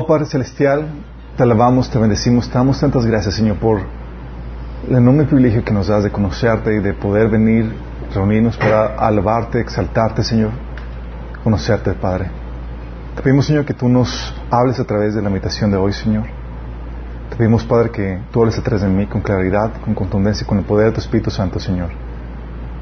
Amado 0.00 0.14
Padre 0.14 0.24
Celestial, 0.24 0.86
te 1.36 1.42
alabamos, 1.42 1.90
te 1.90 1.98
bendecimos, 1.98 2.48
te 2.48 2.54
damos 2.54 2.80
tantas 2.80 3.04
gracias, 3.04 3.34
Señor, 3.34 3.58
por 3.58 3.82
el 4.88 4.96
enorme 4.96 5.24
privilegio 5.24 5.62
que 5.62 5.74
nos 5.74 5.88
das 5.88 6.04
de 6.04 6.10
conocerte 6.10 6.74
y 6.74 6.78
de 6.78 6.94
poder 6.94 7.28
venir, 7.28 7.70
reunirnos 8.14 8.56
para 8.56 8.94
alabarte, 8.96 9.60
exaltarte, 9.60 10.24
Señor, 10.24 10.52
conocerte, 11.44 11.92
Padre. 11.92 12.30
Te 13.14 13.20
pedimos, 13.20 13.44
Señor, 13.44 13.66
que 13.66 13.74
tú 13.74 13.90
nos 13.90 14.34
hables 14.50 14.80
a 14.80 14.84
través 14.84 15.14
de 15.14 15.20
la 15.20 15.28
meditación 15.28 15.70
de 15.70 15.76
hoy, 15.76 15.92
Señor. 15.92 16.24
Te 17.28 17.36
pedimos, 17.36 17.62
Padre, 17.64 17.90
que 17.90 18.20
tú 18.32 18.40
hables 18.40 18.56
a 18.56 18.62
través 18.62 18.80
de 18.80 18.88
mí 18.88 19.06
con 19.06 19.20
claridad, 19.20 19.70
con 19.84 19.94
contundencia 19.94 20.44
y 20.44 20.48
con 20.48 20.56
el 20.56 20.64
poder 20.64 20.86
de 20.86 20.92
tu 20.92 21.00
Espíritu 21.00 21.30
Santo, 21.30 21.60
Señor. 21.60 21.90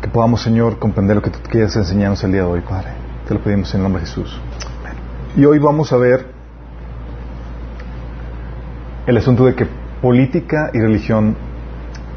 Que 0.01 0.07
podamos, 0.07 0.41
Señor, 0.41 0.79
comprender 0.79 1.17
lo 1.17 1.23
que 1.23 1.31
tú 1.31 1.41
quieres 1.51 1.75
enseñarnos 1.75 2.23
el 2.23 2.31
día 2.31 2.43
de 2.43 2.47
hoy, 2.47 2.61
Padre. 2.61 2.91
Te 3.27 3.35
lo 3.35 3.41
pedimos 3.43 3.75
en 3.75 3.81
el 3.81 3.83
nombre 3.83 4.03
de 4.03 4.07
Jesús. 4.07 4.41
Y 5.37 5.45
hoy 5.45 5.59
vamos 5.59 5.93
a 5.93 5.97
ver 5.97 6.38
el 9.09 9.17
asunto 9.17 9.45
de 9.47 9.55
que 9.55 9.67
política 10.03 10.71
y 10.73 10.81
religión 10.81 11.35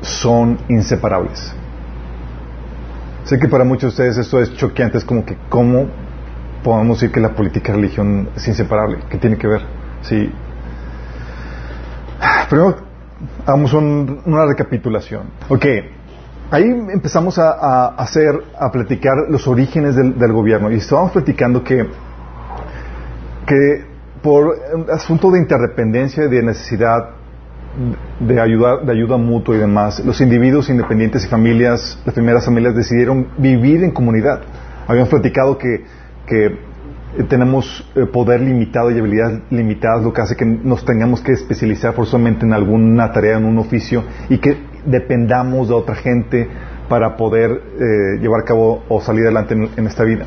son 0.01 0.57
inseparables. 0.67 1.55
Sé 3.23 3.39
que 3.39 3.47
para 3.47 3.63
muchos 3.63 3.83
de 3.83 3.87
ustedes 4.09 4.17
esto 4.17 4.39
es 4.41 4.53
choqueante, 4.55 4.97
es 4.97 5.05
como 5.05 5.23
que 5.25 5.37
cómo 5.49 5.87
podemos 6.63 6.99
decir 6.99 7.13
que 7.13 7.21
la 7.21 7.29
política 7.29 7.71
y 7.71 7.75
religión 7.75 8.29
es 8.35 8.47
inseparable, 8.47 8.99
¿qué 9.09 9.17
tiene 9.17 9.37
que 9.37 9.47
ver? 9.47 9.61
Sí. 10.01 10.31
Primero, 12.49 12.75
hagamos 13.45 13.73
un- 13.73 14.21
una 14.25 14.45
recapitulación. 14.45 15.23
Ok, 15.49 15.65
ahí 16.51 16.63
empezamos 16.93 17.39
a, 17.39 17.87
hacer, 17.95 18.31
a 18.59 18.69
platicar 18.69 19.13
los 19.29 19.47
orígenes 19.47 19.95
del, 19.95 20.19
del 20.19 20.33
gobierno 20.33 20.69
y 20.71 20.75
estábamos 20.75 21.11
platicando 21.13 21.63
que 21.63 21.87
que 23.47 23.85
por 24.21 24.55
un 24.73 24.85
asunto 24.91 25.31
de 25.31 25.39
interdependencia 25.39 26.25
y 26.25 26.29
de 26.29 26.43
necesidad 26.43 27.09
de 28.19 28.39
ayuda, 28.41 28.77
de 28.83 28.91
ayuda 28.91 29.17
mutua 29.17 29.55
y 29.55 29.59
demás, 29.59 30.03
los 30.05 30.19
individuos 30.21 30.69
independientes 30.69 31.25
y 31.25 31.27
familias, 31.27 31.99
las 32.05 32.13
primeras 32.13 32.45
familias 32.45 32.75
decidieron 32.75 33.27
vivir 33.37 33.83
en 33.83 33.91
comunidad. 33.91 34.41
Habíamos 34.87 35.09
platicado 35.09 35.57
que, 35.57 35.85
que 36.27 36.45
eh, 36.47 37.23
tenemos 37.29 37.89
eh, 37.95 38.05
poder 38.05 38.41
limitado 38.41 38.91
y 38.91 38.99
habilidades 38.99 39.41
limitadas, 39.49 40.03
lo 40.03 40.11
que 40.13 40.21
hace 40.21 40.35
que 40.35 40.45
nos 40.45 40.83
tengamos 40.85 41.21
que 41.21 41.31
especializar 41.31 41.93
forzosamente 41.93 42.45
en 42.45 42.53
alguna 42.53 43.11
tarea, 43.13 43.37
en 43.37 43.45
un 43.45 43.57
oficio, 43.57 44.03
y 44.29 44.37
que 44.39 44.57
dependamos 44.85 45.69
de 45.69 45.73
otra 45.73 45.95
gente 45.95 46.47
para 46.89 47.15
poder 47.15 47.51
eh, 47.51 48.19
llevar 48.19 48.41
a 48.41 48.43
cabo 48.43 48.83
o 48.89 48.99
salir 48.99 49.23
adelante 49.23 49.53
en- 49.53 49.69
en 49.77 49.87
esta 49.87 50.03
vida. 50.03 50.25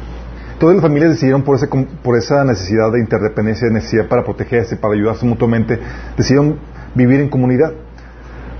Todas 0.58 0.76
las 0.76 0.82
familias 0.82 1.10
decidieron 1.10 1.42
por, 1.42 1.56
ese, 1.56 1.66
por 1.66 2.16
esa 2.16 2.44
necesidad 2.44 2.92
de 2.92 3.00
interdependencia, 3.00 3.66
de 3.66 3.74
necesidad 3.74 4.06
para 4.08 4.24
protegerse, 4.24 4.76
para 4.76 4.94
ayudarse 4.94 5.26
mutuamente, 5.26 5.78
decidieron 6.16 6.58
vivir 6.94 7.20
en 7.20 7.28
comunidad. 7.28 7.72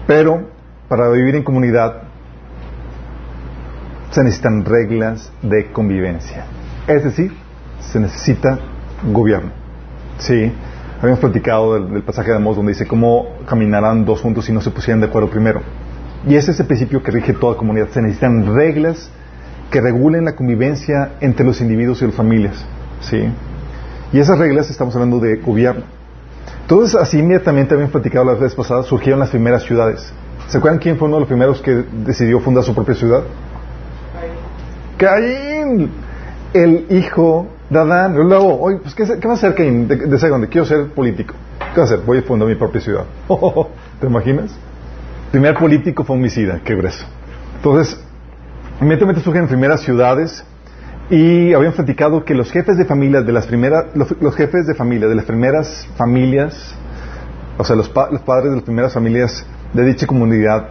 Pero 0.06 0.48
para 0.88 1.08
vivir 1.10 1.36
en 1.36 1.44
comunidad 1.44 2.02
se 4.10 4.22
necesitan 4.22 4.64
reglas 4.64 5.32
de 5.42 5.72
convivencia. 5.72 6.44
Es 6.86 7.04
decir, 7.04 7.32
se 7.80 8.00
necesita 8.00 8.58
gobierno. 9.12 9.50
Sí, 10.18 10.52
habíamos 11.00 11.20
platicado 11.20 11.74
del, 11.74 11.92
del 11.92 12.02
pasaje 12.02 12.30
de 12.30 12.36
Amós 12.36 12.56
donde 12.56 12.72
dice 12.72 12.86
cómo 12.86 13.36
caminarán 13.46 14.04
dos 14.04 14.20
juntos 14.20 14.44
si 14.44 14.52
no 14.52 14.60
se 14.60 14.70
pusieran 14.70 15.00
de 15.00 15.06
acuerdo 15.06 15.30
primero. 15.30 15.62
Y 16.26 16.36
ese 16.36 16.52
es 16.52 16.60
el 16.60 16.66
principio 16.66 17.02
que 17.02 17.10
rige 17.10 17.34
toda 17.34 17.56
comunidad. 17.56 17.88
Se 17.90 18.00
necesitan 18.00 18.54
reglas 18.54 19.10
que 19.74 19.80
regulen 19.80 20.24
la 20.24 20.36
convivencia 20.36 21.14
entre 21.20 21.44
los 21.44 21.60
individuos 21.60 22.00
y 22.00 22.06
las 22.06 22.14
familias. 22.14 22.64
¿sí? 23.00 23.24
Y 24.12 24.20
esas 24.20 24.38
reglas 24.38 24.70
estamos 24.70 24.94
hablando 24.94 25.18
de 25.18 25.38
gobierno. 25.38 25.82
Entonces, 26.62 26.94
así 26.94 27.18
inmediatamente 27.18 27.74
habíamos 27.74 27.90
platicado 27.90 28.24
la 28.24 28.34
vez 28.34 28.54
pasada, 28.54 28.84
surgieron 28.84 29.18
las 29.18 29.30
primeras 29.30 29.64
ciudades. 29.64 30.12
¿Se 30.46 30.58
acuerdan 30.58 30.78
quién 30.78 30.96
fue 30.96 31.08
uno 31.08 31.16
de 31.16 31.20
los 31.22 31.28
primeros 31.28 31.60
que 31.60 31.84
decidió 32.04 32.38
fundar 32.38 32.62
su 32.62 32.72
propia 32.72 32.94
ciudad? 32.94 33.24
Caín, 34.96 35.90
el 36.52 36.86
hijo 36.90 37.48
de 37.68 37.78
Adán. 37.80 38.14
Luego, 38.14 38.60
oye, 38.60 38.78
pues, 38.80 38.94
¿qué, 38.94 39.04
qué 39.18 39.26
va 39.26 39.34
a 39.34 39.36
hacer 39.36 39.56
Caín 39.56 39.88
de, 39.88 39.96
de? 39.96 40.48
Quiero 40.50 40.66
ser 40.66 40.86
político. 40.90 41.34
¿Qué 41.58 41.80
va 41.80 41.82
a 41.82 41.86
hacer? 41.86 41.98
Voy 42.06 42.18
a 42.18 42.22
fundar 42.22 42.48
mi 42.48 42.54
propia 42.54 42.80
ciudad. 42.80 43.06
¿Te 44.00 44.06
imaginas? 44.06 44.54
Primer 45.32 45.56
político 45.56 46.04
fue 46.04 46.14
homicida, 46.14 46.60
qué 46.64 46.76
grueso. 46.76 47.04
Entonces, 47.56 47.98
inmediatamente 48.80 49.20
surgen 49.22 49.46
primeras 49.48 49.80
ciudades 49.82 50.44
y 51.10 51.52
habían 51.52 51.72
platicado 51.72 52.24
que 52.24 52.34
los 52.34 52.50
jefes 52.50 52.76
de 52.76 52.84
familia 52.84 53.22
de 53.22 53.32
las 53.32 53.46
primeras, 53.46 53.86
los, 53.94 54.34
jefes 54.36 54.66
de 54.66 54.74
familia 54.74 55.06
de 55.08 55.14
las 55.14 55.24
primeras 55.26 55.86
familias, 55.96 56.74
o 57.58 57.64
sea, 57.64 57.76
los, 57.76 57.88
pa- 57.88 58.10
los 58.10 58.22
padres 58.22 58.50
de 58.50 58.56
las 58.56 58.64
primeras 58.64 58.92
familias 58.94 59.44
de 59.72 59.84
dicha 59.84 60.06
comunidad, 60.06 60.68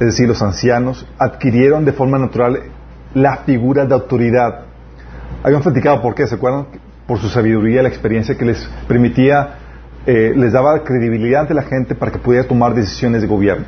es 0.00 0.06
decir, 0.06 0.28
los 0.28 0.42
ancianos, 0.42 1.06
adquirieron 1.18 1.84
de 1.84 1.92
forma 1.92 2.18
natural 2.18 2.60
la 3.14 3.38
figura 3.38 3.86
de 3.86 3.94
autoridad. 3.94 4.62
Habían 5.42 5.62
platicado 5.62 6.02
por 6.02 6.14
qué, 6.14 6.26
¿se 6.26 6.34
acuerdan? 6.34 6.66
Por 7.06 7.18
su 7.18 7.28
sabiduría, 7.28 7.82
la 7.82 7.88
experiencia 7.88 8.36
que 8.36 8.44
les 8.44 8.68
permitía, 8.88 9.54
eh, 10.06 10.32
les 10.36 10.52
daba 10.52 10.82
credibilidad 10.84 11.42
ante 11.42 11.54
la 11.54 11.62
gente 11.62 11.94
para 11.94 12.10
que 12.12 12.18
pudiera 12.18 12.46
tomar 12.46 12.74
decisiones 12.74 13.22
de 13.22 13.28
gobierno. 13.28 13.64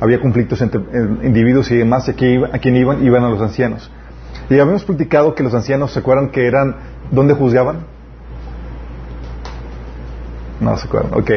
Había 0.00 0.20
conflictos 0.20 0.60
entre 0.62 0.80
individuos 1.22 1.70
y 1.70 1.76
demás, 1.76 2.08
a 2.08 2.14
quién, 2.14 2.76
iban, 2.76 3.04
iban 3.04 3.22
a 3.24 3.28
los 3.28 3.40
ancianos. 3.42 3.90
Y 4.48 4.54
habíamos 4.58 4.84
platicado 4.84 5.34
que 5.34 5.42
los 5.42 5.54
ancianos, 5.54 5.92
¿se 5.92 5.98
acuerdan 6.00 6.30
que 6.30 6.46
eran, 6.46 6.74
¿dónde 7.10 7.34
juzgaban? 7.34 7.80
No 10.60 10.76
se 10.76 10.86
acuerdan, 10.86 11.12
ok. 11.14 11.30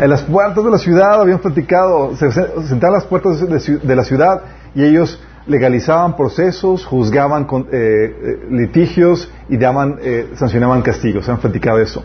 En 0.00 0.10
las 0.10 0.22
puertas 0.22 0.64
de 0.64 0.70
la 0.70 0.78
ciudad 0.78 1.20
habían 1.20 1.38
platicado, 1.40 2.14
se 2.16 2.30
se- 2.30 2.62
sentaban 2.68 2.94
las 2.94 3.04
puertas 3.04 3.40
de 3.40 3.96
la 3.96 4.04
ciudad 4.04 4.42
y 4.74 4.84
ellos 4.84 5.20
legalizaban 5.46 6.14
procesos, 6.16 6.84
juzgaban 6.84 7.44
con, 7.44 7.62
eh, 7.62 7.66
eh, 7.72 8.46
litigios 8.50 9.30
y 9.48 9.56
daban, 9.56 9.96
eh, 10.02 10.30
sancionaban 10.36 10.82
castigos. 10.82 11.28
Han 11.28 11.38
platicado 11.38 11.80
eso. 11.80 12.04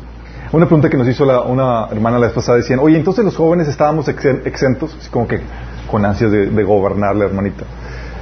Una 0.54 0.68
pregunta 0.68 0.88
que 0.90 0.98
nos 0.98 1.08
hizo 1.08 1.26
una 1.48 1.88
hermana 1.92 2.20
la 2.20 2.28
vez 2.28 2.36
pasada 2.36 2.60
decían, 2.60 2.80
oye, 2.80 2.96
entonces 2.96 3.26
los 3.26 3.36
jóvenes 3.36 3.68
estábamos 3.68 4.08
exen- 4.08 4.42
exentos, 4.46 4.96
así 5.00 5.10
como 5.10 5.28
que 5.28 5.42
con 5.90 6.06
ansias 6.06 6.32
de, 6.32 6.52
de 6.52 6.64
gobernar 6.64 7.16
la 7.16 7.26
hermanita. 7.26 7.66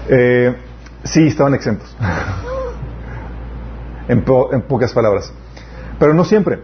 Eh, 0.08 0.56
sí, 1.04 1.28
estaban 1.28 1.54
exentos. 1.54 1.94
en 4.08 4.24
pocas 4.24 4.94
palabras. 4.94 5.32
Pero 6.00 6.14
no 6.14 6.24
siempre. 6.24 6.60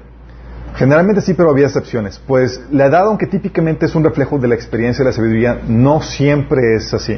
Generalmente 0.75 1.21
sí, 1.21 1.33
pero 1.33 1.49
había 1.49 1.65
excepciones. 1.65 2.21
Pues 2.25 2.61
la 2.71 2.85
edad, 2.85 3.05
aunque 3.07 3.27
típicamente 3.27 3.87
es 3.87 3.95
un 3.95 4.03
reflejo 4.03 4.37
de 4.39 4.47
la 4.47 4.55
experiencia 4.55 5.03
y 5.03 5.05
la 5.05 5.11
sabiduría, 5.11 5.59
no 5.67 6.01
siempre 6.01 6.75
es 6.75 6.93
así. 6.93 7.17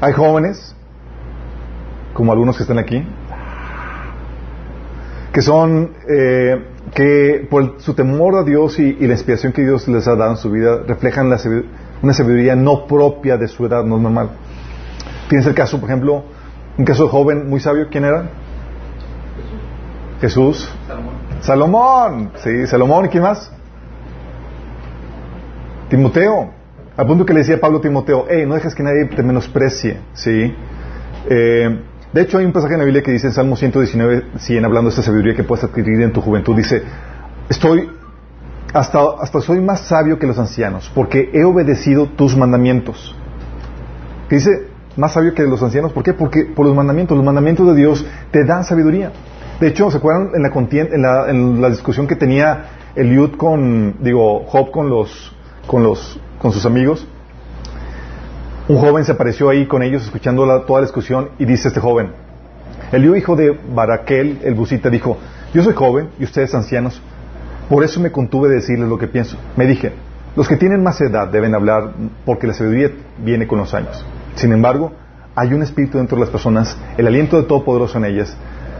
Hay 0.00 0.12
jóvenes, 0.12 0.74
como 2.12 2.32
algunos 2.32 2.56
que 2.56 2.64
están 2.64 2.78
aquí, 2.78 3.06
que 5.32 5.42
son, 5.42 5.92
eh, 6.08 6.64
que 6.94 7.46
por 7.50 7.80
su 7.80 7.94
temor 7.94 8.36
a 8.36 8.44
Dios 8.44 8.78
y, 8.78 8.94
la 8.94 9.12
inspiración 9.12 9.52
que 9.52 9.62
Dios 9.62 9.88
les 9.88 10.06
ha 10.06 10.14
dado 10.14 10.32
en 10.32 10.36
su 10.36 10.50
vida, 10.50 10.82
reflejan 10.86 11.26
una 11.26 12.12
sabiduría 12.12 12.54
no 12.56 12.86
propia 12.86 13.36
de 13.36 13.48
su 13.48 13.66
edad, 13.66 13.84
no 13.84 13.98
normal. 13.98 14.30
Tienes 15.28 15.46
el 15.46 15.54
caso, 15.54 15.78
por 15.78 15.88
ejemplo, 15.88 16.24
un 16.76 16.84
caso 16.84 17.08
joven 17.08 17.48
muy 17.48 17.60
sabio, 17.60 17.88
¿quién 17.90 18.04
era? 18.04 18.30
Jesús. 20.20 20.68
Salomón. 21.40 22.32
Sí, 22.36 22.66
Salomón. 22.66 23.06
¿Y 23.06 23.08
quién 23.08 23.22
más? 23.22 23.52
Timoteo. 25.88 26.50
Al 26.96 27.06
punto 27.06 27.24
que 27.24 27.32
le 27.32 27.40
decía 27.40 27.60
Pablo 27.60 27.78
a 27.78 27.80
Timoteo, 27.80 28.26
hey, 28.28 28.44
no 28.46 28.54
dejes 28.54 28.74
que 28.74 28.82
nadie 28.82 29.04
te 29.06 29.22
menosprecie. 29.22 30.00
¿Sí? 30.14 30.54
Eh, 31.28 31.80
de 32.18 32.24
hecho, 32.24 32.38
hay 32.38 32.46
un 32.46 32.52
pasaje 32.52 32.74
en 32.74 32.80
la 32.80 32.84
Biblia 32.84 33.00
que 33.00 33.12
dice 33.12 33.28
en 33.28 33.32
Salmo 33.32 33.54
119, 33.54 34.24
100, 34.38 34.64
hablando 34.64 34.90
de 34.90 34.90
esta 34.90 35.02
sabiduría 35.02 35.36
que 35.36 35.44
puedes 35.44 35.62
adquirir 35.62 36.02
en 36.02 36.12
tu 36.12 36.20
juventud, 36.20 36.56
dice, 36.56 36.82
estoy, 37.48 37.88
hasta, 38.74 38.98
hasta 39.20 39.40
soy 39.40 39.60
más 39.60 39.82
sabio 39.82 40.18
que 40.18 40.26
los 40.26 40.36
ancianos, 40.36 40.90
porque 40.96 41.30
he 41.32 41.44
obedecido 41.44 42.08
tus 42.08 42.36
mandamientos. 42.36 43.14
dice, 44.28 44.66
más 44.96 45.12
sabio 45.12 45.32
que 45.32 45.44
los 45.44 45.62
ancianos, 45.62 45.92
¿por 45.92 46.02
qué? 46.02 46.12
Porque 46.12 46.44
por 46.46 46.66
los 46.66 46.74
mandamientos, 46.74 47.16
los 47.16 47.24
mandamientos 47.24 47.68
de 47.68 47.76
Dios 47.76 48.04
te 48.32 48.44
dan 48.44 48.64
sabiduría. 48.64 49.12
De 49.60 49.68
hecho, 49.68 49.88
¿se 49.88 49.98
acuerdan 49.98 50.32
en 50.34 51.02
la, 51.02 51.30
en 51.30 51.60
la, 51.60 51.70
discusión 51.70 52.08
que 52.08 52.16
tenía 52.16 52.64
Eliud 52.96 53.36
con, 53.36 53.94
digo, 54.00 54.44
Job 54.46 54.72
con 54.72 54.90
los, 54.90 55.36
con 55.68 55.84
los, 55.84 56.18
con 56.40 56.50
sus 56.50 56.66
amigos? 56.66 57.06
Un 58.68 58.76
joven 58.76 59.02
se 59.02 59.12
apareció 59.12 59.48
ahí 59.48 59.66
con 59.66 59.82
ellos 59.82 60.04
escuchando 60.04 60.44
toda 60.66 60.80
la 60.80 60.86
discusión 60.86 61.30
y 61.38 61.46
dice 61.46 61.68
este 61.68 61.80
joven, 61.80 62.10
Eliud, 62.92 63.16
hijo 63.16 63.34
de 63.34 63.58
Baraquel, 63.74 64.40
el 64.44 64.54
busita, 64.54 64.90
dijo, 64.90 65.16
yo 65.54 65.62
soy 65.62 65.72
joven 65.72 66.10
y 66.18 66.24
ustedes 66.24 66.54
ancianos, 66.54 67.00
por 67.70 67.82
eso 67.82 67.98
me 67.98 68.12
contuve 68.12 68.50
de 68.50 68.56
decirles 68.56 68.86
lo 68.86 68.98
que 68.98 69.06
pienso. 69.06 69.38
Me 69.56 69.66
dije, 69.66 69.94
los 70.36 70.46
que 70.46 70.56
tienen 70.56 70.82
más 70.82 71.00
edad 71.00 71.28
deben 71.28 71.54
hablar 71.54 71.92
porque 72.26 72.46
la 72.46 72.52
sabiduría 72.52 72.90
viene 73.16 73.46
con 73.46 73.56
los 73.56 73.72
años. 73.72 74.04
Sin 74.34 74.52
embargo, 74.52 74.92
hay 75.34 75.54
un 75.54 75.62
espíritu 75.62 75.96
dentro 75.96 76.16
de 76.16 76.24
las 76.24 76.30
personas, 76.30 76.76
el 76.98 77.06
aliento 77.06 77.38
de 77.38 77.44
Todopoderoso 77.44 77.96
en 77.96 78.04
ellas, 78.04 78.36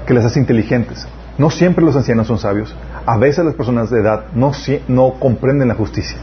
que 0.06 0.12
las 0.12 0.26
hace 0.26 0.38
inteligentes. 0.38 1.08
No 1.38 1.48
siempre 1.48 1.82
los 1.82 1.96
ancianos 1.96 2.26
son 2.26 2.38
sabios. 2.38 2.76
A 3.06 3.16
veces 3.16 3.42
las 3.42 3.54
personas 3.54 3.88
de 3.88 4.00
edad 4.00 4.26
no, 4.34 4.52
no 4.88 5.14
comprenden 5.18 5.68
la 5.68 5.74
justicia. 5.74 6.18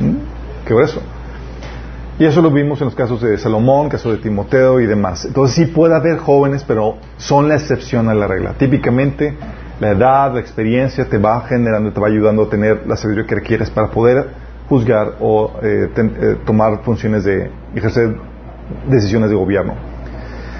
¿Mm? 0.00 0.66
¿Qué 0.66 0.74
eso? 0.82 1.00
Y 2.18 2.24
eso 2.24 2.42
lo 2.42 2.50
vimos 2.50 2.80
en 2.80 2.86
los 2.86 2.96
casos 2.96 3.20
de 3.20 3.38
Salomón, 3.38 3.88
caso 3.88 4.10
de 4.10 4.18
Timoteo 4.18 4.80
y 4.80 4.86
demás. 4.86 5.24
Entonces 5.24 5.54
sí 5.54 5.66
puede 5.66 5.94
haber 5.94 6.18
jóvenes, 6.18 6.64
pero 6.66 6.96
son 7.16 7.48
la 7.48 7.54
excepción 7.54 8.08
a 8.08 8.14
la 8.14 8.26
regla. 8.26 8.54
Típicamente 8.54 9.36
la 9.78 9.92
edad, 9.92 10.34
la 10.34 10.40
experiencia 10.40 11.08
te 11.08 11.18
va 11.18 11.42
generando, 11.42 11.92
te 11.92 12.00
va 12.00 12.08
ayudando 12.08 12.42
a 12.42 12.50
tener 12.50 12.84
la 12.88 12.96
sabiduría 12.96 13.26
que 13.26 13.36
requieres 13.36 13.70
para 13.70 13.88
poder 13.88 14.30
juzgar 14.68 15.14
o 15.20 15.52
eh, 15.62 15.88
eh, 15.96 16.36
tomar 16.44 16.82
funciones 16.82 17.22
de 17.22 17.52
ejercer 17.76 18.16
decisiones 18.88 19.30
de 19.30 19.36
gobierno. 19.36 19.74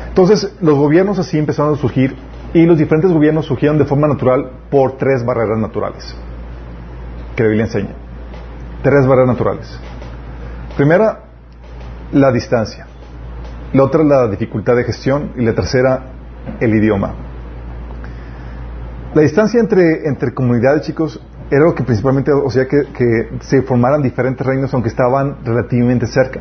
Entonces 0.09 0.57
los 0.61 0.77
gobiernos 0.77 1.19
así 1.19 1.39
empezaron 1.39 1.75
a 1.75 1.77
surgir 1.77 2.15
y 2.55 2.67
los 2.67 2.79
diferentes 2.79 3.11
gobiernos 3.11 3.47
surgieron 3.47 3.79
de 3.79 3.85
forma 3.85 4.07
natural 4.07 4.49
por 4.71 4.97
tres 4.97 5.25
barreras 5.25 5.59
naturales 5.59 6.17
que 7.35 7.43
la 7.43 7.49
Biblia 7.49 7.67
enseña. 7.67 7.95
Tres 8.83 9.07
barreras 9.07 9.29
naturales. 9.29 9.79
Primera, 10.77 11.28
la 12.13 12.33
distancia. 12.33 12.87
La 13.73 13.85
otra, 13.85 14.03
la 14.03 14.29
dificultad 14.29 14.77
de 14.77 14.85
gestión. 14.85 15.33
Y 15.37 15.45
la 15.45 15.55
tercera, 15.55 16.13
el 16.61 16.75
idioma. 16.75 17.15
La 19.15 19.23
distancia 19.23 19.61
entre, 19.61 20.07
entre 20.07 20.33
comunidades, 20.33 20.83
chicos, 20.83 21.21
era 21.51 21.65
lo 21.65 21.75
que 21.75 21.83
principalmente, 21.83 22.31
o 22.31 22.51
sea, 22.51 22.67
que, 22.67 22.83
que 22.93 23.39
se 23.41 23.63
formaran 23.63 24.03
diferentes 24.03 24.47
reinos 24.47 24.73
aunque 24.75 24.91
estaban 24.91 25.39
relativamente 25.45 26.07
cerca. 26.07 26.41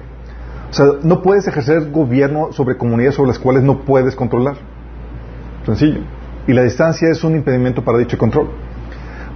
O 0.70 0.74
sea, 0.74 0.86
no 1.04 1.22
puedes 1.22 1.48
ejercer 1.48 1.92
gobierno 1.92 2.52
sobre 2.52 2.78
comunidades 2.78 3.16
sobre 3.16 3.30
las 3.30 3.40
cuales 3.40 3.64
no 3.64 3.86
puedes 3.86 4.16
controlar. 4.16 4.56
Sencillo. 5.66 6.02
Y 6.46 6.54
la 6.54 6.64
distancia 6.64 7.10
es 7.10 7.24
un 7.24 7.36
impedimento 7.36 7.84
para 7.84 7.98
dicho 7.98 8.18
control. 8.18 8.50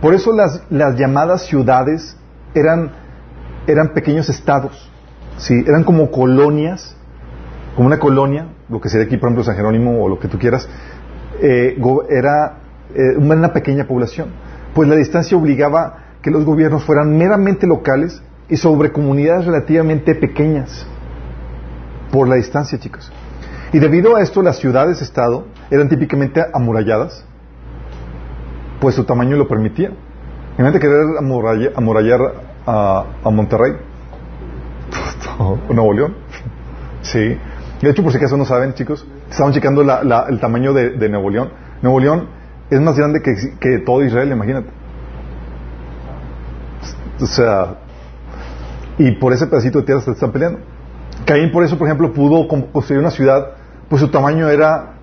Por 0.01 0.13
eso 0.13 0.33
las, 0.33 0.61
las 0.69 0.97
llamadas 0.97 1.45
ciudades 1.45 2.17
eran, 2.53 2.91
eran 3.67 3.93
pequeños 3.93 4.29
estados. 4.29 4.90
¿Sí? 5.37 5.63
Eran 5.67 5.83
como 5.83 6.11
colonias, 6.11 6.95
como 7.75 7.87
una 7.87 7.99
colonia, 7.99 8.47
lo 8.69 8.79
que 8.79 8.89
sería 8.89 9.05
aquí, 9.05 9.17
por 9.17 9.29
ejemplo, 9.29 9.43
San 9.43 9.55
Jerónimo 9.55 10.03
o 10.03 10.09
lo 10.09 10.19
que 10.19 10.27
tú 10.27 10.37
quieras, 10.37 10.67
eh, 11.41 11.77
era 12.09 12.57
eh, 12.93 13.17
una 13.17 13.53
pequeña 13.53 13.85
población. 13.85 14.29
Pues 14.73 14.87
la 14.87 14.95
distancia 14.95 15.37
obligaba 15.37 15.97
que 16.21 16.31
los 16.31 16.45
gobiernos 16.45 16.83
fueran 16.83 17.17
meramente 17.17 17.67
locales 17.67 18.21
y 18.47 18.57
sobre 18.57 18.91
comunidades 18.91 19.45
relativamente 19.45 20.15
pequeñas. 20.15 20.85
Por 22.11 22.27
la 22.27 22.35
distancia, 22.35 22.77
chicos. 22.79 23.11
Y 23.73 23.79
debido 23.79 24.17
a 24.17 24.21
esto, 24.21 24.41
las 24.41 24.57
ciudades-estado 24.57 25.45
eran 25.69 25.87
típicamente 25.87 26.43
amuralladas, 26.53 27.25
pues 28.81 28.95
su 28.95 29.05
tamaño 29.05 29.37
lo 29.37 29.47
permitía. 29.47 29.91
Imagínate 30.57 30.79
querer 30.79 31.05
amurallar, 31.17 32.51
a, 32.67 33.05
Monterrey, 33.31 33.73
Nuevo 35.69 35.93
León. 35.93 36.15
Sí. 37.01 37.37
De 37.81 37.89
hecho, 37.89 38.03
por 38.03 38.11
si 38.11 38.17
acaso 38.17 38.37
no 38.37 38.45
saben, 38.45 38.73
chicos, 38.73 39.07
estaban 39.29 39.53
checando 39.53 39.81
el 39.81 40.39
tamaño 40.39 40.73
de, 40.73 41.09
Nuevo 41.09 41.29
León. 41.29 41.49
Nuevo 41.81 41.99
León 41.99 42.27
es 42.69 42.79
más 42.79 42.95
grande 42.97 43.21
que, 43.21 43.79
todo 43.79 44.03
Israel, 44.03 44.31
imagínate. 44.31 44.69
O 47.19 47.25
sea, 47.25 47.75
y 48.97 49.11
por 49.11 49.33
ese 49.33 49.47
pedacito 49.47 49.79
de 49.79 49.85
tierra 49.85 50.01
se 50.01 50.11
están 50.11 50.31
peleando. 50.31 50.59
Caín, 51.25 51.51
por 51.51 51.63
eso, 51.63 51.77
por 51.77 51.87
ejemplo, 51.87 52.13
pudo 52.13 52.47
construir 52.47 52.99
una 52.99 53.11
ciudad 53.11 53.55
pues 53.91 53.99
su 53.99 54.07
tamaño 54.07 54.47
era, 54.49 54.93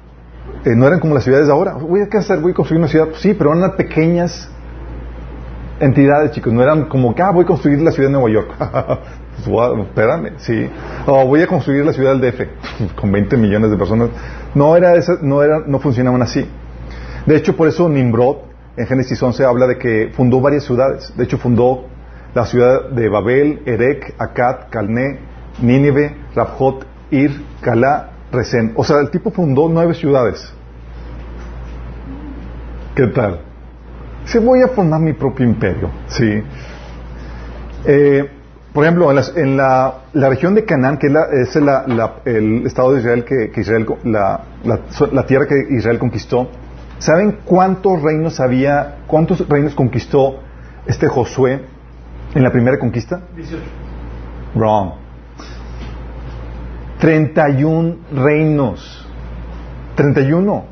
eh, 0.64 0.74
no 0.74 0.86
eran 0.86 0.98
como 0.98 1.14
las 1.14 1.22
ciudades 1.22 1.46
de 1.46 1.52
ahora. 1.52 1.74
Voy 1.74 2.00
a 2.00 2.18
hacer, 2.18 2.40
voy 2.40 2.52
a 2.52 2.54
construir 2.54 2.80
una 2.80 2.88
ciudad. 2.88 3.08
Sí, 3.18 3.34
pero 3.34 3.54
eran 3.54 3.76
pequeñas 3.76 4.48
entidades, 5.78 6.30
chicos. 6.30 6.54
No 6.54 6.62
eran 6.62 6.86
como 6.86 7.14
que, 7.14 7.20
ah, 7.20 7.30
voy 7.30 7.44
a 7.44 7.46
construir 7.46 7.82
la 7.82 7.90
ciudad 7.90 8.08
de 8.08 8.14
Nueva 8.14 8.30
York. 8.30 8.50
espérame, 9.38 10.32
sí. 10.38 10.68
O 11.06 11.26
voy 11.26 11.42
a 11.42 11.46
construir 11.46 11.84
la 11.84 11.92
ciudad 11.92 12.16
del 12.16 12.32
DF 12.32 12.94
con 12.96 13.12
20 13.12 13.36
millones 13.36 13.70
de 13.70 13.76
personas. 13.76 14.10
No 14.54 14.76
era 14.76 14.94
esa, 14.94 15.18
no 15.22 15.42
era, 15.42 15.60
no 15.66 15.78
funcionaban 15.78 16.22
así. 16.22 16.48
De 17.26 17.36
hecho, 17.36 17.56
por 17.56 17.68
eso 17.68 17.88
Nimrod 17.88 18.36
en 18.76 18.86
Génesis 18.86 19.22
11 19.22 19.44
habla 19.44 19.66
de 19.66 19.78
que 19.78 20.10
fundó 20.14 20.40
varias 20.40 20.64
ciudades. 20.64 21.12
De 21.16 21.24
hecho, 21.24 21.38
fundó 21.38 21.86
la 22.34 22.46
ciudad 22.46 22.90
de 22.90 23.08
Babel, 23.08 23.62
Erek, 23.66 24.14
Akkad, 24.18 24.68
Calné, 24.70 25.18
Nínive, 25.60 26.14
Rabjot, 26.34 26.86
Ir, 27.10 27.44
Calá 27.60 28.10
Recién. 28.30 28.72
O 28.76 28.84
sea, 28.84 29.00
el 29.00 29.10
tipo 29.10 29.30
fundó 29.30 29.68
nueve 29.68 29.94
ciudades. 29.94 30.52
¿Qué 32.94 33.06
tal? 33.08 33.40
Si 34.24 34.38
voy 34.38 34.60
a 34.62 34.68
fundar 34.68 35.00
mi 35.00 35.14
propio 35.14 35.46
imperio, 35.46 35.90
sí. 36.08 36.42
Eh, 37.86 38.30
por 38.78 38.84
ejemplo, 38.84 39.10
en, 39.10 39.56
la, 39.56 40.02
región 40.12 40.54
de 40.54 40.64
Canaán, 40.64 40.98
que 40.98 41.08
es, 41.08 41.56
el 41.56 42.64
estado 42.64 42.92
de 42.92 43.00
Israel 43.00 43.24
que, 43.24 43.60
Israel, 43.60 43.84
la, 44.04 45.26
tierra 45.26 45.46
que 45.48 45.74
Israel 45.76 45.98
conquistó, 45.98 46.48
¿saben 47.00 47.40
cuántos 47.44 48.00
reinos 48.00 48.38
había, 48.38 48.98
cuántos 49.08 49.48
reinos 49.48 49.74
conquistó 49.74 50.38
este 50.86 51.08
Josué 51.08 51.60
en 52.36 52.40
la 52.44 52.52
primera 52.52 52.78
conquista? 52.78 53.20
18. 53.34 53.60
Wrong. 54.54 54.92
31 57.00 57.96
reinos. 58.12 59.08
31 59.96 60.64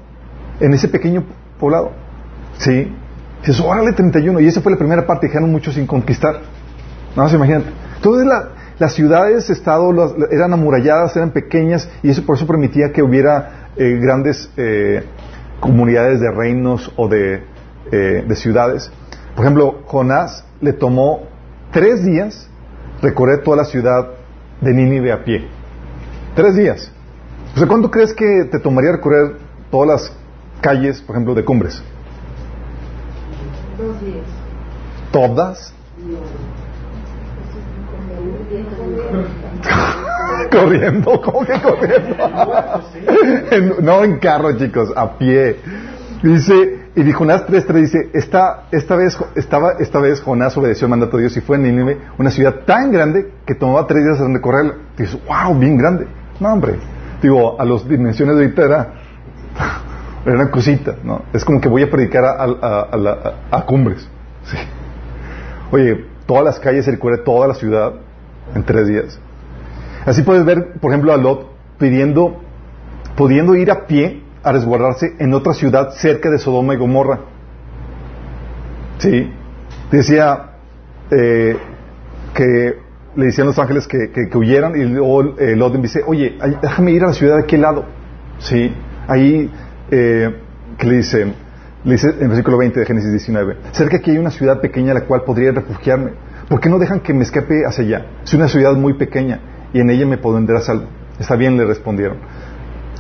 en 0.60 0.74
ese 0.74 0.86
pequeño 0.86 1.24
poblado. 1.58 1.90
¿Sí? 2.58 2.88
Dices, 3.40 3.60
órale, 3.60 3.94
31. 3.94 4.38
Y 4.38 4.46
esa 4.46 4.60
fue 4.60 4.70
la 4.70 4.78
primera 4.78 5.04
parte, 5.04 5.26
dejaron 5.26 5.50
mucho 5.50 5.72
sin 5.72 5.88
conquistar. 5.88 6.36
No 7.16 7.24
más 7.24 7.32
imagínate. 7.32 7.70
Entonces 7.96 8.26
las 8.78 8.94
ciudades, 8.94 9.50
estado, 9.50 9.90
eran 10.30 10.52
amuralladas, 10.52 11.16
eran 11.16 11.30
pequeñas, 11.30 11.88
y 12.02 12.10
eso 12.10 12.24
por 12.24 12.36
eso 12.36 12.46
permitía 12.46 12.92
que 12.92 13.02
hubiera 13.02 13.70
eh, 13.76 13.98
grandes 14.00 14.50
eh, 14.56 15.04
comunidades 15.60 16.20
de 16.20 16.30
reinos 16.30 16.92
o 16.96 17.08
de, 17.08 17.42
eh, 17.90 18.24
de 18.26 18.36
ciudades. 18.36 18.90
Por 19.34 19.44
ejemplo, 19.44 19.82
Jonás 19.86 20.44
le 20.60 20.72
tomó 20.72 21.22
tres 21.72 22.04
días 22.04 22.48
recorrer 23.02 23.42
toda 23.42 23.58
la 23.58 23.64
ciudad 23.64 24.08
de 24.60 24.72
Nínive 24.72 25.12
a 25.12 25.24
pie. 25.24 25.46
Tres 26.34 26.56
días. 26.56 26.90
O 27.54 27.58
sea, 27.58 27.68
¿cuánto 27.68 27.90
crees 27.90 28.12
que 28.12 28.44
te 28.50 28.58
tomaría 28.58 28.92
recorrer 28.92 29.36
todas 29.70 29.88
las 29.88 30.12
calles, 30.60 31.00
por 31.00 31.16
ejemplo, 31.16 31.34
de 31.34 31.44
Cumbres? 31.44 31.82
Dos 33.78 34.00
días. 34.00 34.24
Todas. 35.12 35.75
corriendo, 40.50 41.20
¿cómo 41.20 41.44
que 41.44 41.60
corriendo? 41.60 42.16
no 43.82 44.04
en 44.04 44.18
carro, 44.18 44.56
chicos, 44.56 44.92
a 44.96 45.16
pie. 45.18 45.56
Dice, 46.22 46.86
y 46.96 47.12
Jonás 47.12 47.46
3.3 47.46 47.72
dice, 47.74 48.10
esta, 48.14 48.64
esta, 48.70 48.96
vez, 48.96 49.18
estaba, 49.34 49.72
esta 49.78 50.00
vez 50.00 50.22
Jonás 50.22 50.56
obedeció 50.56 50.86
el 50.86 50.90
mandato 50.90 51.18
de 51.18 51.24
Dios 51.24 51.36
y 51.36 51.40
fue 51.40 51.56
en 51.56 51.64
Nínive, 51.64 51.98
una 52.18 52.30
ciudad 52.30 52.64
tan 52.64 52.90
grande 52.90 53.32
que 53.44 53.54
tomaba 53.54 53.86
tres 53.86 54.04
días 54.04 54.18
de 54.18 54.40
correr. 54.40 54.74
Dice, 54.96 55.20
wow, 55.28 55.54
bien 55.58 55.76
grande. 55.76 56.06
No, 56.40 56.52
hombre. 56.52 56.78
Digo, 57.20 57.60
a 57.60 57.64
las 57.64 57.86
dimensiones 57.86 58.36
de 58.36 58.44
ahorita 58.44 58.64
era, 58.64 58.92
una 60.24 60.50
cosita, 60.50 60.96
¿no? 61.04 61.22
Es 61.32 61.44
como 61.44 61.60
que 61.60 61.68
voy 61.68 61.82
a 61.82 61.90
predicar 61.90 62.24
a, 62.24 63.64
cumbres. 63.66 64.08
Sí. 64.44 64.56
Oye, 65.70 66.06
todas 66.26 66.44
las 66.44 66.58
calles 66.58 66.84
se 66.84 66.96
toda 66.96 67.48
la 67.48 67.54
ciudad 67.54 67.92
en 68.54 68.64
tres 68.64 68.88
días. 68.88 69.18
Así 70.04 70.22
puedes 70.22 70.44
ver, 70.44 70.74
por 70.80 70.92
ejemplo, 70.92 71.12
a 71.12 71.16
Lot 71.16 71.48
pidiendo, 71.78 72.40
pudiendo 73.16 73.54
ir 73.54 73.70
a 73.70 73.86
pie 73.86 74.22
a 74.42 74.52
resguardarse 74.52 75.14
en 75.18 75.34
otra 75.34 75.52
ciudad 75.54 75.90
cerca 75.96 76.30
de 76.30 76.38
Sodoma 76.38 76.74
y 76.74 76.76
Gomorra. 76.76 77.20
Sí, 78.98 79.30
decía 79.90 80.52
eh, 81.10 81.56
que 82.34 82.78
le 83.16 83.26
decían 83.26 83.46
los 83.46 83.58
ángeles 83.58 83.86
que, 83.86 84.10
que, 84.10 84.36
huyeran 84.36 84.76
y 84.76 84.84
luego 84.84 85.36
eh, 85.38 85.56
Lot 85.56 85.74
dice, 85.80 86.02
oye, 86.06 86.38
déjame 86.62 86.92
ir 86.92 87.02
a 87.02 87.08
la 87.08 87.12
ciudad 87.14 87.36
de 87.36 87.42
aquel 87.42 87.62
lado. 87.62 87.84
Sí, 88.38 88.72
ahí, 89.08 89.50
eh, 89.90 90.36
que 90.78 90.86
le 90.86 90.96
dice, 90.96 91.32
le 91.84 91.92
dice 91.92 92.08
en 92.20 92.28
versículo 92.28 92.58
20 92.58 92.80
de 92.80 92.86
Génesis 92.86 93.10
19, 93.10 93.56
cerca 93.72 93.96
aquí 93.96 94.10
hay 94.10 94.18
una 94.18 94.30
ciudad 94.30 94.60
pequeña 94.60 94.92
a 94.92 94.94
la 94.94 95.04
cual 95.06 95.22
podría 95.22 95.52
refugiarme. 95.52 96.12
¿Por 96.48 96.60
qué 96.60 96.68
no 96.68 96.78
dejan 96.78 97.00
que 97.00 97.12
me 97.12 97.22
escape 97.24 97.64
hacia 97.66 97.84
allá? 97.84 98.06
Es 98.24 98.32
una 98.34 98.48
ciudad 98.48 98.74
muy 98.74 98.94
pequeña 98.94 99.40
y 99.72 99.80
en 99.80 99.90
ella 99.90 100.06
me 100.06 100.18
pondré 100.18 100.56
a 100.56 100.60
salvo. 100.60 100.86
Está 101.18 101.34
bien, 101.34 101.56
le 101.56 101.64
respondieron. 101.64 102.18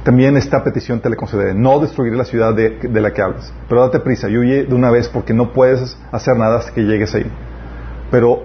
También 0.02 0.36
esta 0.36 0.62
petición 0.62 1.00
te 1.00 1.10
la 1.10 1.16
concederé. 1.16 1.54
No 1.54 1.78
destruiré 1.80 2.16
la 2.16 2.24
ciudad 2.24 2.54
de, 2.54 2.78
la 2.92 3.12
que 3.12 3.22
hablas. 3.22 3.52
Pero 3.68 3.82
date 3.82 4.00
prisa 4.00 4.28
y 4.28 4.36
huye 4.36 4.64
de 4.64 4.74
una 4.74 4.90
vez 4.90 5.08
porque 5.08 5.34
no 5.34 5.52
puedes 5.52 5.96
hacer 6.12 6.36
nada 6.36 6.58
hasta 6.58 6.72
que 6.72 6.82
llegues 6.82 7.14
ahí. 7.14 7.26
Pero 8.10 8.44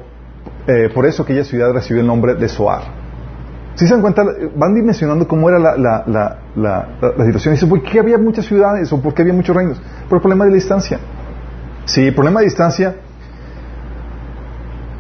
eh, 0.68 0.90
por 0.94 1.06
eso 1.06 1.24
aquella 1.24 1.44
ciudad 1.44 1.72
recibió 1.72 2.02
el 2.02 2.08
nombre 2.08 2.36
de 2.36 2.48
Soar. 2.48 2.82
Si 3.76 3.88
se 3.88 3.94
dan 3.94 4.02
cuenta, 4.02 4.24
van 4.56 4.76
dimensionando 4.76 5.28
cómo 5.28 5.50
era 5.50 5.58
la, 5.58 5.78
la, 5.78 6.40
la, 6.56 7.26
situación. 7.26 7.54
Dicen, 7.54 7.70
¿por 7.70 7.82
qué 7.82 8.00
había 8.00 8.18
muchas 8.18 8.46
ciudades 8.46 8.92
o 8.92 9.02
por 9.02 9.14
qué 9.14 9.22
había 9.22 9.34
muchos 9.34 9.56
reinos? 9.56 9.82
Por 10.10 10.18
el 10.18 10.22
problema 10.22 10.46
de 10.46 10.52
la 10.52 10.56
distancia. 10.56 11.00
Sí, 11.86 12.08
el 12.08 12.14
problema 12.14 12.42
de 12.42 12.48
distancia. 12.48 12.96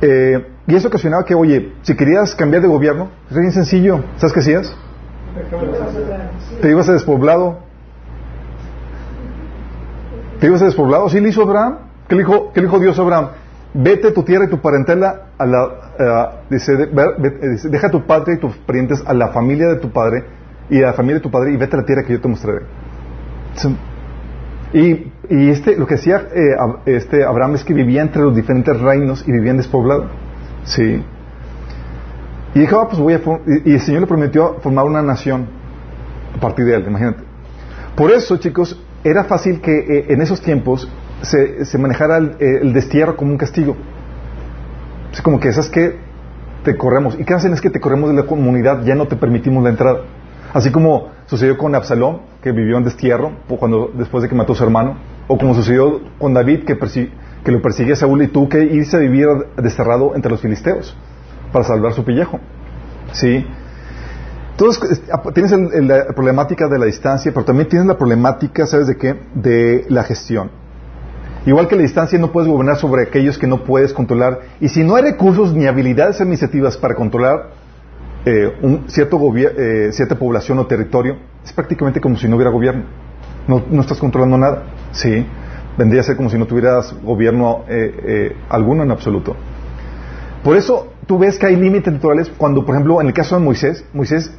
Eh, 0.01 0.47
y 0.67 0.75
eso 0.75 0.87
ocasionaba 0.87 1.23
que, 1.25 1.35
oye, 1.35 1.73
si 1.83 1.95
querías 1.95 2.33
cambiar 2.35 2.61
de 2.61 2.67
gobierno, 2.67 3.09
es 3.29 3.37
bien 3.37 3.51
sencillo. 3.51 4.03
¿Sabes 4.17 4.33
qué 4.33 4.39
hacías? 4.39 4.75
Te 6.61 6.69
ibas 6.69 6.89
a 6.89 6.93
despoblado. 6.93 7.59
Te 10.39 10.47
ibas 10.47 10.61
a 10.61 10.65
despoblado. 10.65 11.07
¿Sí 11.09 11.19
le 11.19 11.29
hizo 11.29 11.43
Abraham? 11.43 11.77
¿Qué 12.07 12.15
le 12.15 12.23
dijo, 12.23 12.79
Dios 12.79 12.97
a 12.99 13.01
Abraham? 13.03 13.29
Vete 13.73 14.11
tu 14.11 14.23
tierra 14.23 14.45
y 14.45 14.49
tu 14.49 14.59
parentela 14.59 15.27
a 15.37 15.45
la, 15.45 16.41
dice, 16.49 16.73
deja 17.69 17.89
tu 17.89 18.05
patria 18.05 18.35
y 18.35 18.39
tus 18.39 18.57
parientes 18.57 19.01
a 19.05 19.13
la 19.13 19.29
familia 19.29 19.67
de 19.67 19.77
tu 19.77 19.91
padre 19.91 20.25
y 20.69 20.83
a 20.83 20.87
la 20.87 20.93
familia 20.93 21.19
de 21.19 21.21
tu 21.21 21.31
padre 21.31 21.53
y 21.53 21.57
vete 21.57 21.77
a 21.77 21.79
la 21.79 21.85
tierra 21.85 22.03
que 22.03 22.11
yo 22.11 22.19
te 22.19 22.27
mostraré. 22.27 22.65
Y, 24.73 25.11
y 25.31 25.49
este, 25.49 25.77
lo 25.77 25.87
que 25.87 25.95
hacía 25.95 26.27
eh, 26.35 26.55
este 26.85 27.23
Abraham 27.23 27.55
es 27.55 27.63
que 27.63 27.73
vivía 27.73 28.01
entre 28.01 28.21
los 28.21 28.35
diferentes 28.35 28.77
reinos 28.81 29.23
y 29.25 29.31
vivía 29.31 29.51
en 29.51 29.57
despoblado. 29.57 30.09
Sí. 30.65 31.01
Y 32.53 32.59
dijo, 32.59 32.81
ah, 32.81 32.89
pues 32.89 33.01
voy 33.01 33.13
a 33.13 33.21
y, 33.65 33.73
el 33.73 33.79
Señor 33.79 34.01
le 34.01 34.07
prometió 34.07 34.57
formar 34.59 34.83
una 34.83 35.01
nación 35.01 35.47
a 36.35 36.39
partir 36.41 36.65
de 36.65 36.75
él, 36.75 36.83
imagínate. 36.85 37.23
Por 37.95 38.11
eso, 38.11 38.35
chicos, 38.37 38.77
era 39.05 39.23
fácil 39.23 39.61
que 39.61 39.71
eh, 39.71 40.05
en 40.09 40.21
esos 40.21 40.41
tiempos 40.41 40.91
se, 41.21 41.63
se 41.63 41.77
manejara 41.77 42.17
el, 42.17 42.35
el, 42.39 42.73
destierro 42.73 43.15
como 43.15 43.31
un 43.31 43.37
castigo. 43.37 43.77
Es 45.13 45.21
como 45.21 45.39
que 45.39 45.47
esas 45.47 45.69
que 45.69 45.95
te 46.65 46.75
corremos. 46.75 47.17
¿Y 47.17 47.23
qué 47.23 47.33
hacen? 47.33 47.53
Es 47.53 47.61
que 47.61 47.69
te 47.69 47.79
corremos 47.79 48.09
de 48.09 48.17
la 48.17 48.23
comunidad, 48.23 48.83
ya 48.83 48.95
no 48.95 49.07
te 49.07 49.15
permitimos 49.15 49.63
la 49.63 49.69
entrada. 49.69 50.01
Así 50.53 50.71
como 50.71 51.09
sucedió 51.27 51.57
con 51.57 51.73
Absalón, 51.75 52.21
que 52.41 52.51
vivió 52.51 52.77
en 52.77 52.83
destierro 52.83 53.31
cuando, 53.59 53.91
después 53.93 54.23
de 54.23 54.29
que 54.29 54.35
mató 54.35 54.53
a 54.53 54.55
su 54.55 54.63
hermano, 54.63 54.97
o 55.27 55.37
como 55.37 55.55
sucedió 55.55 56.01
con 56.19 56.33
David, 56.33 56.65
que, 56.65 56.77
que 57.43 57.51
lo 57.51 57.61
persigue 57.61 57.93
a 57.93 57.95
Saúl 57.95 58.23
y 58.23 58.27
tuvo 58.27 58.49
que 58.49 58.63
irse 58.63 58.97
a 58.97 58.99
vivir 58.99 59.27
desterrado 59.57 60.15
entre 60.15 60.31
los 60.31 60.41
filisteos 60.41 60.95
para 61.51 61.63
salvar 61.63 61.93
su 61.93 62.03
pellejo. 62.03 62.39
¿Sí? 63.13 63.45
Entonces, 64.51 65.01
tienes 65.33 65.51
la 65.51 66.07
problemática 66.07 66.67
de 66.67 66.77
la 66.77 66.85
distancia, 66.85 67.31
pero 67.33 67.45
también 67.45 67.67
tienes 67.67 67.87
la 67.87 67.97
problemática, 67.97 68.67
¿sabes 68.67 68.87
de 68.87 68.97
qué? 68.97 69.15
De 69.33 69.85
la 69.89 70.03
gestión. 70.03 70.51
Igual 71.45 71.67
que 71.67 71.75
la 71.75 71.81
distancia 71.81 72.19
no 72.19 72.31
puedes 72.31 72.49
gobernar 72.49 72.77
sobre 72.77 73.03
aquellos 73.03 73.39
que 73.39 73.47
no 73.47 73.63
puedes 73.63 73.93
controlar. 73.93 74.41
Y 74.59 74.69
si 74.69 74.83
no 74.83 74.95
hay 74.95 75.03
recursos 75.03 75.53
ni 75.53 75.65
habilidades 75.65 76.21
administrativas 76.21 76.77
para 76.77 76.93
controlar 76.93 77.49
eh, 78.25 78.57
un 78.61 78.89
cierto 78.89 79.19
eh, 79.35 79.89
cierta 79.91 80.17
población 80.17 80.59
o 80.59 80.67
territorio, 80.67 81.17
es 81.43 81.51
prácticamente 81.53 81.99
como 81.99 82.17
si 82.17 82.27
no 82.27 82.35
hubiera 82.35 82.51
gobierno. 82.51 82.83
No, 83.47 83.63
no 83.69 83.81
estás 83.81 83.97
controlando 83.97 84.37
nada. 84.37 84.63
Sí. 84.91 85.25
Vendría 85.77 86.01
a 86.01 86.03
ser 86.03 86.17
como 86.17 86.29
si 86.29 86.37
no 86.37 86.45
tuvieras 86.45 86.93
gobierno 87.01 87.63
eh, 87.67 88.35
alguno 88.49 88.83
en 88.83 88.91
absoluto. 88.91 89.35
Por 90.43 90.57
eso 90.57 90.93
tú 91.07 91.17
ves 91.17 91.39
que 91.39 91.45
hay 91.47 91.55
límites 91.55 91.91
naturales 91.93 92.31
cuando, 92.37 92.65
por 92.65 92.75
ejemplo, 92.75 92.99
en 93.01 93.07
el 93.07 93.13
caso 93.13 93.37
de 93.37 93.43
Moisés, 93.43 93.85
Moisés 93.93 94.31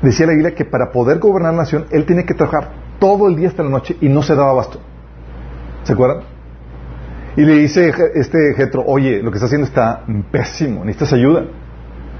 decía 0.00 0.26
la 0.26 0.32
Biblia 0.32 0.54
que 0.54 0.64
para 0.64 0.92
poder 0.92 1.18
gobernar 1.18 1.52
la 1.52 1.60
nación, 1.60 1.86
él 1.90 2.04
tiene 2.06 2.24
que 2.24 2.34
trabajar 2.34 2.72
todo 2.98 3.28
el 3.28 3.36
día 3.36 3.48
hasta 3.48 3.62
la 3.62 3.70
noche 3.70 3.96
y 4.00 4.08
no 4.08 4.22
se 4.22 4.34
daba 4.34 4.50
abasto. 4.50 4.80
¿Se 5.82 5.92
acuerdan? 5.92 6.24
Y 7.36 7.42
le 7.42 7.58
dice 7.58 7.92
este 8.14 8.54
Jetro, 8.54 8.84
oye, 8.86 9.20
lo 9.22 9.30
que 9.30 9.38
está 9.38 9.46
haciendo 9.46 9.66
está 9.66 10.04
pésimo, 10.30 10.84
necesitas 10.84 11.12
ayuda. 11.14 11.46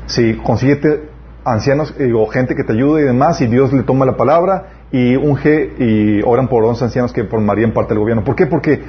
Sí, 0.07 0.39
consíguete 0.43 1.09
ancianos 1.45 1.95
eh, 1.99 2.13
o 2.15 2.27
gente 2.27 2.55
que 2.55 2.65
te 2.65 2.73
ayude 2.73 3.03
y 3.03 3.05
demás, 3.05 3.41
y 3.41 3.47
Dios 3.47 3.73
le 3.73 3.83
toma 3.83 4.07
la 4.07 4.17
palabra 4.17 4.67
y 4.91 5.17
unge 5.17 5.75
y 5.79 6.23
oran 6.23 6.49
por 6.49 6.65
11 6.65 6.85
ancianos 6.85 7.13
que 7.13 7.25
formarían 7.25 7.73
parte 7.73 7.95
del 7.95 8.01
gobierno. 8.01 8.25
¿Por 8.25 8.37
qué? 8.37 8.47
Porque 8.47 8.83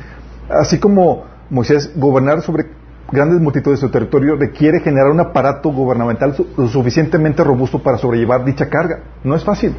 así 0.49 0.79
como 0.79 1.25
Moisés 1.49 1.91
gobernar 1.95 2.41
sobre 2.41 2.65
grandes 3.11 3.39
multitudes 3.39 3.79
de 3.79 3.87
su 3.87 3.91
territorio 3.91 4.35
requiere 4.35 4.79
generar 4.79 5.09
un 5.09 5.19
aparato 5.19 5.69
gubernamental 5.69 6.35
lo 6.57 6.67
suficientemente 6.67 7.43
robusto 7.43 7.81
para 7.81 7.97
sobrellevar 7.97 8.45
dicha 8.45 8.69
carga. 8.69 9.03
No 9.23 9.35
es 9.35 9.43
fácil. 9.43 9.75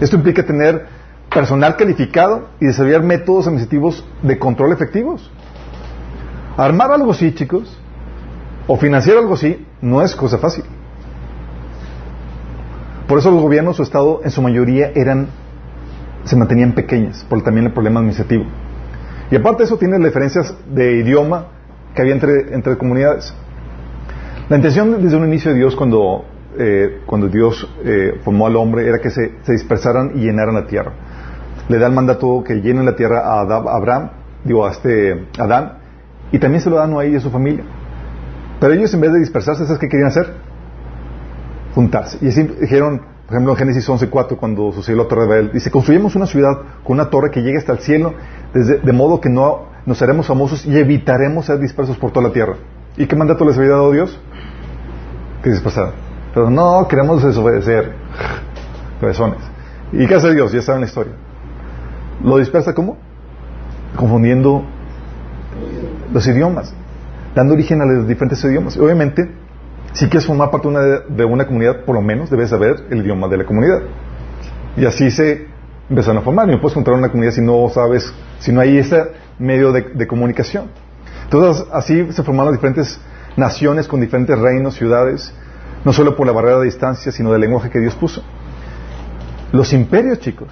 Esto 0.00 0.16
implica 0.16 0.44
tener 0.44 0.86
personal 1.32 1.76
calificado 1.76 2.48
y 2.60 2.66
desarrollar 2.66 3.02
métodos 3.02 3.46
administrativos 3.46 4.04
de 4.22 4.38
control 4.38 4.72
efectivos. 4.72 5.30
Armar 6.56 6.90
algo 6.90 7.12
así, 7.12 7.34
chicos, 7.34 7.78
o 8.66 8.76
financiar 8.76 9.18
algo 9.18 9.34
así, 9.34 9.64
no 9.80 10.02
es 10.02 10.14
cosa 10.14 10.38
fácil. 10.38 10.64
Por 13.06 13.18
eso 13.18 13.30
los 13.30 13.40
gobiernos 13.40 13.78
o 13.78 13.82
Estado 13.82 14.20
en 14.24 14.30
su 14.30 14.42
mayoría 14.42 14.90
eran, 14.94 15.28
se 16.24 16.34
mantenían 16.36 16.72
pequeñas, 16.72 17.24
por 17.28 17.42
también 17.42 17.66
el 17.66 17.72
problema 17.72 18.00
administrativo. 18.00 18.44
Y 19.30 19.36
aparte 19.36 19.58
de 19.58 19.64
eso 19.64 19.76
tiene 19.76 19.98
diferencias 19.98 20.54
de 20.68 20.96
idioma, 20.98 21.46
que 21.94 22.02
había 22.02 22.14
entre, 22.14 22.54
entre 22.54 22.76
comunidades. 22.76 23.32
La 24.48 24.56
intención 24.56 25.02
desde 25.02 25.16
un 25.16 25.26
inicio 25.26 25.52
de 25.52 25.58
Dios 25.58 25.74
cuando, 25.74 26.24
eh, 26.58 27.00
cuando 27.06 27.28
Dios 27.28 27.68
eh, 27.84 28.20
formó 28.24 28.46
al 28.46 28.56
hombre 28.56 28.88
era 28.88 28.98
que 28.98 29.10
se, 29.10 29.32
dispersaran 29.46 30.12
y 30.14 30.20
llenaran 30.20 30.54
la 30.54 30.66
tierra. 30.66 30.92
Le 31.68 31.78
da 31.78 31.86
el 31.86 31.92
mandato 31.92 32.44
que 32.44 32.54
llenen 32.56 32.84
la 32.84 32.94
tierra 32.94 33.20
a 33.24 33.40
Abraham, 33.40 34.10
digo 34.44 34.66
a 34.66 34.70
este 34.70 35.26
Adán, 35.38 35.78
y 36.30 36.38
también 36.38 36.60
se 36.60 36.70
lo 36.70 36.76
dan 36.76 36.92
a 36.96 37.02
él 37.02 37.14
y 37.14 37.16
a 37.16 37.20
su 37.20 37.30
familia. 37.30 37.64
Pero 38.60 38.72
ellos 38.72 38.92
en 38.94 39.00
vez 39.00 39.12
de 39.12 39.18
dispersarse, 39.18 39.64
¿sabes 39.64 39.78
qué 39.78 39.88
querían 39.88 40.08
hacer? 40.08 40.34
Juntarse. 41.74 42.18
Y 42.22 42.28
así 42.28 42.42
dijeron, 42.60 43.02
por 43.26 43.34
ejemplo, 43.34 43.52
en 43.52 43.58
Génesis 43.58 43.88
11.4, 43.88 44.36
cuando 44.36 44.72
sucedió 44.72 45.02
la 45.02 45.08
torre 45.08 45.22
de 45.22 45.28
Babel, 45.28 45.50
dice, 45.52 45.70
construimos 45.70 46.14
una 46.14 46.26
ciudad 46.26 46.52
con 46.84 46.94
una 46.94 47.10
torre 47.10 47.30
que 47.30 47.42
llegue 47.42 47.58
hasta 47.58 47.72
el 47.72 47.80
cielo, 47.80 48.14
de 48.54 48.92
modo 48.92 49.20
que 49.20 49.28
no 49.28 49.66
nos 49.84 50.00
haremos 50.00 50.26
famosos 50.26 50.64
y 50.64 50.78
evitaremos 50.78 51.46
ser 51.46 51.58
dispersos 51.58 51.96
por 51.96 52.12
toda 52.12 52.28
la 52.28 52.32
tierra. 52.32 52.54
¿Y 52.96 53.06
qué 53.06 53.14
mandato 53.14 53.44
les 53.44 53.58
había 53.58 53.70
dado 53.70 53.92
Dios? 53.92 54.18
Que 55.42 55.50
dispersaran. 55.50 55.92
Pero 56.32 56.50
no, 56.50 56.86
queremos 56.88 57.22
desobedecer. 57.22 57.92
Cabezones. 59.00 59.38
¿Y 59.92 60.06
qué 60.06 60.14
hace 60.14 60.32
Dios? 60.32 60.52
Ya 60.52 60.62
saben 60.62 60.80
la 60.80 60.86
historia. 60.86 61.12
¿Lo 62.22 62.38
dispersa 62.38 62.74
cómo? 62.74 62.96
Confundiendo 63.96 64.64
los 66.12 66.26
idiomas, 66.26 66.74
dando 67.36 67.52
origen 67.52 67.82
a 67.82 67.84
los 67.84 68.08
diferentes 68.08 68.42
idiomas. 68.44 68.78
Obviamente, 68.78 69.30
si 69.92 70.06
quieres 70.06 70.26
formar 70.26 70.50
parte 70.50 70.68
de 70.68 70.74
una, 70.74 70.80
de 71.06 71.24
una 71.24 71.46
comunidad, 71.46 71.84
por 71.84 71.94
lo 71.94 72.00
menos 72.00 72.30
debes 72.30 72.48
saber 72.48 72.86
el 72.90 73.02
idioma 73.02 73.28
de 73.28 73.36
la 73.36 73.44
comunidad. 73.44 73.82
Y 74.76 74.86
así 74.86 75.10
se 75.10 75.46
empezaron 75.88 76.18
a 76.18 76.22
formar. 76.22 76.48
Y 76.48 76.52
no 76.52 76.60
puedes 76.60 76.72
encontrar 76.72 76.96
una 76.96 77.10
comunidad 77.10 77.34
si 77.34 77.42
no 77.42 77.68
sabes, 77.68 78.10
si 78.38 78.52
no 78.52 78.60
hay 78.62 78.78
ese 78.78 79.02
medio 79.38 79.70
de, 79.70 80.06
comunicación. 80.06 80.70
Entonces, 81.24 81.66
así 81.72 82.10
se 82.10 82.22
formaron 82.22 82.54
diferentes 82.54 82.98
naciones 83.36 83.86
con 83.86 84.00
diferentes 84.00 84.38
reinos, 84.38 84.74
ciudades, 84.74 85.30
no 85.84 85.92
solo 85.92 86.16
por 86.16 86.26
la 86.26 86.32
barrera 86.32 86.58
de 86.60 86.64
distancia, 86.64 87.12
sino 87.12 87.32
del 87.32 87.42
lenguaje 87.42 87.68
que 87.68 87.80
Dios 87.80 87.94
puso. 87.96 88.22
Los 89.52 89.74
imperios, 89.74 90.20
chicos, 90.20 90.48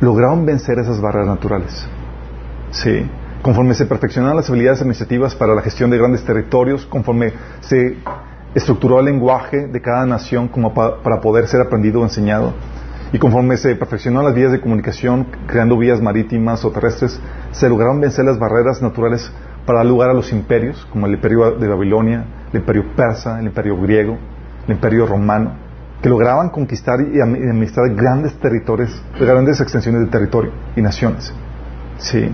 lograron 0.00 0.44
vencer 0.44 0.80
esas 0.80 1.00
barreras 1.00 1.28
naturales. 1.28 1.86
Sí. 2.72 3.08
Conforme 3.46 3.74
se 3.74 3.86
perfeccionaron 3.86 4.34
las 4.34 4.50
habilidades 4.50 4.80
administrativas 4.80 5.36
para 5.36 5.54
la 5.54 5.62
gestión 5.62 5.88
de 5.88 5.96
grandes 5.96 6.24
territorios, 6.24 6.84
conforme 6.84 7.32
se 7.60 7.96
estructuró 8.56 8.98
el 8.98 9.04
lenguaje 9.04 9.68
de 9.68 9.80
cada 9.80 10.04
nación 10.04 10.48
como 10.48 10.74
para 10.74 11.20
poder 11.20 11.46
ser 11.46 11.60
aprendido 11.60 12.00
o 12.00 12.02
enseñado, 12.02 12.54
y 13.12 13.20
conforme 13.20 13.56
se 13.56 13.76
perfeccionó 13.76 14.20
las 14.24 14.34
vías 14.34 14.50
de 14.50 14.60
comunicación, 14.60 15.28
creando 15.46 15.78
vías 15.78 16.02
marítimas 16.02 16.64
o 16.64 16.72
terrestres, 16.72 17.20
se 17.52 17.68
lograron 17.68 18.00
vencer 18.00 18.24
las 18.24 18.36
barreras 18.36 18.82
naturales 18.82 19.30
para 19.64 19.78
dar 19.78 19.86
lugar 19.86 20.10
a 20.10 20.14
los 20.14 20.32
imperios, 20.32 20.84
como 20.90 21.06
el 21.06 21.12
imperio 21.12 21.52
de 21.52 21.68
Babilonia, 21.68 22.24
el 22.52 22.58
imperio 22.58 22.96
persa, 22.96 23.38
el 23.38 23.46
imperio 23.46 23.80
griego, 23.80 24.18
el 24.66 24.74
imperio 24.74 25.06
romano, 25.06 25.52
que 26.02 26.08
lograban 26.08 26.50
conquistar 26.50 26.98
y 27.00 27.20
administrar 27.20 27.94
grandes 27.94 28.34
territorios, 28.40 28.90
grandes 29.20 29.60
extensiones 29.60 30.00
de 30.00 30.08
territorio 30.08 30.50
y 30.74 30.82
naciones. 30.82 31.32
Sí. 31.98 32.28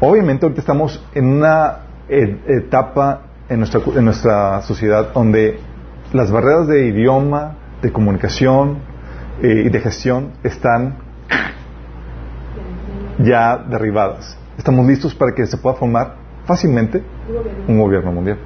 Obviamente 0.00 0.44
ahorita 0.44 0.60
estamos 0.60 1.02
en 1.14 1.26
una 1.26 1.78
etapa 2.08 3.22
en 3.48 3.60
nuestra, 3.60 3.80
en 3.94 4.04
nuestra 4.04 4.60
sociedad 4.62 5.12
donde 5.14 5.58
las 6.12 6.30
barreras 6.30 6.68
de 6.68 6.86
idioma, 6.86 7.56
de 7.80 7.90
comunicación 7.92 8.78
eh, 9.42 9.64
y 9.66 9.68
de 9.70 9.80
gestión 9.80 10.32
están 10.42 10.96
ya 13.18 13.56
derribadas. 13.56 14.36
Estamos 14.58 14.86
listos 14.86 15.14
para 15.14 15.34
que 15.34 15.46
se 15.46 15.56
pueda 15.56 15.76
formar 15.76 16.16
fácilmente 16.44 17.02
un 17.66 17.80
gobierno 17.80 18.12
mundial. 18.12 18.38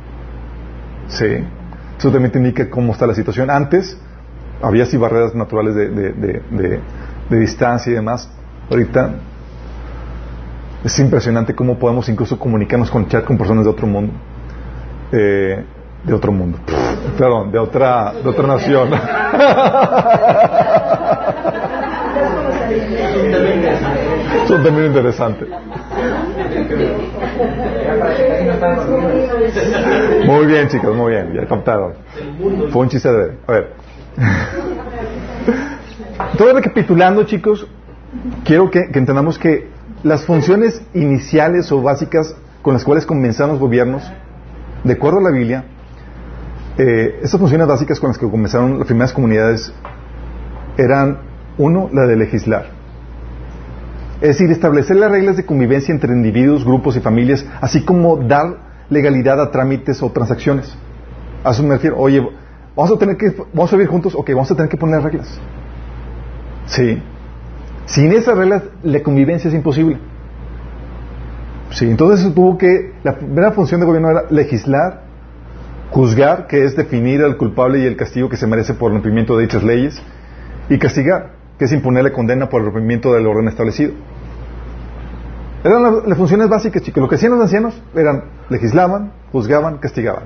Sí. 1.09 1.45
Eso 1.99 2.12
también 2.12 2.30
te 2.30 2.38
indica 2.38 2.71
cómo 2.71 2.92
está 2.92 3.09
la 3.09 3.14
situación. 3.14 3.50
Antes 3.50 4.00
había 4.62 4.85
así 4.85 4.97
barreras 4.97 5.35
naturales 5.35 5.75
de, 5.75 5.90
de, 5.90 6.80
de 7.28 7.38
distancia 7.38 7.90
y 7.90 7.95
demás. 7.97 8.30
Ahorita 8.71 9.14
es 10.84 10.99
impresionante 10.99 11.54
cómo 11.54 11.78
podemos 11.78 12.08
incluso 12.08 12.38
comunicarnos 12.38 12.90
con 12.90 13.08
chat 13.08 13.25
con 13.25 13.37
personas 13.37 13.64
de 13.64 13.70
otro 13.70 13.87
mundo. 13.87 14.12
Eh, 15.12 15.64
de 16.04 16.14
otro 16.14 16.32
mundo. 16.32 16.58
Perdón, 17.18 17.52
de 17.52 17.58
otra, 17.58 18.12
de 18.12 18.28
otra 18.28 18.46
nación. 18.46 18.90
Es 24.44 24.50
un 24.50 24.62
término 24.62 24.87
interesante. 24.87 25.46
Muy 30.26 30.46
bien, 30.46 30.68
chicos, 30.68 30.96
muy 30.96 31.12
bien. 31.12 31.32
Ya 31.34 31.46
captaron. 31.46 31.92
Fue 32.70 32.82
un 32.82 32.88
chiste 32.88 33.12
de... 33.12 33.37
A 33.46 33.52
ver. 33.52 33.72
Todo 36.38 36.52
recapitulando, 36.52 37.25
chicos, 37.25 37.66
quiero 38.44 38.70
que, 38.70 38.90
que 38.92 38.99
entendamos 38.99 39.38
que 39.38 39.68
las 40.02 40.25
funciones 40.25 40.80
iniciales 40.95 41.71
o 41.73 41.83
básicas 41.83 42.35
con 42.62 42.75
las 42.75 42.85
cuales 42.85 43.07
comenzaron 43.07 43.52
los 43.52 43.61
gobiernos, 43.61 44.02
de 44.85 44.92
acuerdo 44.92 45.19
a 45.19 45.23
la 45.23 45.30
Biblia, 45.30 45.64
eh, 46.78 47.21
estas 47.23 47.38
funciones 47.38 47.66
básicas 47.66 48.00
con 48.00 48.09
las 48.09 48.19
que 48.19 48.28
comenzaron 48.28 48.78
las 48.78 48.87
primeras 48.87 49.12
comunidades 49.12 49.73
eran, 50.76 51.19
uno, 51.59 51.90
la 51.92 52.07
de 52.07 52.16
legislar. 52.16 52.66
Es 54.21 54.39
decir, 54.39 54.50
establecer 54.50 54.97
las 54.97 55.10
reglas 55.10 55.36
de 55.36 55.45
convivencia 55.45 55.93
entre 55.93 56.13
individuos, 56.13 56.65
grupos 56.65 56.97
y 56.97 57.00
familias, 57.00 57.45
así 57.60 57.84
como 57.84 58.17
dar 58.17 58.71
legalidad 58.89 59.41
a 59.41 59.50
trámites 59.50 60.02
o 60.02 60.10
transacciones. 60.10 60.75
A 61.45 61.50
eso 61.50 61.63
me 61.63 61.76
oye, 61.91 62.26
vamos 62.76 62.93
a 62.93 62.99
tener 62.99 63.17
que, 63.17 63.34
vamos 63.52 63.73
a 63.73 63.76
vivir 63.76 63.91
juntos, 63.91 64.15
ok, 64.15 64.30
vamos 64.30 64.50
a 64.50 64.54
tener 64.54 64.69
que 64.69 64.76
poner 64.76 65.02
reglas. 65.02 65.39
Sí. 66.67 67.02
Sin 67.91 68.13
esas 68.13 68.39
reglas, 68.39 68.63
la 68.85 69.03
convivencia 69.03 69.49
es 69.49 69.55
imposible. 69.55 69.99
Sí, 71.71 71.87
entonces 71.87 72.33
tuvo 72.35 72.57
que, 72.57 72.93
la 73.03 73.17
primera 73.17 73.50
función 73.50 73.81
del 73.81 73.89
gobierno 73.89 74.11
era 74.11 74.23
legislar, 74.31 75.03
juzgar, 75.91 76.47
que 76.47 76.65
es 76.65 76.76
definir 76.76 77.23
al 77.23 77.37
culpable 77.37 77.81
y 77.81 77.87
el 77.87 77.97
castigo 77.97 78.29
que 78.29 78.37
se 78.37 78.47
merece 78.47 78.75
por 78.75 78.91
el 78.91 78.99
rompimiento 78.99 79.37
de 79.37 79.43
dichas 79.43 79.65
leyes, 79.65 80.00
y 80.69 80.79
castigar, 80.79 81.33
que 81.59 81.65
es 81.65 81.73
imponerle 81.73 82.13
condena 82.13 82.49
por 82.49 82.61
el 82.61 82.67
rompimiento 82.67 83.13
del 83.13 83.26
orden 83.26 83.49
establecido. 83.49 83.93
Eran 85.65 85.83
las, 86.07 86.17
funciones 86.17 86.49
básicas, 86.49 86.83
chicos. 86.83 87.03
Lo 87.03 87.09
que 87.09 87.17
hacían 87.17 87.33
los 87.33 87.41
ancianos 87.41 87.83
eran 87.95 88.23
legislaban, 88.50 89.13
juzgaban, 89.33 89.79
castigaban. 89.79 90.25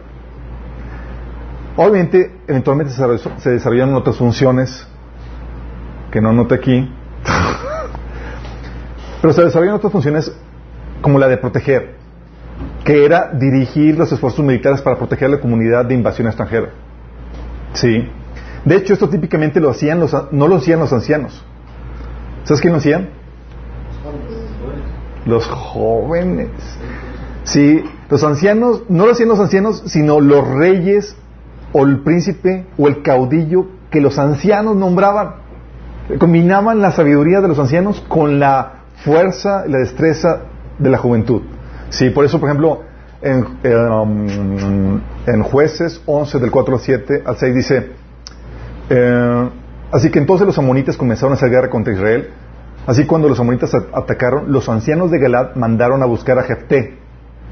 Obviamente, 1.76 2.30
eventualmente 2.46 2.92
se 2.92 3.50
desarrollaron 3.50 3.94
otras 3.94 4.18
funciones 4.18 4.86
que 6.12 6.20
no 6.20 6.32
noté 6.32 6.54
aquí, 6.56 6.88
pero 9.20 9.32
se 9.32 9.44
desarrollaron 9.44 9.78
otras 9.78 9.92
funciones 9.92 10.32
como 11.00 11.18
la 11.18 11.28
de 11.28 11.36
proteger, 11.36 11.96
que 12.84 13.04
era 13.04 13.30
dirigir 13.32 13.98
los 13.98 14.10
esfuerzos 14.12 14.44
militares 14.44 14.80
para 14.82 14.96
proteger 14.96 15.28
a 15.28 15.30
la 15.32 15.40
comunidad 15.40 15.84
de 15.84 15.94
invasión 15.94 16.26
extranjera. 16.26 16.70
Sí. 17.74 18.08
De 18.64 18.76
hecho, 18.76 18.94
esto 18.94 19.08
típicamente 19.08 19.60
lo 19.60 19.70
hacían 19.70 20.00
los, 20.00 20.14
no 20.32 20.48
lo 20.48 20.56
hacían 20.56 20.80
los 20.80 20.92
ancianos. 20.92 21.44
¿Sabes 22.44 22.60
quién 22.60 22.72
lo 22.72 22.78
hacían? 22.78 23.10
Los 25.26 25.46
jóvenes. 25.46 26.50
Sí, 27.44 27.84
los 28.08 28.24
ancianos, 28.24 28.82
no 28.88 29.06
lo 29.06 29.12
hacían 29.12 29.28
los 29.28 29.40
ancianos, 29.40 29.82
sino 29.86 30.20
los 30.20 30.46
reyes 30.48 31.16
o 31.72 31.84
el 31.84 32.00
príncipe 32.00 32.66
o 32.78 32.88
el 32.88 33.02
caudillo 33.02 33.66
que 33.90 34.00
los 34.00 34.18
ancianos 34.18 34.76
nombraban. 34.76 35.43
Combinaban 36.18 36.80
la 36.80 36.92
sabiduría 36.92 37.40
de 37.40 37.48
los 37.48 37.58
ancianos 37.58 38.04
con 38.08 38.38
la 38.38 38.84
fuerza 39.04 39.64
y 39.66 39.70
la 39.70 39.78
destreza 39.78 40.42
de 40.78 40.90
la 40.90 40.98
juventud. 40.98 41.42
Sí, 41.88 42.10
por 42.10 42.24
eso, 42.24 42.38
por 42.38 42.48
ejemplo, 42.48 42.82
en, 43.22 43.46
um, 43.64 45.00
en 45.26 45.42
jueces 45.42 46.02
11 46.04 46.38
del 46.38 46.50
4 46.50 46.74
al 46.74 46.80
7 46.80 47.22
al 47.24 47.36
6 47.36 47.54
dice, 47.54 47.92
eh, 48.90 49.50
así 49.92 50.10
que 50.10 50.18
entonces 50.18 50.46
los 50.46 50.58
amonitas 50.58 50.96
comenzaron 50.96 51.32
a 51.32 51.36
hacer 51.36 51.50
guerra 51.50 51.70
contra 51.70 51.92
Israel. 51.92 52.30
Así 52.86 53.06
cuando 53.06 53.30
los 53.30 53.40
amonitas 53.40 53.72
atacaron, 53.74 54.52
los 54.52 54.68
ancianos 54.68 55.10
de 55.10 55.18
Galad 55.18 55.54
mandaron 55.54 56.02
a 56.02 56.06
buscar 56.06 56.38
a 56.38 56.42
Jefté. 56.42 56.98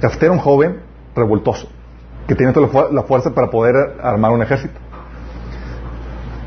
Jefté 0.02 0.26
era 0.26 0.32
un 0.34 0.40
joven 0.40 0.80
revoltoso, 1.16 1.68
que 2.26 2.34
tenía 2.34 2.52
toda 2.52 2.90
la 2.90 3.02
fuerza 3.04 3.30
para 3.30 3.48
poder 3.48 3.74
armar 4.02 4.32
un 4.32 4.42
ejército. 4.42 4.78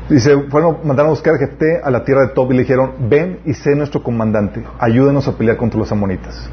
Dice, 0.08 0.36
fueron, 0.50 0.78
mandaron 0.84 1.08
a 1.08 1.10
buscar 1.10 1.34
a 1.34 1.38
Jefté 1.38 1.80
a 1.82 1.90
la 1.90 2.04
tierra 2.04 2.22
de 2.22 2.28
Tob 2.28 2.52
y 2.52 2.54
le 2.54 2.60
dijeron, 2.62 2.92
ven 3.08 3.40
y 3.44 3.54
sé 3.54 3.74
nuestro 3.74 4.02
comandante, 4.02 4.62
ayúdenos 4.78 5.26
a 5.26 5.36
pelear 5.36 5.56
contra 5.56 5.80
los 5.80 5.90
amonitas. 5.90 6.48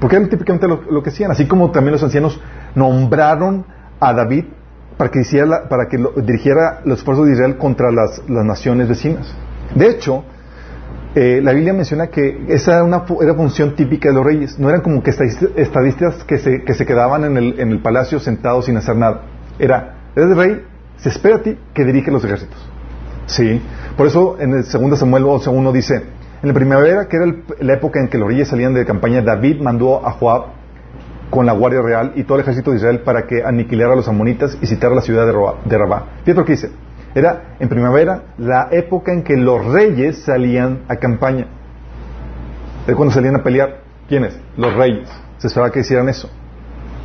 Porque 0.00 0.16
era 0.16 0.28
típicamente 0.28 0.66
lo, 0.66 1.02
que 1.02 1.10
hacían, 1.10 1.30
así 1.30 1.46
como 1.46 1.70
también 1.70 1.92
los 1.92 2.02
ancianos 2.02 2.40
nombraron 2.74 3.66
a 4.00 4.14
David 4.14 4.46
para 4.96 5.10
que, 5.10 5.20
hiciera 5.20 5.68
para 5.68 5.88
que 5.88 5.98
dirigiera 6.22 6.80
los 6.84 6.98
esfuerzos 6.98 7.26
de 7.26 7.34
Israel 7.34 7.56
contra 7.58 7.92
las, 7.92 8.22
naciones 8.28 8.88
vecinas. 8.88 9.32
De 9.74 9.88
hecho, 9.88 10.24
eh, 11.14 11.40
la 11.42 11.52
Biblia 11.52 11.74
menciona 11.74 12.06
que 12.06 12.46
esa 12.48 12.72
era 12.72 12.84
una 12.84 13.04
era 13.20 13.34
función 13.34 13.76
típica 13.76 14.08
de 14.08 14.14
los 14.14 14.24
reyes. 14.24 14.58
No 14.58 14.70
eran 14.70 14.80
como 14.80 15.02
que 15.02 15.10
estadistas 15.10 16.24
que 16.24 16.38
se, 16.38 16.64
que 16.64 16.72
se 16.74 16.86
quedaban 16.86 17.24
en 17.24 17.36
el, 17.36 17.60
en 17.60 17.70
el 17.70 17.82
palacio 17.82 18.18
sentados 18.18 18.64
sin 18.64 18.76
hacer 18.78 18.96
nada. 18.96 19.20
Era, 19.58 19.98
eres 20.16 20.36
rey, 20.36 20.62
se 21.02 21.08
espera 21.08 21.36
a 21.36 21.42
ti 21.42 21.58
que 21.74 21.84
dirige 21.84 22.10
los 22.10 22.24
ejércitos. 22.24 22.58
Sí. 23.26 23.60
Por 23.96 24.06
eso 24.06 24.36
en 24.38 24.54
el 24.54 24.62
2 24.62 24.98
Samuel 24.98 25.24
11.1 25.24 25.72
dice, 25.72 25.94
en 26.42 26.48
la 26.48 26.54
primavera, 26.54 27.08
que 27.08 27.16
era 27.16 27.26
la 27.60 27.74
época 27.74 28.00
en 28.00 28.08
que 28.08 28.18
los 28.18 28.28
reyes 28.28 28.48
salían 28.48 28.72
de 28.72 28.84
campaña, 28.84 29.20
David 29.20 29.60
mandó 29.60 30.06
a 30.06 30.12
Joab 30.12 30.44
con 31.30 31.46
la 31.46 31.52
guardia 31.52 31.82
real 31.82 32.12
y 32.14 32.24
todo 32.24 32.36
el 32.36 32.42
ejército 32.42 32.70
de 32.70 32.76
Israel 32.76 33.00
para 33.00 33.26
que 33.26 33.42
aniquilara 33.42 33.94
a 33.94 33.96
los 33.96 34.08
amonitas 34.08 34.56
y 34.60 34.66
citara 34.66 34.94
la 34.94 35.02
ciudad 35.02 35.26
de 35.26 35.78
Rabá. 35.78 36.06
Fíjate 36.24 36.34
lo 36.34 36.44
que 36.44 36.52
dice. 36.52 36.70
Era 37.14 37.56
en 37.58 37.68
primavera 37.68 38.22
la 38.38 38.68
época 38.70 39.12
en 39.12 39.22
que 39.22 39.36
los 39.36 39.64
reyes 39.66 40.22
salían 40.24 40.82
a 40.88 40.96
campaña. 40.96 41.46
Es 42.86 42.94
cuando 42.94 43.12
salían 43.12 43.36
a 43.36 43.42
pelear. 43.42 43.82
¿Quiénes? 44.08 44.38
Los 44.56 44.74
reyes. 44.74 45.08
Se 45.38 45.46
esperaba 45.48 45.72
que 45.72 45.80
hicieran 45.80 46.08
eso. 46.08 46.30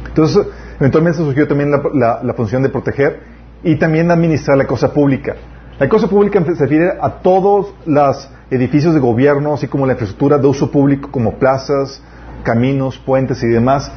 Entonces, 0.07 0.45
eventualmente 0.79 1.19
surgió 1.19 1.47
también 1.47 1.71
la 1.71 2.33
función 2.35 2.63
de 2.63 2.69
proteger 2.69 3.36
y 3.63 3.75
también 3.75 4.11
administrar 4.11 4.57
la 4.57 4.65
cosa 4.65 4.93
pública. 4.93 5.35
La 5.79 5.87
cosa 5.87 6.07
pública 6.07 6.43
se 6.43 6.63
refiere 6.63 6.93
a 6.99 7.09
todos 7.21 7.73
los 7.85 8.29
edificios 8.49 8.93
de 8.93 8.99
gobierno, 8.99 9.53
así 9.53 9.67
como 9.67 9.85
la 9.85 9.93
infraestructura 9.93 10.37
de 10.37 10.47
uso 10.47 10.71
público, 10.71 11.11
como 11.11 11.37
plazas, 11.37 12.01
caminos, 12.43 12.97
puentes 12.97 13.43
y 13.43 13.47
demás. 13.47 13.91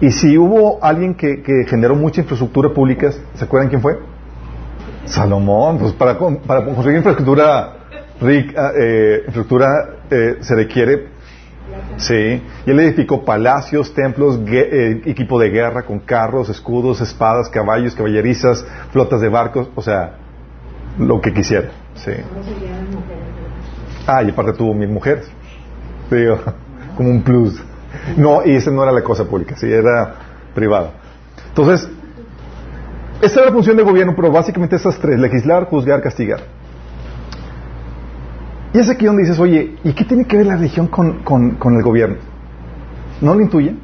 Y 0.00 0.10
si 0.10 0.36
hubo 0.38 0.78
alguien 0.82 1.14
que, 1.14 1.42
generó 1.66 1.94
mucha 1.96 2.20
infraestructura 2.20 2.72
pública, 2.72 3.10
¿se 3.34 3.44
acuerdan 3.44 3.68
quién 3.68 3.80
fue? 3.80 3.98
Salomón. 5.06 5.78
Pues 5.78 5.92
para, 5.92 6.18
para 6.18 6.64
conseguir 6.64 6.98
infraestructura 6.98 7.78
rica, 8.20 8.72
eh, 8.76 9.24
infraestructura 9.26 9.96
eh, 10.10 10.36
se 10.40 10.54
requiere 10.54 11.13
Sí, 11.96 12.42
y 12.66 12.70
él 12.70 12.80
edificó 12.80 13.24
palacios, 13.24 13.94
templos, 13.94 14.38
eh, 14.46 15.02
equipo 15.06 15.38
de 15.38 15.50
guerra 15.50 15.82
con 15.82 16.00
carros, 16.00 16.48
escudos, 16.48 17.00
espadas, 17.00 17.48
caballos, 17.48 17.94
caballerizas, 17.94 18.64
flotas 18.90 19.20
de 19.20 19.28
barcos, 19.28 19.68
o 19.74 19.82
sea, 19.82 20.16
lo 20.98 21.20
que 21.20 21.32
quisiera. 21.32 21.70
Sí. 21.94 22.12
Ah, 24.06 24.22
y 24.22 24.30
aparte 24.30 24.52
tuvo 24.52 24.74
mil 24.74 24.88
mujeres. 24.88 25.30
Digo, 26.10 26.38
como 26.96 27.10
un 27.10 27.22
plus. 27.22 27.62
No, 28.16 28.44
y 28.44 28.56
esa 28.56 28.70
no 28.70 28.82
era 28.82 28.92
la 28.92 29.02
cosa 29.02 29.24
pública, 29.24 29.56
sí, 29.56 29.70
era 29.70 30.14
privada. 30.54 30.90
Entonces, 31.48 31.88
esa 33.22 33.40
era 33.40 33.46
la 33.48 33.52
función 33.52 33.76
del 33.76 33.86
gobierno, 33.86 34.14
pero 34.14 34.30
básicamente 34.30 34.76
esas 34.76 34.98
tres, 34.98 35.18
legislar, 35.18 35.64
juzgar, 35.66 36.02
castigar. 36.02 36.40
Y 38.74 38.80
es 38.80 38.90
aquí 38.90 39.06
donde 39.06 39.22
dices, 39.22 39.38
oye, 39.38 39.76
¿y 39.84 39.92
qué 39.92 40.04
tiene 40.04 40.24
que 40.24 40.36
ver 40.36 40.46
la 40.46 40.56
religión 40.56 40.88
con, 40.88 41.22
con, 41.22 41.74
el 41.76 41.82
gobierno? 41.82 42.16
¿No 43.20 43.32
lo 43.32 43.40
intuyen? 43.40 43.78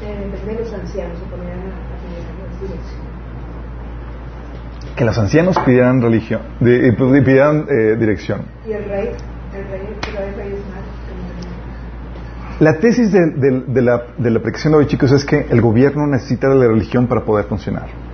Eh, 0.00 0.30
Que 4.96 5.04
los 5.04 5.18
ancianos 5.18 5.58
pidieran 5.58 6.00
religión, 6.00 6.40
de, 6.58 6.90
pues, 6.96 7.22
pidieran 7.22 7.66
eh, 7.68 7.96
dirección. 7.98 8.46
¿Y 8.66 8.72
el 8.72 8.84
rey? 8.86 9.10
El 9.54 9.64
rey, 9.68 9.80
el 10.08 10.36
rey 10.36 10.54
es 10.54 10.60
La 12.60 12.78
tesis 12.78 13.12
de, 13.12 13.26
de, 13.32 13.60
de, 13.66 13.82
la, 13.82 14.04
de 14.16 14.30
la 14.30 14.40
predicación 14.40 14.72
de 14.72 14.78
hoy, 14.78 14.86
chicos, 14.86 15.12
es 15.12 15.26
que 15.26 15.48
el 15.50 15.60
gobierno 15.60 16.06
necesita 16.06 16.48
de 16.48 16.54
la 16.54 16.66
religión 16.66 17.08
para 17.08 17.26
poder 17.26 17.44
funcionar. 17.44 18.05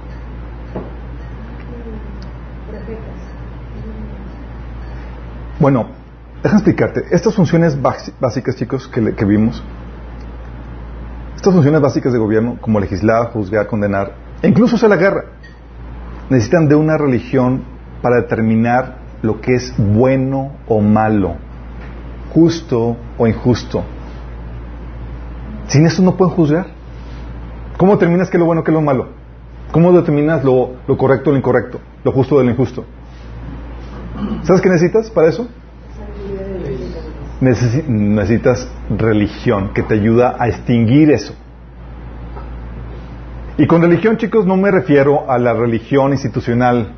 Bueno, 5.63 5.87
déjame 6.43 6.59
explicarte. 6.59 7.05
Estas 7.13 7.37
funciones 7.37 7.81
básicas, 7.81 8.57
chicos, 8.57 8.89
que, 8.89 9.25
vimos, 9.25 9.63
estas 11.37 11.55
funciones 11.55 11.81
básicas 11.81 12.13
de 12.13 12.19
gobierno, 12.19 12.59
como 12.61 12.81
legislar, 12.81 13.29
juzgar, 13.29 13.69
condenar, 13.69 14.13
e 14.43 14.49
incluso 14.49 14.75
hacer 14.75 14.91
la 14.91 14.97
guerra, 14.97 15.23
necesitan 16.31 16.67
de 16.69 16.75
una 16.75 16.99
religión 16.99 17.63
para 18.03 18.17
determinar 18.17 18.97
lo 19.23 19.41
que 19.41 19.55
es 19.55 19.73
bueno 19.79 20.51
o 20.67 20.81
malo, 20.81 21.37
justo 22.35 22.97
o 23.17 23.29
injusto. 23.29 23.85
Sin 25.69 25.87
eso 25.87 26.03
no 26.03 26.17
pueden 26.17 26.35
juzgar. 26.35 26.67
¿Cómo 27.77 27.93
determinas 27.93 28.31
qué 28.31 28.37
es 28.37 28.41
lo 28.41 28.47
bueno, 28.47 28.65
qué 28.65 28.73
es 28.73 28.75
lo 28.75 28.83
malo? 28.83 29.11
¿Cómo 29.71 29.93
determinas 29.93 30.43
lo, 30.43 30.73
lo 30.89 30.99
correcto 30.99 31.31
o 31.31 31.33
lo 31.33 31.39
incorrecto, 31.39 31.79
lo 32.03 32.11
justo 32.11 32.35
o 32.35 32.43
lo 32.43 32.51
injusto? 32.51 32.85
¿Sabes 34.43 34.61
qué 34.61 34.69
necesitas 34.69 35.11
para 35.11 35.29
eso? 35.29 35.49
necesitas 37.43 38.69
religión 38.89 39.73
que 39.75 39.83
te 39.83 39.95
ayuda 39.95 40.37
a 40.39 40.49
extinguir 40.49 41.11
eso. 41.11 41.35
Y 43.59 43.67
con 43.67 43.83
religión, 43.83 44.17
chicos, 44.17 44.47
no 44.47 44.57
me 44.57 44.71
refiero 44.71 45.31
a 45.31 45.39
la 45.39 45.53
religión 45.53 46.13
institucional. 46.13 46.95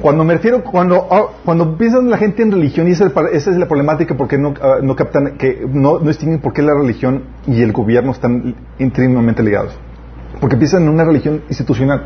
Cuando 0.00 0.24
me 0.24 0.34
refiero, 0.34 0.62
cuando, 0.64 1.08
ah, 1.10 1.26
cuando 1.44 1.76
piensan 1.76 2.10
la 2.10 2.18
gente 2.18 2.42
en 2.42 2.52
religión, 2.52 2.88
y 2.88 2.92
esa 2.92 3.10
es, 3.32 3.46
la 3.46 3.66
problemática 3.66 4.16
porque 4.16 4.36
no, 4.36 4.54
ah, 4.60 4.78
no 4.82 4.96
captan, 4.96 5.36
que 5.38 5.64
no, 5.66 5.98
no 5.98 6.08
distinguen 6.08 6.40
por 6.40 6.52
qué 6.52 6.62
la 6.62 6.74
religión 6.74 7.24
y 7.46 7.62
el 7.62 7.72
gobierno 7.72 8.12
están 8.12 8.54
íntimamente 8.78 9.42
ligados. 9.42 9.78
Porque 10.40 10.56
piensan 10.56 10.82
en 10.82 10.88
una 10.90 11.04
religión 11.04 11.42
institucional. 11.48 12.04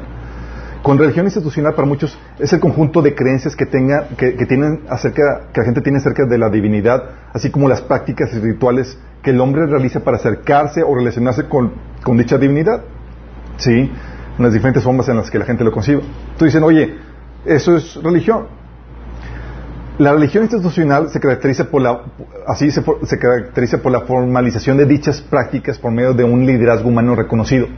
Con 0.82 0.98
religión 0.98 1.26
institucional 1.26 1.74
para 1.74 1.86
muchos 1.86 2.18
es 2.40 2.52
el 2.52 2.58
conjunto 2.58 3.02
de 3.02 3.14
creencias 3.14 3.54
que 3.54 3.66
tenga, 3.66 4.08
que, 4.16 4.32
tienen 4.46 4.80
acerca, 4.88 5.42
que 5.52 5.60
la 5.60 5.64
gente 5.64 5.80
tiene 5.80 5.98
acerca 5.98 6.26
de 6.26 6.38
la 6.38 6.50
divinidad, 6.50 7.04
así 7.32 7.50
como 7.50 7.68
las 7.68 7.82
prácticas 7.82 8.34
rituales 8.40 8.98
que 9.22 9.30
el 9.30 9.40
hombre 9.40 9.66
realiza 9.66 10.00
para 10.00 10.16
acercarse 10.16 10.82
o 10.82 10.92
relacionarse 10.92 11.44
con, 11.44 11.72
dicha 12.16 12.36
divinidad. 12.36 12.82
Sí, 13.58 13.70
en 14.38 14.44
las 14.44 14.52
diferentes 14.52 14.82
formas 14.82 15.08
en 15.08 15.18
las 15.18 15.30
que 15.30 15.38
la 15.38 15.44
gente 15.44 15.62
lo 15.62 15.70
concibe. 15.70 16.02
Tú 16.36 16.46
dicen, 16.46 16.64
oye, 16.64 16.96
eso 17.44 17.76
es 17.76 17.94
religión. 18.02 18.48
La 19.98 20.12
religión 20.12 20.42
institucional 20.42 21.10
se 21.10 21.20
caracteriza 21.20 21.70
por 21.70 21.80
la, 21.80 22.00
así 22.48 22.72
se 22.72 23.18
caracteriza 23.20 23.78
por 23.78 23.92
la 23.92 24.00
formalización 24.00 24.78
de 24.78 24.86
dichas 24.86 25.20
prácticas 25.20 25.78
por 25.78 25.92
medio 25.92 26.12
de 26.12 26.24
un 26.24 26.44
liderazgo 26.44 26.88
humano 26.88 27.14
reconocido. 27.14 27.68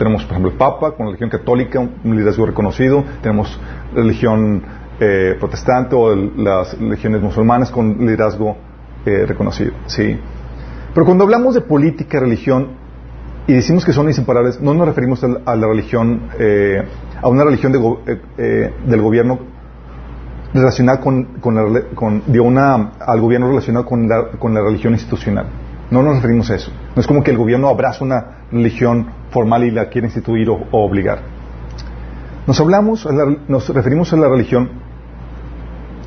Tenemos, 0.00 0.22
por 0.24 0.32
ejemplo, 0.32 0.50
el 0.50 0.56
Papa 0.56 0.92
con 0.92 1.04
la 1.04 1.12
religión 1.12 1.28
católica, 1.28 1.78
un 1.78 2.16
liderazgo 2.16 2.46
reconocido. 2.46 3.04
Tenemos 3.20 3.60
religión 3.94 4.62
eh, 4.98 5.36
protestante 5.38 5.94
o 5.94 6.14
las 6.14 6.72
religiones 6.80 7.20
musulmanas 7.20 7.70
con 7.70 7.98
liderazgo 7.98 8.56
eh, 9.04 9.26
reconocido. 9.26 9.72
¿sí? 9.88 10.18
Pero 10.94 11.04
cuando 11.04 11.24
hablamos 11.24 11.54
de 11.54 11.60
política, 11.60 12.18
religión, 12.18 12.68
y 13.46 13.52
decimos 13.52 13.84
que 13.84 13.92
son 13.92 14.08
inseparables, 14.08 14.58
no 14.62 14.72
nos 14.72 14.88
referimos 14.88 15.22
a 15.22 15.54
la 15.54 15.66
religión, 15.66 16.30
eh, 16.38 16.82
a 17.20 17.28
una 17.28 17.44
religión 17.44 17.70
del 17.70 19.02
gobierno 19.02 19.38
relacionada 20.54 20.98
con, 21.00 21.24
con, 21.42 22.22
de 22.26 22.40
una, 22.40 22.92
al 23.00 23.20
gobierno 23.20 23.48
relacionado 23.48 23.84
con 23.84 24.08
la, 24.08 24.28
con 24.30 24.54
la 24.54 24.62
religión 24.62 24.94
institucional. 24.94 25.44
No 25.90 26.02
nos 26.02 26.16
referimos 26.16 26.50
a 26.50 26.54
eso. 26.54 26.70
No 26.94 27.00
es 27.00 27.06
como 27.06 27.22
que 27.22 27.32
el 27.32 27.36
gobierno 27.36 27.68
abraza 27.68 28.04
una 28.04 28.46
religión 28.52 29.08
formal 29.30 29.64
y 29.64 29.70
la 29.70 29.88
quiere 29.88 30.06
instituir 30.06 30.48
o, 30.48 30.66
obligar. 30.72 31.20
Nos 32.46 32.60
hablamos, 32.60 33.06
nos 33.48 33.68
referimos 33.68 34.12
a 34.12 34.16
la 34.16 34.28
religión 34.28 34.70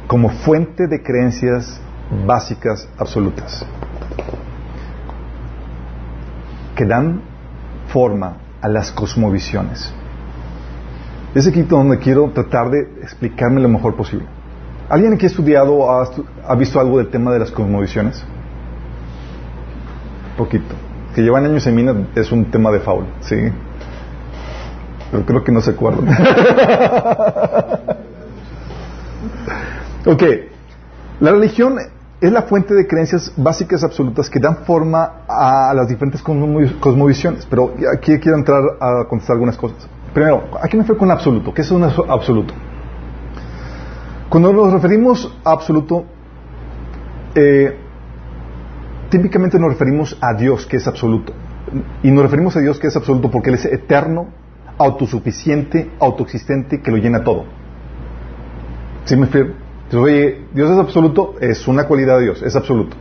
como 0.08 0.30
fuente 0.30 0.88
de 0.88 1.02
creencias 1.02 1.82
básicas 2.26 2.88
absolutas 2.98 3.66
que 6.76 6.86
dan 6.86 7.22
forma 7.88 8.38
a 8.62 8.68
las 8.68 8.92
cosmovisiones. 8.92 9.94
Es 11.36 11.48
aquí 11.48 11.64
donde 11.64 12.00
quiero 12.00 12.32
tratar 12.32 12.70
de 12.70 12.82
explicarme 13.02 13.62
lo 13.62 13.70
mejor 13.70 13.96
posible. 13.96 14.26
¿Alguien 14.90 15.14
aquí 15.14 15.26
ha 15.26 15.30
estudiado 15.30 15.90
ha, 15.92 16.08
ha 16.48 16.56
visto 16.56 16.80
algo 16.80 16.98
del 16.98 17.10
tema 17.10 17.32
de 17.32 17.40
las 17.40 17.52
cosmovisiones? 17.52 18.24
Poquito. 20.38 20.76
Que 21.14 21.22
llevan 21.22 21.46
años 21.46 21.66
en 21.68 21.76
mina 21.76 22.08
es 22.16 22.32
un 22.32 22.46
tema 22.46 22.72
de 22.72 22.80
faul, 22.80 23.06
¿sí? 23.22 23.36
Pero 25.12 25.26
creo 25.26 25.44
que 25.44 25.52
no 25.52 25.62
se 25.62 25.72
acuerdan. 25.72 26.08
ok. 30.06 30.24
La 31.20 31.32
religión 31.32 31.78
es 32.20 32.32
la 32.32 32.44
fuente 32.44 32.74
de 32.74 32.88
creencias 32.88 33.32
básicas 33.38 33.84
absolutas 33.84 34.30
que 34.30 34.40
dan 34.40 34.66
forma 34.66 35.24
a 35.28 35.74
las 35.76 35.88
diferentes 35.88 36.24
cosmovisiones. 36.24 37.46
Pero 37.46 37.76
aquí 37.96 38.18
quiero 38.18 38.38
entrar 38.38 38.62
a 38.80 39.06
contestar 39.08 39.36
algunas 39.36 39.58
cosas. 39.58 39.88
Primero, 40.14 40.46
¿a 40.62 40.68
qué 40.68 40.78
me 40.78 40.84
refiero 40.84 40.98
con 40.98 41.12
absoluto? 41.12 41.54
¿Qué 41.54 41.62
es 41.62 41.72
un 41.72 41.84
absoluto? 41.84 42.54
Cuando 44.30 44.52
nos 44.52 44.74
referimos 44.74 45.32
a 45.44 45.52
absoluto, 45.52 46.06
eh, 47.36 47.83
típicamente 49.14 49.60
nos 49.60 49.70
referimos 49.70 50.18
a 50.20 50.34
Dios 50.34 50.66
que 50.66 50.78
es 50.78 50.88
absoluto. 50.88 51.34
Y 52.02 52.10
nos 52.10 52.24
referimos 52.24 52.56
a 52.56 52.62
Dios 52.62 52.80
que 52.80 52.88
es 52.88 52.96
absoluto 52.96 53.30
porque 53.30 53.50
Él 53.50 53.56
es 53.56 53.66
eterno, 53.66 54.30
autosuficiente, 54.80 55.92
autoexistente, 56.00 56.82
que 56.82 56.90
lo 56.90 56.98
llena 56.98 57.24
todo. 57.24 57.46
¿Sí 59.06 59.16
me 59.16 59.26
explico? 59.26 59.54
oye, 59.96 60.48
Dios 60.52 60.72
es 60.72 60.80
absoluto, 60.80 61.36
es 61.40 61.68
una 61.68 61.84
cualidad 61.84 62.18
de 62.18 62.24
Dios, 62.24 62.42
es 62.42 62.56
absoluto. 62.56 62.98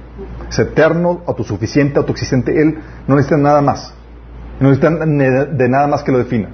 Es 0.51 0.59
eterno, 0.59 1.23
autosuficiente, 1.27 1.99
autoexistente. 1.99 2.61
Él 2.61 2.79
no 3.09 3.17
necesita 3.17 3.39
nada 3.39 3.63
más. 3.63 3.95
No 4.61 4.69
necesita 4.69 4.91
de 4.91 5.69
nada 5.71 5.87
más 5.87 6.03
que 6.03 6.13
lo 6.13 6.19
defina. 6.19 6.51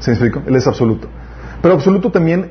¿Sí 0.00 0.10
me 0.10 0.14
explico? 0.14 0.42
Él 0.44 0.56
es 0.56 0.66
absoluto. 0.66 1.06
Pero 1.62 1.74
absoluto 1.74 2.10
también 2.10 2.50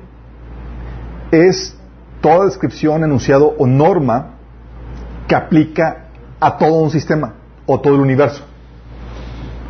es 1.32 1.78
toda 2.22 2.46
descripción, 2.46 3.04
enunciado 3.04 3.54
o 3.58 3.68
norma 3.68 4.37
que 5.28 5.36
aplica 5.36 6.08
a 6.40 6.58
todo 6.58 6.74
un 6.82 6.90
sistema 6.90 7.34
o 7.66 7.80
todo 7.80 7.96
el 7.96 8.02
universo. 8.02 8.44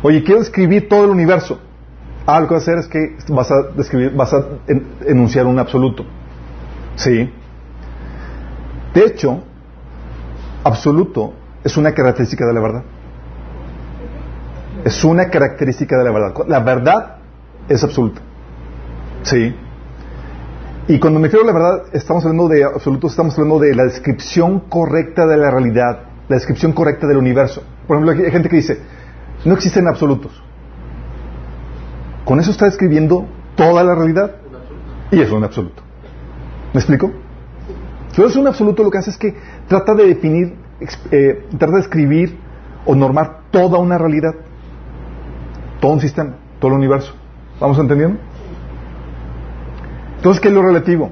Oye, 0.02 0.22
quiero 0.22 0.40
escribir 0.40 0.88
todo 0.88 1.04
el 1.04 1.10
universo. 1.10 1.58
Ah, 2.26 2.40
lo 2.40 2.46
que 2.46 2.54
vas 2.54 2.68
a 2.68 2.72
hacer 2.72 2.78
es 2.78 2.88
que 2.88 3.16
vas 3.32 3.50
a 3.50 3.54
describir, 3.74 4.12
vas 4.14 4.32
a 4.34 4.44
enunciar 5.06 5.46
un 5.46 5.58
absoluto. 5.58 6.04
Sí. 6.96 7.32
De 8.94 9.04
hecho, 9.04 9.42
absoluto 10.62 11.32
es 11.64 11.76
una 11.76 11.92
característica 11.92 12.46
de 12.46 12.52
la 12.52 12.60
verdad. 12.60 12.82
Es 14.84 15.04
una 15.04 15.28
característica 15.30 15.96
de 15.96 16.04
la 16.04 16.12
verdad. 16.12 16.34
La 16.46 16.60
verdad 16.60 17.16
es 17.68 17.82
absoluta. 17.82 18.20
Sí. 19.22 19.54
Y 20.88 20.98
cuando 20.98 21.20
me 21.20 21.28
refiero 21.28 21.44
a 21.44 21.52
la 21.52 21.52
verdad, 21.52 21.82
estamos 21.92 22.24
hablando 22.24 22.48
de 22.48 22.64
absolutos, 22.64 23.10
estamos 23.10 23.34
hablando 23.34 23.58
de 23.58 23.74
la 23.74 23.84
descripción 23.84 24.60
correcta 24.70 25.26
de 25.26 25.36
la 25.36 25.50
realidad, 25.50 26.04
la 26.28 26.36
descripción 26.36 26.72
correcta 26.72 27.06
del 27.06 27.18
universo. 27.18 27.62
Por 27.86 27.98
ejemplo, 27.98 28.24
hay 28.24 28.32
gente 28.32 28.48
que 28.48 28.56
dice, 28.56 28.78
no 29.44 29.52
existen 29.52 29.86
absolutos. 29.86 30.42
Con 32.24 32.40
eso 32.40 32.50
está 32.50 32.64
describiendo 32.64 33.26
toda 33.54 33.84
la 33.84 33.94
realidad 33.94 34.36
y 35.10 35.20
es 35.20 35.30
un 35.30 35.44
absoluto. 35.44 35.82
¿Me 36.72 36.80
explico? 36.80 37.12
Entonces 38.08 38.36
un 38.38 38.46
absoluto 38.46 38.82
lo 38.82 38.90
que 38.90 38.98
hace 38.98 39.10
es 39.10 39.18
que 39.18 39.36
trata 39.68 39.94
de 39.94 40.06
definir, 40.06 40.56
eh, 41.10 41.46
trata 41.58 41.74
de 41.74 41.80
escribir 41.80 42.38
o 42.86 42.94
normar 42.94 43.42
toda 43.50 43.78
una 43.78 43.98
realidad, 43.98 44.34
todo 45.80 45.92
un 45.92 46.00
sistema, 46.00 46.36
todo 46.58 46.70
el 46.70 46.78
universo. 46.78 47.12
¿Vamos 47.60 47.78
entendiendo? 47.78 48.18
Entonces, 50.18 50.40
¿qué 50.40 50.48
es 50.48 50.54
lo 50.54 50.62
relativo? 50.62 51.10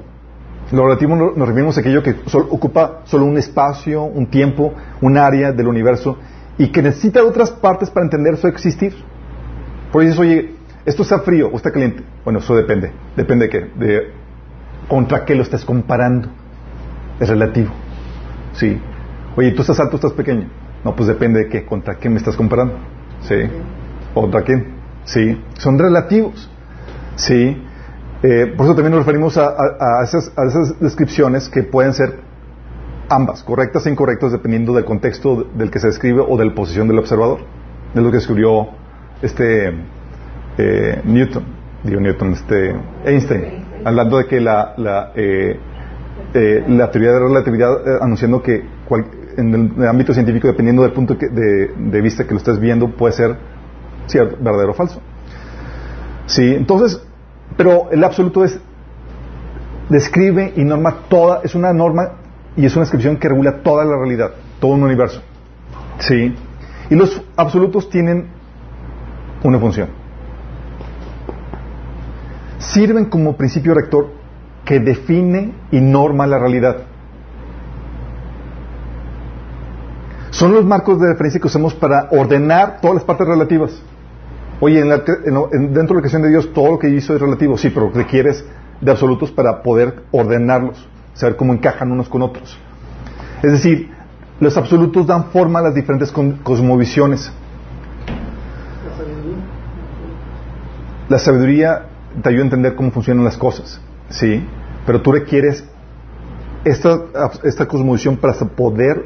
Lo 0.73 0.85
relativo 0.85 1.15
nos 1.15 1.49
referimos 1.49 1.77
a 1.79 1.81
aquello 1.81 2.03
que 2.03 2.17
ocupa 2.51 3.03
solo 3.05 3.25
un 3.25 3.39
espacio, 3.39 4.03
un 4.03 4.27
tiempo, 4.27 4.75
un 5.01 5.17
área 5.17 5.53
del 5.53 5.69
universo 5.69 6.19
y 6.59 6.69
que 6.69 6.83
necesita 6.83 7.23
otras 7.23 7.53
partes 7.53 7.89
para 7.89 8.05
entender 8.05 8.37
su 8.37 8.49
existir. 8.49 8.95
Por 9.93 10.03
eso, 10.03 10.23
oye, 10.23 10.55
¿esto 10.85 11.05
está 11.05 11.21
frío 11.21 11.49
o 11.53 11.57
está 11.57 11.71
caliente? 11.71 12.03
Bueno, 12.25 12.41
eso 12.41 12.57
depende. 12.57 12.91
Depende 13.17 13.47
de 13.47 13.51
qué. 13.51 13.61
De 13.77 14.13
contra 14.89 15.25
qué 15.25 15.37
lo 15.37 15.43
estás 15.43 15.65
comparando. 15.65 16.29
Es 17.21 17.29
relativo. 17.29 17.71
Sí. 18.55 18.81
Oye, 19.37 19.53
¿tú 19.53 19.63
estás 19.63 19.79
alto 19.79 19.93
o 19.93 19.97
estás 19.97 20.13
pequeño? 20.13 20.49
No, 20.85 20.97
pues 20.97 21.07
depende 21.07 21.45
de 21.45 21.49
qué. 21.49 21.65
¿Contra 21.65 21.95
qué 21.95 22.09
me 22.09 22.17
estás 22.17 22.35
comparando? 22.35 22.75
Sí. 23.21 23.37
¿Contra 24.15 24.43
quién? 24.43 24.75
Sí. 25.05 25.41
Son 25.59 25.79
relativos. 25.79 26.51
Sí. 27.15 27.63
Eh, 28.23 28.55
por 28.57 28.67
eso 28.67 28.75
también 28.75 28.93
nos 28.93 29.01
referimos 29.01 29.37
a, 29.37 30.03
esas, 30.03 30.33
descripciones 30.81 31.49
que 31.49 31.63
pueden 31.63 31.93
ser 31.93 32.19
ambas, 33.09 33.43
correctas 33.43 33.87
e 33.87 33.91
incorrectas, 33.91 34.33
dependiendo 34.33 34.73
del 34.75 34.85
contexto 34.85 35.47
del 35.55 35.71
que 35.71 35.79
se 35.79 35.89
describe 35.89 36.25
o 36.27 36.37
de 36.37 36.47
la 36.47 36.55
posición 36.55 36.89
del 36.89 36.99
observador. 36.99 37.41
Es 37.95 38.03
lo 38.03 38.11
que 38.11 38.17
escribió 38.19 38.69
este 39.23 39.69
eh, 40.59 41.03
Newton, 41.05 41.45
digo 41.85 42.01
Newton, 42.01 42.33
este 42.33 42.75
Einstein, 43.05 43.65
hablando 43.85 44.19
de 44.19 44.27
que 44.27 44.41
la, 44.41 44.75
la, 44.77 45.13
eh, 45.15 45.59
la 46.69 46.91
teoría 46.91 47.13
de 47.13 47.19
relatividad, 47.21 48.03
anunciando 48.03 48.43
que 48.43 48.65
en 49.37 49.75
el, 49.77 49.89
ámbito 49.89 50.13
científico, 50.15 50.49
dependiendo 50.49 50.83
del 50.83 50.93
punto 50.93 51.15
de, 51.15 52.01
vista 52.01 52.25
que 52.25 52.33
lo 52.33 52.39
estés 52.39 52.59
viendo, 52.59 52.89
puede 52.89 53.13
ser 53.13 53.37
cierto, 54.07 54.37
verdadero 54.41 54.71
o 54.71 54.75
falso. 54.75 55.01
Sí, 56.27 56.55
entonces, 56.55 57.01
pero 57.57 57.91
el 57.91 58.03
absoluto 58.05 58.45
es 58.45 58.59
describe 59.89 60.53
y 60.57 60.65
norma 60.65 61.05
toda, 61.09 61.41
es 61.45 61.55
una 61.55 61.73
norma 61.73 62.13
y 62.57 62.67
es 62.67 62.75
una 62.75 62.83
descripción 62.85 63.17
que 63.17 63.29
regula 63.29 63.63
toda 63.63 63.85
la 63.85 63.97
realidad, 63.97 64.33
todo 64.61 64.73
un 64.73 64.83
universo. 64.83 65.23
¿Sí? 65.99 66.35
Y 66.91 66.95
los 66.95 67.23
absolutos 67.37 67.89
tienen 67.91 68.29
una 69.43 69.59
función. 69.59 69.89
Sirven 72.59 73.07
como 73.07 73.37
principio 73.37 73.75
rector 73.75 74.09
que 74.65 74.81
define 74.81 75.55
y 75.71 75.81
norma 75.81 76.27
la 76.27 76.39
realidad. 76.39 76.79
Son 80.31 80.53
los 80.53 80.65
marcos 80.65 81.01
de 81.01 81.09
referencia 81.09 81.41
que 81.41 81.47
usamos 81.47 81.75
para 81.75 82.09
ordenar 82.11 82.81
todas 82.81 82.97
las 82.97 83.05
partes 83.05 83.27
relativas. 83.27 83.83
Oye, 84.61 84.81
en 84.81 84.89
dentro 84.89 85.89
de 85.89 85.95
la 85.95 86.01
creación 86.01 86.23
de 86.23 86.31
Dios 86.31 86.53
todo 86.53 86.73
lo 86.73 86.79
que 86.79 86.89
hizo 86.89 87.15
es 87.15 87.21
relativo, 87.21 87.59
sí, 87.59 87.71
pero 87.71 87.91
requieres 87.91 88.45
de 88.81 88.91
absolutos 88.91 89.31
para 89.31 89.63
poder 89.63 90.05
ordenarlos, 90.13 90.89
saber 91.15 91.37
cómo 91.37 91.53
encajan 91.53 91.93
unos 91.93 92.09
con 92.09 92.23
otros. 92.23 92.59
Es 93.43 93.53
decir, 93.53 93.91
los 94.41 94.57
absolutos 94.57 95.07
dan 95.07 95.27
forma 95.27 95.59
a 95.59 95.63
las 95.63 95.75
diferentes 95.75 96.13
cosmovisiones. 96.13 97.33
La 101.09 101.19
sabiduría 101.19 101.87
te 102.23 102.29
ayuda 102.29 102.43
a 102.43 102.45
entender 102.45 102.75
cómo 102.75 102.91
funcionan 102.91 103.25
las 103.25 103.37
cosas, 103.37 103.81
sí, 104.09 104.43
pero 104.87 105.03
tú 105.03 105.13
requieres 105.13 105.65
esta, 106.65 106.99
esta 107.45 107.67
cosmovisión 107.67 108.17
para 108.17 108.35
poder 108.35 109.05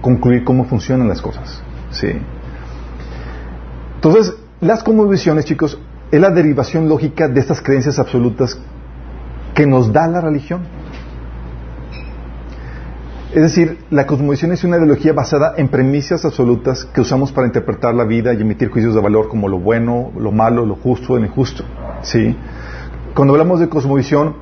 concluir 0.00 0.44
cómo 0.44 0.64
funcionan 0.64 1.08
las 1.08 1.20
cosas, 1.20 1.62
sí. 1.90 2.08
Entonces, 3.96 4.34
las 4.60 4.82
cosmovisiones, 4.82 5.44
chicos, 5.44 5.78
es 6.10 6.20
la 6.20 6.30
derivación 6.30 6.88
lógica 6.88 7.28
de 7.28 7.40
estas 7.40 7.60
creencias 7.60 7.98
absolutas 7.98 8.58
que 9.54 9.66
nos 9.66 9.92
da 9.92 10.06
la 10.06 10.20
religión. 10.20 10.62
Es 13.34 13.42
decir, 13.42 13.78
la 13.90 14.06
cosmovisión 14.06 14.52
es 14.52 14.64
una 14.64 14.78
ideología 14.78 15.12
basada 15.12 15.54
en 15.58 15.68
premisas 15.68 16.24
absolutas 16.24 16.86
que 16.86 17.02
usamos 17.02 17.32
para 17.32 17.46
interpretar 17.46 17.94
la 17.94 18.04
vida 18.04 18.32
y 18.32 18.40
emitir 18.40 18.70
juicios 18.70 18.94
de 18.94 19.00
valor 19.00 19.28
como 19.28 19.48
lo 19.48 19.58
bueno, 19.58 20.12
lo 20.18 20.32
malo, 20.32 20.64
lo 20.64 20.76
justo, 20.76 21.18
lo 21.18 21.26
injusto. 21.26 21.64
¿sí? 22.02 22.34
Cuando 23.14 23.34
hablamos 23.34 23.60
de 23.60 23.68
cosmovisión, 23.68 24.36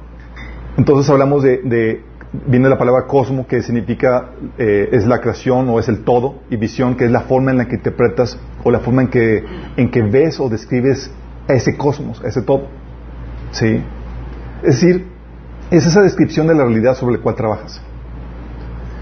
entonces 0.77 1.11
hablamos 1.11 1.43
de 1.43 2.05
viene 2.47 2.69
la 2.69 2.79
palabra 2.79 3.07
cosmo, 3.07 3.47
que 3.47 3.63
significa 3.63 4.31
eh, 4.59 4.89
es 4.93 5.07
la 5.07 5.21
creación 5.21 5.69
o 5.69 5.79
es 5.79 5.89
el 5.89 6.05
todo, 6.05 6.41
y 6.51 6.57
visión, 6.57 6.97
que 6.97 7.05
es 7.05 7.11
la 7.11 7.23
forma 7.23 7.51
en 7.51 7.59
la 7.59 7.67
que 7.67 7.77
interpretas 7.77 8.39
o 8.63 8.71
la 8.71 8.81
forma 8.81 9.03
en 9.03 9.09
que, 9.09 9.45
en 9.77 9.91
que 9.91 10.03
ves 10.03 10.41
o 10.41 10.49
describes 10.49 11.11
ese 11.49 11.77
cosmos, 11.77 12.23
ese 12.25 12.43
todo. 12.43 12.69
¿Sí? 13.53 13.83
Es 14.63 14.81
decir, 14.81 15.07
es 15.71 15.87
esa 15.87 16.03
descripción 16.03 16.47
de 16.47 16.55
la 16.55 16.65
realidad 16.65 16.95
sobre 16.95 17.17
la 17.17 17.23
cual 17.23 17.35
trabajas. 17.35 17.81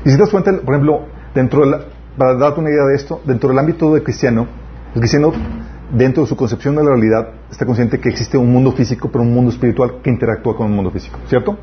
Y 0.04 0.10
si 0.10 0.16
te 0.16 0.22
das 0.22 0.30
cuenta, 0.30 0.52
por 0.52 0.74
ejemplo, 0.74 1.06
dentro 1.34 1.64
de 1.64 1.78
para 2.16 2.34
darte 2.34 2.60
una 2.60 2.70
idea 2.70 2.84
de 2.84 2.94
esto, 2.94 3.20
dentro 3.24 3.48
del 3.48 3.58
ámbito 3.58 3.94
del 3.94 4.02
cristiano, 4.02 4.46
el 4.94 5.00
cristiano, 5.00 5.32
dentro 5.90 6.24
de 6.24 6.28
su 6.28 6.36
concepción 6.36 6.76
de 6.76 6.84
la 6.84 6.90
realidad, 6.90 7.28
está 7.50 7.64
consciente 7.64 7.98
que 7.98 8.10
existe 8.10 8.36
un 8.36 8.52
mundo 8.52 8.72
físico, 8.72 9.08
pero 9.10 9.24
un 9.24 9.32
mundo 9.32 9.50
espiritual 9.50 10.02
que 10.02 10.10
interactúa 10.10 10.56
con 10.56 10.66
un 10.66 10.76
mundo 10.76 10.90
físico, 10.90 11.18
¿cierto? 11.26 11.56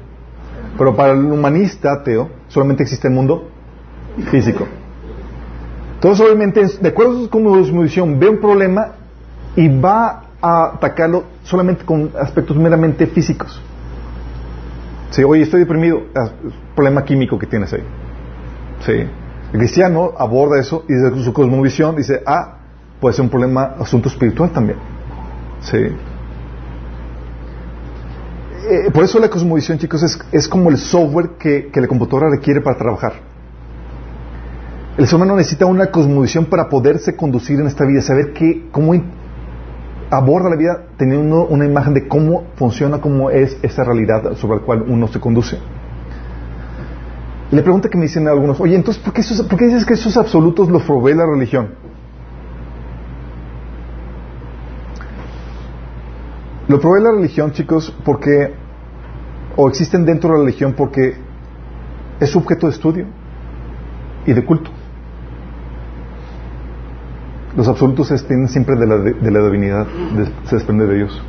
Pero 0.77 0.95
para 0.95 1.13
el 1.13 1.25
humanista 1.25 1.93
ateo 1.93 2.29
solamente 2.47 2.83
existe 2.83 3.07
el 3.07 3.13
mundo 3.13 3.49
físico. 4.31 4.65
Entonces, 5.95 6.25
obviamente, 6.25 6.65
de 6.79 6.89
acuerdo 6.89 7.29
con 7.29 7.65
su 7.65 7.77
visión, 7.79 8.19
ve 8.19 8.29
un 8.29 8.39
problema 8.39 8.93
y 9.55 9.67
va 9.67 10.23
a 10.41 10.75
atacarlo 10.75 11.25
solamente 11.43 11.83
con 11.83 12.11
aspectos 12.17 12.55
meramente 12.55 13.05
físicos. 13.07 13.61
Sí, 15.09 15.23
oye, 15.23 15.41
estoy 15.41 15.61
deprimido, 15.61 15.97
un 15.97 16.53
problema 16.75 17.03
químico 17.03 17.37
que 17.37 17.47
tienes 17.47 17.73
ahí. 17.73 17.83
Sí. 18.85 18.93
El 19.51 19.59
cristiano 19.59 20.11
aborda 20.17 20.59
eso 20.59 20.85
y 20.87 20.93
desde 20.93 21.23
su 21.23 21.33
cosmovisión 21.33 21.95
dice, 21.95 22.21
ah, 22.25 22.59
puede 23.01 23.15
ser 23.15 23.23
un 23.23 23.29
problema, 23.29 23.75
asunto 23.79 24.07
espiritual 24.07 24.51
también. 24.51 24.77
Sí. 25.61 25.77
Eh, 28.67 28.91
por 28.91 29.03
eso 29.03 29.19
la 29.19 29.29
cosmovisión, 29.29 29.77
chicos, 29.77 30.03
es, 30.31 30.47
como 30.47 30.69
el 30.69 30.77
software 30.77 31.31
que, 31.39 31.71
la 31.73 31.87
computadora 31.87 32.29
requiere 32.29 32.61
para 32.61 32.77
trabajar. 32.77 33.13
El 34.97 35.07
ser 35.07 35.15
humano 35.15 35.35
necesita 35.37 35.65
una 35.65 35.87
cosmovisión 35.87 36.45
para 36.45 36.67
poderse 36.67 37.15
conducir 37.15 37.59
en 37.59 37.67
esta 37.67 37.85
vida, 37.85 38.01
saber 38.01 38.33
qué, 38.33 38.67
cómo 38.71 38.93
aborda 40.09 40.49
la 40.49 40.57
vida 40.57 40.83
teniendo 40.97 41.47
una 41.47 41.65
imagen 41.65 41.93
de 41.93 42.07
cómo 42.07 42.45
funciona, 42.55 42.99
cómo 42.99 43.29
es 43.29 43.57
esa 43.61 43.83
realidad 43.83 44.35
sobre 44.35 44.59
la 44.59 44.65
cual 44.65 44.83
uno 44.87 45.07
se 45.07 45.19
conduce. 45.19 45.57
Y 47.51 47.55
la 47.55 47.63
pregunta 47.63 47.87
que 47.89 47.97
me 47.97 48.03
dicen 48.03 48.27
algunos, 48.27 48.59
oye, 48.59 48.75
entonces, 48.75 49.01
¿por 49.01 49.13
qué, 49.13 49.23
¿por 49.49 49.57
qué 49.57 49.65
dices 49.65 49.85
que 49.85 49.93
esos 49.93 50.17
absolutos 50.17 50.69
los 50.69 50.83
provee 50.83 51.13
la 51.13 51.25
religión? 51.25 51.69
Lo 56.69 56.79
provee 56.79 57.01
la 57.01 57.11
religión, 57.11 57.51
chicos, 57.51 57.91
porque, 58.05 58.53
o 59.55 59.67
existen 59.67 60.05
dentro 60.05 60.29
de 60.29 60.37
la 60.37 60.43
religión 60.43 60.73
porque 60.77 61.15
es 62.19 62.35
objeto 62.35 62.67
de 62.67 62.73
estudio 62.73 63.05
y 64.27 64.33
de 64.33 64.45
culto. 64.45 64.69
Los 67.57 67.67
absolutos 67.67 68.09
se 68.09 68.13
extienden 68.13 68.49
siempre 68.49 68.75
de 68.75 68.85
la, 68.85 68.97
de, 68.99 69.31
la 69.31 69.43
divinidad, 69.45 69.87
se 70.45 70.57
desprende 70.57 70.85
de 70.85 70.95
Dios. 70.97 71.19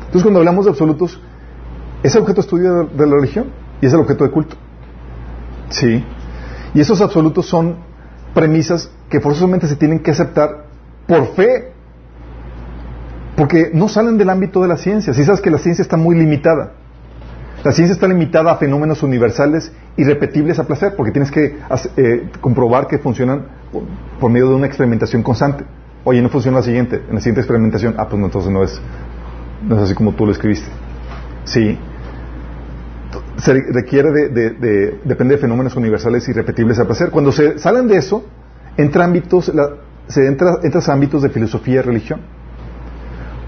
Entonces, 0.00 0.22
cuando 0.24 0.40
hablamos 0.40 0.66
de 0.66 0.72
absolutos, 0.72 1.18
es 2.02 2.14
objeto 2.14 2.34
de 2.34 2.40
estudio 2.42 2.84
de, 2.84 3.06
la 3.06 3.14
religión 3.14 3.46
y 3.80 3.86
es 3.86 3.94
el 3.94 4.00
objeto 4.00 4.24
de 4.24 4.30
culto. 4.30 4.56
Sí. 5.70 6.04
Y 6.74 6.80
esos 6.80 7.00
absolutos 7.00 7.46
son 7.46 7.76
premisas 8.34 8.90
que 9.08 9.20
forzosamente 9.20 9.66
se 9.66 9.76
tienen 9.76 10.00
que 10.00 10.10
aceptar 10.10 10.66
por 11.06 11.28
fe 11.28 11.71
porque 13.36 13.70
no 13.72 13.88
salen 13.88 14.18
del 14.18 14.30
ámbito 14.30 14.62
de 14.62 14.68
la 14.68 14.76
ciencia. 14.76 15.14
Si 15.14 15.24
sabes 15.24 15.40
que 15.40 15.50
la 15.50 15.58
ciencia 15.58 15.82
está 15.82 15.96
muy 15.96 16.16
limitada. 16.16 16.72
La 17.64 17.72
ciencia 17.72 17.94
está 17.94 18.08
limitada 18.08 18.50
a 18.50 18.56
fenómenos 18.56 19.02
universales 19.02 19.72
y 19.96 20.04
repetibles 20.04 20.58
a 20.58 20.66
placer, 20.66 20.94
porque 20.96 21.12
tienes 21.12 21.30
que 21.30 21.58
eh, 21.96 22.28
comprobar 22.40 22.88
que 22.88 22.98
funcionan 22.98 23.46
por 24.18 24.30
medio 24.30 24.48
de 24.48 24.56
una 24.56 24.66
experimentación 24.66 25.22
constante. 25.22 25.64
Oye, 26.04 26.20
no 26.20 26.28
funciona 26.28 26.58
la 26.58 26.64
siguiente, 26.64 27.02
en 27.08 27.14
la 27.14 27.20
siguiente 27.20 27.40
experimentación, 27.40 27.94
ah, 27.98 28.08
pues 28.08 28.18
no, 28.18 28.26
entonces 28.26 28.50
no 28.50 28.64
es, 28.64 28.80
no 29.62 29.76
es 29.76 29.82
así 29.82 29.94
como 29.94 30.12
tú 30.12 30.26
lo 30.26 30.32
escribiste. 30.32 30.68
Sí. 31.44 31.78
Se 33.36 33.52
requiere 33.52 34.10
de, 34.10 34.98
depende 35.04 35.36
de 35.36 35.40
fenómenos 35.40 35.76
universales 35.76 36.28
y 36.28 36.32
repetibles 36.32 36.78
a 36.80 36.84
placer. 36.84 37.10
Cuando 37.10 37.30
se 37.30 37.58
salen 37.58 37.86
de 37.86 37.96
eso, 37.96 38.24
entra 38.76 39.04
ámbitos, 39.04 39.52
se 40.08 40.26
entra, 40.26 40.54
entras 40.62 40.88
a 40.88 40.92
ámbitos 40.92 41.22
de 41.22 41.28
filosofía 41.28 41.76
y 41.76 41.82
religión. 41.82 42.20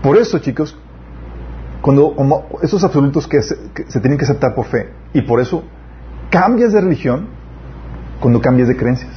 Por 0.05 0.19
eso, 0.19 0.39
chicos, 0.39 0.77
cuando 1.81 2.15
esos 2.63 2.85
absolutos 2.85 3.27
que 3.27 3.41
se, 3.41 3.57
tienen 4.01 4.19
que 4.19 4.27
aceptar 4.27 4.55
por 4.55 4.67
fe, 4.67 4.91
y 5.15 5.23
por 5.23 5.41
eso 5.41 5.65
cambias 6.29 6.75
de 6.75 6.83
religión 6.83 7.29
cuando 8.21 8.39
cambias 8.43 8.69
de 8.69 8.77
creencias. 8.77 9.13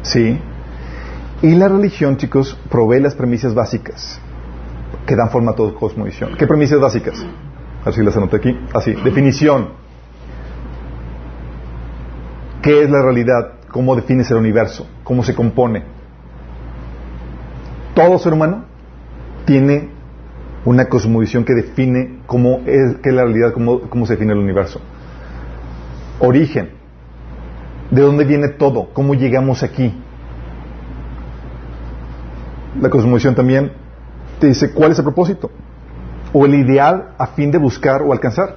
¿Sí? 0.00 0.40
Y 1.42 1.54
la 1.54 1.68
religión, 1.68 2.16
chicos, 2.16 2.58
provee 2.70 3.00
las 3.00 3.14
premisas 3.14 3.52
básicas 3.52 4.18
que 5.04 5.16
dan 5.16 5.28
forma 5.28 5.50
a 5.50 5.54
toda 5.54 5.74
cosmovisión. 5.74 6.34
¿Qué 6.38 6.46
premisas 6.46 6.80
básicas? 6.80 7.22
A 7.82 7.84
ver 7.84 7.94
si 7.94 8.02
las 8.02 8.16
anoté 8.16 8.36
aquí. 8.36 8.58
Así, 8.72 8.94
definición. 9.04 9.68
¿Qué 12.62 12.84
es 12.84 12.88
la 12.88 13.02
realidad? 13.02 13.52
¿Cómo 13.70 13.94
defines 13.94 14.30
el 14.30 14.38
universo? 14.38 14.88
¿Cómo 15.04 15.22
se 15.22 15.34
compone? 15.34 16.01
Todo 17.94 18.18
ser 18.18 18.32
humano 18.32 18.64
tiene 19.44 19.90
una 20.64 20.86
cosmovisión 20.86 21.44
que 21.44 21.54
define 21.54 22.20
cómo 22.26 22.60
es, 22.66 23.04
la 23.04 23.24
realidad, 23.24 23.52
cómo, 23.52 23.80
cómo 23.80 24.06
se 24.06 24.14
define 24.14 24.32
el 24.32 24.38
universo. 24.38 24.80
Origen. 26.20 26.70
¿De 27.90 28.00
dónde 28.00 28.24
viene 28.24 28.48
todo? 28.48 28.88
¿Cómo 28.94 29.14
llegamos 29.14 29.62
aquí? 29.62 29.94
La 32.80 32.88
cosmovisión 32.88 33.34
también 33.34 33.72
te 34.38 34.46
dice 34.46 34.72
cuál 34.72 34.92
es 34.92 34.98
el 34.98 35.04
propósito 35.04 35.50
o 36.32 36.46
el 36.46 36.54
ideal 36.54 37.10
a 37.18 37.26
fin 37.26 37.50
de 37.50 37.58
buscar 37.58 38.00
o 38.02 38.12
alcanzar. 38.12 38.56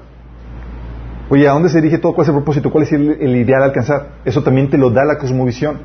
Oye, 1.29 1.49
¿a 1.49 1.51
dónde 1.51 1.69
se 1.69 1.81
dirige 1.81 1.97
todo? 1.97 2.13
¿Cuál 2.13 2.23
es 2.23 2.29
el 2.29 2.35
propósito? 2.35 2.71
¿Cuál 2.71 2.83
es 2.85 2.93
el, 2.93 3.17
el 3.19 3.35
ideal 3.35 3.63
a 3.63 3.65
alcanzar? 3.65 4.09
Eso 4.23 4.41
también 4.43 4.69
te 4.69 4.77
lo 4.77 4.91
da 4.91 5.03
la 5.03 5.17
cosmovisión. 5.17 5.79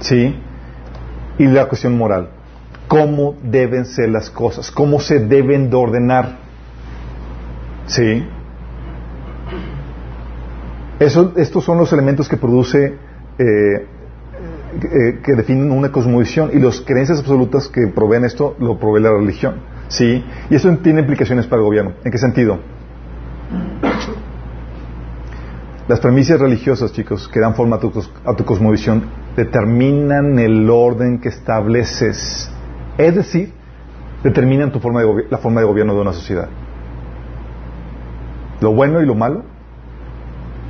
¿Sí? 0.00 0.34
Y 1.38 1.46
la 1.46 1.66
cuestión 1.66 1.96
moral. 1.96 2.30
¿Cómo 2.88 3.36
deben 3.42 3.86
ser 3.86 4.10
las 4.10 4.30
cosas? 4.30 4.70
¿Cómo 4.70 5.00
se 5.00 5.18
deben 5.18 5.70
de 5.70 5.76
ordenar? 5.76 6.38
¿Sí? 7.86 8.24
Eso, 10.98 11.32
estos 11.36 11.64
son 11.64 11.78
los 11.78 11.92
elementos 11.92 12.28
que 12.28 12.36
produce, 12.36 12.94
eh, 13.38 13.86
eh, 14.82 15.20
que 15.22 15.34
definen 15.34 15.70
una 15.70 15.90
cosmovisión 15.90 16.50
y 16.52 16.58
las 16.58 16.80
creencias 16.80 17.18
absolutas 17.18 17.68
que 17.68 17.86
proveen 17.88 18.24
esto 18.24 18.56
lo 18.60 18.78
provee 18.78 19.02
la 19.02 19.12
religión. 19.12 19.56
¿Sí? 19.88 20.24
Y 20.50 20.54
eso 20.54 20.74
tiene 20.78 21.00
implicaciones 21.00 21.46
para 21.46 21.60
el 21.60 21.66
gobierno. 21.66 21.92
¿En 22.04 22.10
qué 22.10 22.18
sentido? 22.18 22.58
Las 25.88 26.00
premisas 26.00 26.40
religiosas, 26.40 26.92
chicos, 26.92 27.28
que 27.28 27.38
dan 27.38 27.54
forma 27.54 27.76
a 27.76 27.78
tu, 27.78 27.92
a 28.24 28.34
tu 28.34 28.44
cosmovisión, 28.44 29.04
determinan 29.36 30.38
el 30.38 30.68
orden 30.68 31.20
que 31.20 31.28
estableces. 31.28 32.50
Es 32.98 33.14
decir, 33.14 33.52
determinan 34.22 34.72
tu 34.72 34.80
forma 34.80 35.02
de 35.02 35.26
la 35.30 35.38
forma 35.38 35.60
de 35.60 35.66
gobierno 35.66 35.94
de 35.94 36.00
una 36.00 36.12
sociedad. 36.12 36.48
Lo 38.60 38.72
bueno 38.72 39.00
y 39.00 39.06
lo 39.06 39.14
malo 39.14 39.42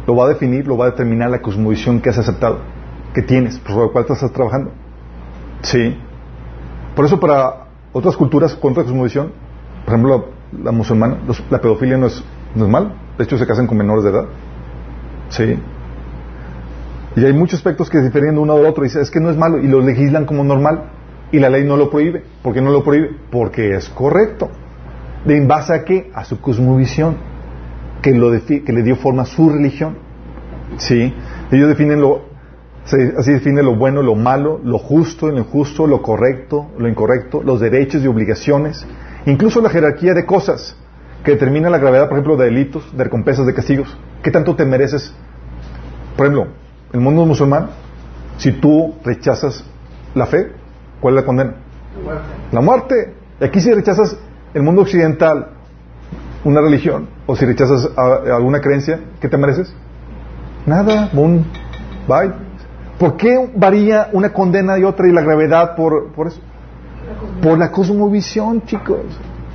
lo 0.06 0.14
va 0.14 0.26
a 0.26 0.28
definir, 0.28 0.66
lo 0.66 0.76
va 0.76 0.86
a 0.86 0.90
determinar 0.90 1.30
la 1.30 1.42
cosmovisión 1.42 2.00
que 2.00 2.10
has 2.10 2.18
aceptado, 2.18 2.60
que 3.12 3.22
tienes, 3.22 3.58
por 3.58 3.76
la 3.76 3.92
cual 3.92 4.06
estás 4.08 4.30
trabajando. 4.32 4.70
Sí. 5.62 5.96
Por 6.94 7.04
eso 7.04 7.18
para 7.18 7.66
otras 7.92 8.16
culturas 8.16 8.54
contra 8.54 8.82
la 8.82 8.88
cosmovisión, 8.88 9.32
por 9.84 9.94
ejemplo 9.94 10.28
la, 10.62 10.70
musulmana, 10.70 11.18
la 11.50 11.60
pedofilia 11.60 11.96
no 11.96 12.06
es, 12.06 12.22
no 12.54 12.66
es 12.66 12.70
mal, 12.70 12.94
de 13.18 13.24
hecho 13.24 13.36
se 13.36 13.46
casan 13.46 13.66
con 13.66 13.76
menores 13.76 14.04
de 14.04 14.10
edad. 14.10 14.26
Sí. 15.28 15.58
Y 17.16 17.24
hay 17.24 17.32
muchos 17.32 17.58
aspectos 17.58 17.90
que 17.90 18.00
difieren 18.00 18.34
de 18.34 18.40
uno 18.40 18.56
del 18.56 18.66
otro 18.66 18.84
y 18.84 18.88
es 18.88 19.10
que 19.10 19.20
no 19.20 19.30
es 19.30 19.36
malo 19.36 19.58
y 19.58 19.66
lo 19.66 19.80
legislan 19.80 20.24
como 20.24 20.44
normal 20.44 20.90
y 21.32 21.38
la 21.38 21.50
ley 21.50 21.64
no 21.64 21.76
lo 21.76 21.90
prohíbe. 21.90 22.24
¿Por 22.42 22.54
qué 22.54 22.60
no 22.60 22.70
lo 22.70 22.84
prohíbe? 22.84 23.10
Porque 23.30 23.74
es 23.74 23.88
correcto. 23.88 24.50
¿De 25.24 25.36
en 25.36 25.48
base 25.48 25.74
a 25.74 25.84
qué? 25.84 26.10
A 26.14 26.24
su 26.24 26.40
cosmovisión 26.40 27.16
que, 28.02 28.12
lo 28.12 28.30
que 28.30 28.72
le 28.72 28.82
dio 28.82 28.96
forma 28.96 29.22
a 29.22 29.26
su 29.26 29.50
religión. 29.50 29.98
¿Sí? 30.78 31.12
Ellos 31.50 31.68
definen 31.68 32.00
lo, 32.00 32.26
así 32.84 33.32
definen 33.32 33.64
lo 33.64 33.76
bueno, 33.76 34.02
lo 34.02 34.14
malo, 34.14 34.60
lo 34.62 34.78
justo, 34.78 35.28
lo 35.28 35.38
injusto, 35.38 35.86
lo 35.86 36.02
correcto, 36.02 36.68
lo 36.78 36.88
incorrecto, 36.88 37.42
los 37.42 37.60
derechos 37.60 38.02
y 38.02 38.06
obligaciones, 38.06 38.86
incluso 39.26 39.60
la 39.60 39.70
jerarquía 39.70 40.14
de 40.14 40.24
cosas 40.24 40.76
que 41.24 41.32
determina 41.32 41.70
la 41.70 41.78
gravedad, 41.78 42.08
por 42.08 42.18
ejemplo, 42.18 42.36
de 42.36 42.44
delitos, 42.46 42.96
de 42.96 43.04
recompensas, 43.04 43.46
de 43.46 43.54
castigos. 43.54 43.96
¿Qué 44.22 44.30
tanto 44.30 44.54
te 44.54 44.64
mereces? 44.64 45.12
Por 46.16 46.26
ejemplo, 46.26 46.52
el 46.92 47.00
mundo 47.00 47.26
musulmán, 47.26 47.70
si 48.38 48.52
tú 48.52 48.94
rechazas 49.04 49.64
la 50.14 50.26
fe, 50.26 50.52
¿cuál 51.00 51.14
es 51.14 51.20
la 51.22 51.26
condena? 51.26 51.54
La 52.52 52.60
muerte. 52.60 53.14
Y 53.40 53.44
aquí 53.44 53.60
si 53.60 53.72
rechazas 53.72 54.16
el 54.54 54.62
mundo 54.62 54.82
occidental, 54.82 55.48
una 56.44 56.60
religión, 56.60 57.08
o 57.26 57.36
si 57.36 57.44
rechazas 57.44 57.88
alguna 57.96 58.60
creencia, 58.60 59.00
¿qué 59.20 59.28
te 59.28 59.36
mereces? 59.36 59.74
Nada, 60.64 61.10
bye. 61.12 62.32
¿Por 62.98 63.16
qué 63.16 63.50
varía 63.54 64.08
una 64.12 64.32
condena 64.32 64.78
y 64.78 64.84
otra 64.84 65.06
y 65.06 65.12
la 65.12 65.20
gravedad 65.20 65.76
por, 65.76 66.12
por 66.12 66.28
eso? 66.28 66.40
Por 67.42 67.58
la 67.58 67.70
cosmovisión, 67.70 68.62
chicos, 68.62 69.00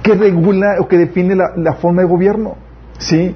que 0.04 0.14
regula 0.14 0.76
o 0.80 0.88
que 0.88 0.98
define 0.98 1.36
la, 1.36 1.54
la 1.56 1.74
forma 1.74 2.02
de 2.02 2.08
gobierno. 2.08 2.56
¿Sí? 3.00 3.36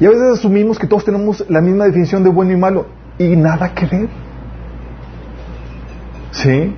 Y 0.00 0.06
a 0.06 0.10
veces 0.10 0.38
asumimos 0.38 0.78
que 0.78 0.86
todos 0.86 1.04
tenemos 1.04 1.44
la 1.48 1.60
misma 1.60 1.84
definición 1.84 2.22
de 2.24 2.30
bueno 2.30 2.52
y 2.52 2.56
malo 2.56 2.86
y 3.18 3.36
nada 3.36 3.74
que 3.74 3.86
ver. 3.86 4.08
¿Sí? 6.30 6.76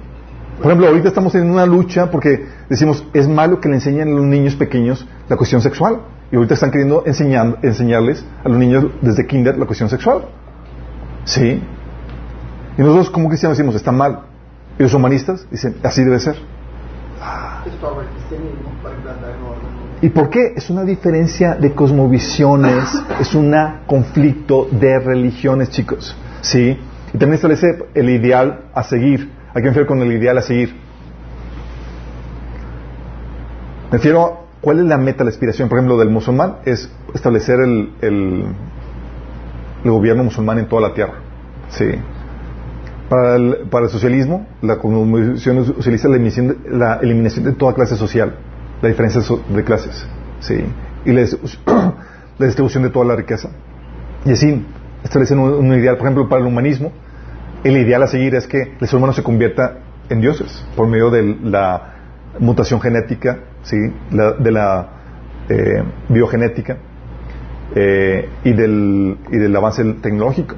Por 0.59 0.67
ejemplo, 0.67 0.89
ahorita 0.89 1.09
estamos 1.09 1.35
en 1.37 1.51
una 1.51 1.67
lucha 1.67 2.11
porque 2.11 2.45
decimos, 2.69 3.05
es 3.15 3.29
malo 3.29 3.61
que 3.61 3.69
le 3.69 3.77
enseñen 3.77 4.09
a 4.09 4.11
los 4.11 4.25
niños 4.25 4.57
pequeños 4.57 5.07
la 5.29 5.37
cuestión 5.37 5.61
sexual. 5.63 6.01
Y 6.33 6.37
ahorita 6.37 6.55
están 6.55 6.71
queriendo 6.71 7.05
enseñar, 7.07 7.59
enseñarles 7.63 8.25
a 8.45 8.49
los 8.49 8.59
niños 8.59 8.87
desde 9.01 9.27
kinder 9.27 9.57
la 9.57 9.67
cuestión 9.67 9.89
sexual. 9.89 10.25
¿Sí? 11.25 11.63
Y 12.77 12.83
nosotros 12.83 13.11
como 13.11 13.29
cristianos 13.29 13.57
decimos, 13.57 13.77
está 13.77 13.93
mal. 13.93 14.23
Y 14.79 14.83
los 14.83 14.93
humanistas 14.95 15.47
dicen, 15.51 15.77
así 15.83 16.03
debe 16.03 16.19
ser. 16.19 16.37
¿Y 20.01 20.09
por 20.11 20.31
qué? 20.31 20.55
Es 20.57 20.71
una 20.71 20.85
diferencia 20.85 21.55
de 21.55 21.73
cosmovisiones, 21.73 23.01
es 23.21 23.35
un 23.35 23.55
conflicto 23.87 24.69
de 24.71 24.99
religiones, 24.99 25.71
chicos. 25.71 26.17
¿Sí? 26.41 26.79
Y 27.13 27.19
también 27.19 27.35
establece 27.35 27.67
el 27.95 28.11
ideal 28.11 28.67
a 28.75 28.83
seguir. 28.83 29.38
¿A 29.59 29.61
qué 29.61 29.73
me 29.73 29.87
con 29.87 30.01
el 30.03 30.13
ideal 30.13 30.39
a 30.39 30.43
seguir? 30.43 30.73
Me 33.91 33.97
refiero 33.97 34.25
a 34.25 34.41
cuál 34.61 34.79
es 34.79 34.85
la 34.85 34.97
meta, 34.99 35.25
la 35.25 35.31
aspiración, 35.31 35.69
por 35.69 35.79
ejemplo, 35.79 35.99
del 35.99 36.11
musulmán, 36.11 36.59
es 36.65 36.89
establecer 37.13 37.59
el, 37.59 37.91
el, 38.01 38.45
gobierno 39.85 40.23
musulmán 40.23 40.61
en 40.61 40.69
toda 40.69 40.83
la 40.83 40.95
tierra. 40.95 41.15
¿Sí? 41.71 41.87
Para 43.09 43.35
el, 43.35 43.89
socialismo, 43.89 44.47
la 44.63 44.79
cosmovisión 44.79 45.65
socialista 45.65 46.07
la 46.07 46.15
eliminación, 46.15 46.49
de, 46.49 46.71
la 46.71 47.01
eliminación 47.03 47.45
de 47.45 47.53
toda 47.53 47.75
clase 47.75 47.97
social, 47.97 48.37
la 48.81 48.89
diferencia 48.89 49.21
de 49.49 49.65
clases, 49.65 50.07
¿sí? 50.39 50.65
y 51.05 51.13
la, 51.13 51.23
distribu- 51.23 51.95
la 52.39 52.47
distribución 52.47 52.85
de 52.85 52.91
toda 52.91 53.07
la 53.07 53.17
riqueza. 53.17 53.51
Y 54.25 54.31
así 54.31 54.65
establecen 55.03 55.41
un 55.41 55.67
ideal, 55.75 55.97
por 55.97 56.07
ejemplo, 56.07 56.29
para 56.29 56.43
el 56.43 56.47
humanismo, 56.47 56.93
el 57.65 57.77
ideal 57.77 58.03
a 58.03 58.07
seguir 58.07 58.35
es 58.35 58.47
que 58.47 58.75
el 58.81 58.87
ser 58.89 58.97
humano 58.97 59.13
se 59.13 59.23
convierta 59.23 59.79
en 60.09 60.21
dioses 60.21 60.65
por 60.77 60.87
medio 60.87 61.11
de 61.11 61.37
la 61.43 61.95
mutación 62.39 62.81
genética, 62.81 63.39
¿sí? 63.63 63.77
La- 64.11 64.33
de 64.33 64.51
la 64.53 64.89
eh, 65.49 65.83
biogenética 66.09 66.77
eh, 67.75 68.29
y, 68.45 68.53
del, 68.53 69.19
y 69.31 69.37
del 69.39 69.57
avance 69.57 69.83
tecnológico. 70.03 70.55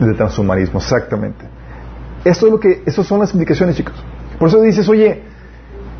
del 0.00 0.16
transhumanismo, 0.16 0.78
exactamente. 0.80 1.44
Esto 2.24 2.46
es 2.46 2.52
lo 2.52 2.58
que, 2.60 2.82
esas 2.86 3.06
son 3.06 3.20
las 3.20 3.32
implicaciones, 3.32 3.76
chicos. 3.76 3.94
Por 4.38 4.48
eso 4.48 4.60
dices, 4.60 4.88
oye, 4.88 5.22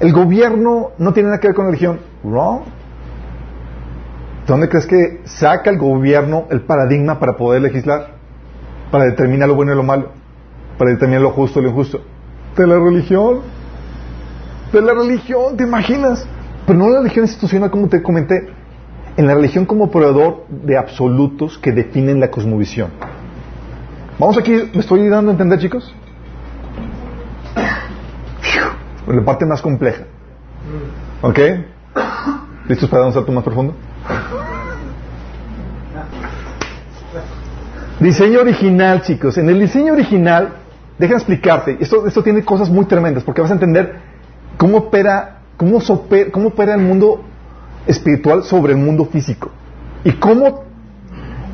el 0.01 0.13
gobierno 0.13 0.91
no 0.99 1.13
tiene 1.13 1.29
nada 1.29 1.41
que 1.41 1.49
ver 1.49 1.55
con 1.55 1.67
la 1.67 1.71
religión. 1.71 2.01
Wrong. 2.25 2.63
¿Dónde 4.47 4.69
crees 4.69 4.87
que 4.87 5.21
saca 5.25 5.71
el 5.71 5.79
gobierno 5.79 6.47
el 6.51 6.63
paradigma 6.63 7.19
para 7.21 7.37
poder 7.37 7.63
legislar? 7.63 8.14
Para 8.91 9.05
determinar 9.05 9.49
lo 9.49 9.55
bueno 9.55 9.73
y 9.73 9.77
lo 9.77 9.83
malo. 9.83 10.11
Para 10.79 10.91
determinar 10.91 11.23
lo 11.23 11.31
justo 11.31 11.61
y 11.61 11.63
lo 11.63 11.71
injusto. 11.71 12.01
De 12.57 12.67
la 12.67 12.79
religión. 12.79 13.41
De 14.73 14.81
la 14.81 14.95
religión, 14.95 15.57
¿te 15.57 15.65
imaginas? 15.65 16.27
Pero 16.67 16.79
no 16.79 16.89
la 16.89 16.99
religión 16.99 17.25
institucional 17.25 17.71
como 17.71 17.89
te 17.89 18.03
comenté. 18.03 18.49
En 19.17 19.27
la 19.27 19.35
religión 19.35 19.67
como 19.67 19.91
proveedor 19.91 20.47
de 20.49 20.77
absolutos 20.77 21.59
que 21.59 21.73
definen 21.73 22.19
la 22.19 22.31
cosmovisión. 22.31 22.91
Vamos 24.19 24.39
aquí, 24.39 24.71
¿me 24.73 24.81
estoy 24.81 25.09
dando 25.09 25.31
a 25.31 25.33
entender, 25.33 25.59
chicos? 25.59 25.95
La 29.07 29.25
parte 29.25 29.45
más 29.45 29.61
compleja. 29.61 30.05
¿Ok? 31.23 31.39
¿Listos 32.69 32.89
para 32.89 33.01
dar 33.01 33.09
un 33.09 33.15
salto 33.15 33.33
más 33.33 33.45
profundo? 33.45 33.75
Diseño 38.05 38.41
original, 38.41 39.01
chicos. 39.01 39.39
En 39.39 39.49
el 39.49 39.59
diseño 39.59 39.95
original, 39.95 40.51
déjame 40.99 41.17
explicarte. 41.17 41.79
Esto, 41.81 42.07
esto 42.07 42.23
tiene 42.23 42.45
cosas 42.45 42.69
muy 42.69 42.85
tremendas 42.85 43.25
porque 43.25 43.41
vas 43.41 43.51
a 43.51 43.55
entender 43.55 43.95
cómo 44.59 44.77
opera, 44.77 45.39
cómo, 45.57 45.81
cómo 46.31 46.49
opera 46.49 46.75
el 46.75 46.83
mundo 46.83 47.25
espiritual 47.87 48.45
sobre 48.45 48.75
el 48.75 48.79
mundo 48.79 49.07
físico. 49.07 49.51
¿Y 50.05 50.13
cómo 50.13 50.65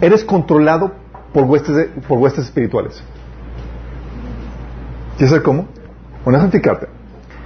eres 0.01 0.25
controlado 0.25 0.93
por 1.33 1.45
huestes, 1.45 1.91
por 2.09 2.19
huestes 2.19 2.47
espirituales? 2.47 3.01
¿Quieres 5.19 5.31
saber 5.31 5.45
cómo? 5.45 5.69
Bueno, 6.25 6.41
explicarte. 6.41 6.89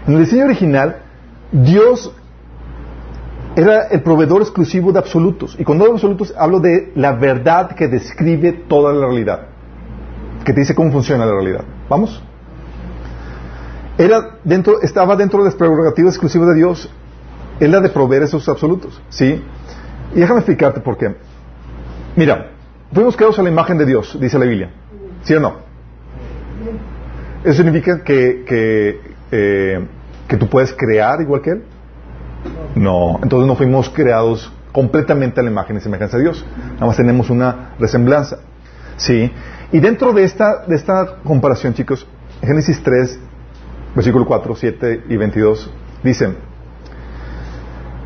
En 0.07 0.15
el 0.15 0.21
diseño 0.21 0.47
original, 0.47 0.97
Dios 1.53 2.11
era 3.57 3.87
el 3.89 4.03
proveedor 4.03 4.43
exclusivo 4.43 4.93
de 4.93 4.99
absolutos. 4.99 5.57
Y 5.59 5.65
cuando 5.65 5.85
hablo 5.85 5.95
de 5.95 5.99
absolutos, 5.99 6.35
hablo 6.37 6.61
de 6.61 6.93
la 6.97 7.13
verdad 7.13 7.75
que 7.75 7.87
describe 7.89 8.53
toda 8.69 8.93
la 8.93 9.07
realidad. 9.07 9.47
Que 10.45 10.53
te 10.53 10.61
dice 10.61 10.75
cómo 10.75 10.91
funciona 10.91 11.25
la 11.25 11.33
realidad. 11.33 11.65
¿Vamos? 11.89 12.23
Era 13.97 14.39
dentro, 14.43 14.81
estaba 14.83 15.15
dentro 15.15 15.39
de 15.39 15.47
las 15.47 15.55
prerrogativas 15.55 16.15
exclusivas 16.15 16.49
de 16.49 16.55
Dios. 16.55 16.91
Él 17.61 17.71
la 17.71 17.81
de 17.81 17.91
proveer 17.91 18.25
esos 18.25 18.49
absolutos. 18.49 19.01
¿Sí? 19.09 19.41
Y 20.15 20.21
déjame 20.21 20.41
explicarte 20.41 20.81
por 20.81 20.97
qué. 20.97 21.15
Mira, 22.17 22.51
fuimos 22.93 23.17
creados 23.17 23.39
a 23.39 23.43
la 23.43 23.51
imagen 23.51 23.79
de 23.79 23.87
Dios, 23.87 24.19
dice 24.21 24.39
la 24.39 24.47
Biblia. 24.47 24.71
¿Sí 25.23 25.35
o 25.35 25.41
no? 25.41 25.57
¿Eso 27.45 27.63
significa 27.63 28.03
que, 28.03 28.45
que, 28.47 29.01
eh, 29.31 29.87
que 30.27 30.37
tú 30.37 30.49
puedes 30.49 30.73
crear 30.73 31.21
igual 31.21 31.41
que 31.41 31.51
Él? 31.51 31.63
No, 32.75 33.21
entonces 33.23 33.47
no 33.47 33.57
fuimos 33.57 33.89
creados 33.91 34.53
completamente 34.73 35.41
a 35.41 35.43
la 35.43 35.51
imagen 35.51 35.77
y 35.77 35.81
semejanza 35.81 36.17
de 36.17 36.25
Dios. 36.25 36.45
Nada 36.75 36.87
más 36.87 36.97
tenemos 36.97 37.31
una 37.31 37.75
resemblanza. 37.79 38.39
Sí. 38.97 39.31
Y 39.73 39.81
dentro 39.81 40.13
de 40.13 40.25
esta, 40.25 40.65
de 40.67 40.75
esta 40.75 41.17
comparación, 41.25 41.75
chicos, 41.75 42.07
Génesis 42.43 42.83
3, 42.83 43.21
versículo 43.95 44.27
4, 44.27 44.55
7 44.57 45.05
y 45.09 45.17
22, 45.17 45.71
dicen, 46.03 46.37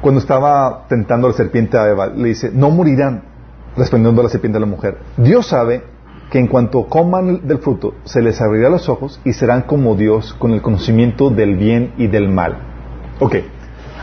cuando 0.00 0.20
estaba 0.20 0.86
tentando 0.88 1.28
la 1.28 1.34
serpiente 1.34 1.76
a 1.78 1.88
Eva, 1.88 2.06
le 2.06 2.28
dice, 2.28 2.50
no 2.52 2.70
morirán, 2.70 3.24
respondiendo 3.76 4.20
a 4.20 4.24
la 4.24 4.30
serpiente 4.30 4.58
a 4.58 4.60
la 4.60 4.66
mujer. 4.66 4.98
Dios 5.16 5.48
sabe 5.48 5.82
que 6.30 6.38
en 6.38 6.46
cuanto 6.46 6.84
coman 6.86 7.46
del 7.46 7.58
fruto, 7.58 7.94
se 8.04 8.20
les 8.20 8.40
abrirá 8.40 8.68
los 8.68 8.88
ojos 8.88 9.20
y 9.24 9.32
serán 9.32 9.62
como 9.62 9.94
Dios 9.94 10.34
con 10.38 10.52
el 10.52 10.60
conocimiento 10.60 11.30
del 11.30 11.56
bien 11.56 11.94
y 11.96 12.06
del 12.06 12.28
mal. 12.28 12.58
Ok. 13.20 13.36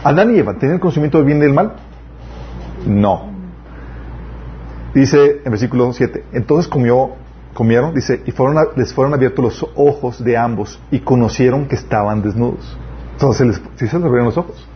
¿Adán 0.06 0.36
y 0.36 0.38
Eva 0.38 0.54
tenían 0.54 0.78
conocimiento 0.78 1.18
del 1.18 1.26
bien 1.26 1.40
y 1.40 1.42
del 1.42 1.54
mal? 1.54 1.74
No. 2.86 3.32
Dice 4.94 5.42
en 5.44 5.50
versículo 5.50 5.92
7, 5.92 6.26
entonces 6.32 6.70
comió, 6.70 7.14
comieron, 7.56 7.96
dice, 7.96 8.22
y 8.24 8.32
les 8.80 8.94
fueron 8.94 9.14
abiertos 9.16 9.44
los 9.44 9.68
ojos 9.74 10.24
de 10.24 10.38
ambos 10.38 10.80
y 10.92 11.00
conocieron 11.00 11.68
que 11.68 11.74
estaban 11.74 12.22
desnudos. 12.22 12.78
Entonces, 13.14 13.48
les, 13.48 13.62
se 13.78 13.86
les 13.86 13.94
abrieron 13.96 14.26
los 14.26 14.38
ojos. 14.38 14.70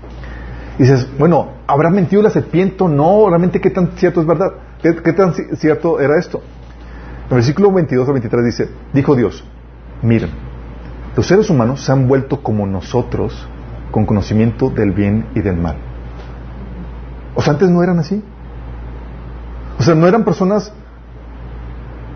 Dices, 0.79 1.07
bueno, 1.19 1.49
¿habrá 1.67 1.91
mentido 1.91 2.23
la 2.23 2.31
serpiente? 2.31 2.83
No, 2.85 3.29
realmente, 3.29 3.61
¿qué 3.61 3.69
tan 3.69 3.91
cierto 3.97 4.21
es 4.21 4.25
verdad? 4.25 4.51
¿Qué, 4.81 4.95
qué 4.95 5.13
tan 5.13 5.35
cierto 5.57 5.99
era 5.99 6.17
esto? 6.17 6.41
En 7.29 7.35
versículo 7.35 7.71
22 7.71 8.07
al 8.07 8.13
23 8.13 8.45
dice, 8.45 8.69
dijo 8.93 9.15
Dios, 9.15 9.43
miren, 10.01 10.31
los 11.15 11.27
seres 11.27 11.51
humanos 11.51 11.85
se 11.85 11.91
han 11.91 12.07
vuelto 12.07 12.41
como 12.41 12.65
nosotros 12.65 13.47
con 13.91 14.05
conocimiento 14.05 14.69
del 14.69 14.91
bien 14.91 15.25
y 15.35 15.41
del 15.41 15.57
mal. 15.57 15.77
O 17.35 17.41
sea, 17.41 17.53
antes 17.53 17.69
no 17.69 17.83
eran 17.83 17.99
así. 17.99 18.23
O 19.77 19.83
sea, 19.83 19.95
no 19.95 20.07
eran 20.07 20.23
personas 20.25 20.73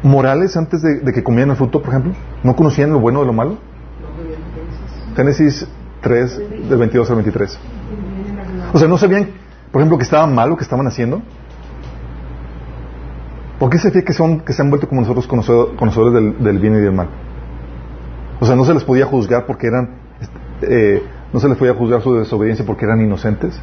morales 0.03 0.57
antes 0.57 0.81
de, 0.81 1.13
que 1.13 1.23
comieran 1.23 1.51
el 1.51 1.55
fruto, 1.55 1.81
por 1.81 1.89
ejemplo. 1.89 2.13
No 2.43 2.55
conocían 2.55 2.91
lo 2.91 2.99
bueno 2.99 3.21
de 3.21 3.25
lo 3.25 3.33
malo. 3.33 3.57
Génesis 5.15 5.67
3, 6.01 6.69
del 6.69 6.77
22 6.77 7.09
al 7.09 7.15
23. 7.15 7.59
O 8.73 8.79
sea, 8.79 8.87
no 8.87 8.97
sabían, 8.97 9.29
por 9.71 9.81
ejemplo, 9.81 9.97
que 9.97 10.03
estaban 10.03 10.35
mal 10.35 10.51
o 10.51 10.57
que 10.57 10.63
estaban 10.63 10.87
haciendo. 10.87 11.21
¿Por 13.59 13.69
qué 13.69 13.77
se 13.77 13.91
fía 13.91 14.03
que, 14.03 14.13
son, 14.13 14.41
que 14.41 14.51
se 14.51 14.61
han 14.61 14.69
vuelto 14.69 14.89
como 14.89 15.01
nosotros 15.01 15.25
conocedores 15.25 16.13
del, 16.13 16.43
del, 16.43 16.59
bien 16.59 16.75
y 16.75 16.79
del 16.79 16.91
mal? 16.91 17.07
O 18.41 18.45
sea, 18.45 18.57
no 18.57 18.65
se 18.65 18.73
les 18.73 18.83
podía 18.83 19.05
juzgar 19.05 19.45
porque 19.45 19.67
eran 19.67 19.89
eh, 20.63 21.01
no 21.33 21.39
se 21.39 21.49
les 21.49 21.57
podía 21.57 21.73
juzgar 21.73 22.01
su 22.01 22.15
desobediencia 22.15 22.65
porque 22.65 22.85
eran 22.85 23.01
inocentes. 23.01 23.59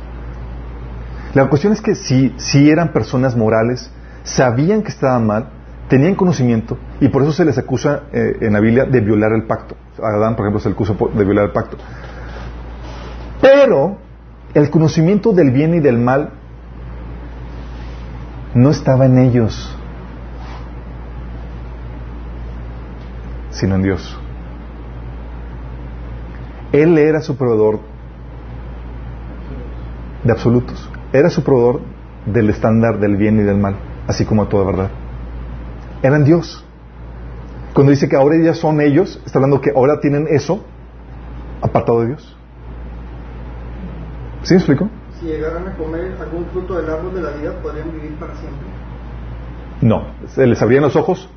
La 1.35 1.49
cuestión 1.49 1.73
es 1.73 1.81
que 1.81 1.95
si, 1.95 2.35
si 2.37 2.69
eran 2.69 2.93
personas 2.93 3.37
morales, 3.37 3.91
sabían 4.25 4.83
que 4.83 4.89
estaban 4.89 5.27
mal, 5.27 5.51
tenían 5.89 6.17
conocimiento 6.17 6.77
y 7.01 7.09
por 7.09 7.23
eso 7.23 7.33
se 7.33 7.45
les 7.45 7.57
acusa 7.57 8.03
eh, 8.13 8.39
en 8.41 8.53
la 8.53 8.61
Biblia 8.61 8.85
de 8.85 9.01
violar 9.01 9.33
el 9.33 9.45
pacto. 9.45 9.77
Adán, 10.03 10.35
por 10.35 10.45
ejemplo, 10.45 10.61
se 10.61 10.69
le 10.69 10.75
acusa 10.75 10.95
de 11.15 11.25
violar 11.25 11.47
el 11.47 11.53
pacto. 11.53 11.77
Pero 13.41 13.99
el 14.55 14.69
conocimiento 14.71 15.33
del 15.33 15.53
bien 15.53 15.75
y 15.75 15.81
del 15.81 15.99
mal 15.99 16.31
no 18.55 18.71
estaba 18.71 19.07
en 19.07 19.19
ellos, 19.19 19.77
sino 23.51 23.77
en 23.77 23.83
Dios. 23.83 24.20
Él 26.73 26.99
era 26.99 27.21
su 27.21 27.37
proveedor 27.37 27.81
de 30.25 30.33
absolutos. 30.33 30.89
Era 31.13 31.31
su 31.31 31.43
proveedor 31.43 31.81
del 32.27 32.51
estándar 32.51 33.01
del 33.01 33.17
bien 33.17 33.41
y 33.41 33.43
del 33.43 33.59
mal, 33.59 33.77
así 34.07 34.25
como 34.25 34.43
a 34.43 34.49
toda 34.49 34.65
verdad. 34.65 34.91
Eran 36.03 36.25
Dios. 36.25 36.65
Cuando 37.75 37.91
dice 37.91 38.09
que 38.09 38.17
ahora 38.17 38.37
ya 38.43 38.55
son 38.55 38.81
ellos, 38.81 39.21
está 39.25 39.39
hablando 39.39 39.61
que 39.61 39.71
ahora 39.75 40.01
tienen 40.01 40.27
eso 40.29 40.65
apartado 41.63 42.01
de 42.01 42.09
Dios. 42.09 42.37
¿Sí 44.43 44.55
me 44.55 44.59
explico? 44.59 44.89
Si 45.19 45.27
llegaran 45.27 45.69
a 45.69 45.77
comer 45.77 46.17
algún 46.21 46.47
fruto 46.47 46.77
del 46.77 46.91
árbol 46.91 47.15
de 47.15 47.21
la 47.21 47.31
vida, 47.31 47.53
podrían 47.63 47.93
vivir 47.93 48.15
para 48.15 48.35
siempre. 48.35 48.67
No, 49.83 50.07
se 50.29 50.47
les 50.47 50.61
abrían 50.63 50.83
los 50.83 50.97
ojos. 50.97 51.29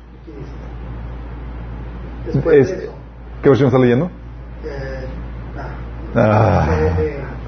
¿Qué 3.42 3.48
versión 3.48 3.68
está 3.68 3.78
leyendo? 3.78 4.10
Ah, 6.14 6.68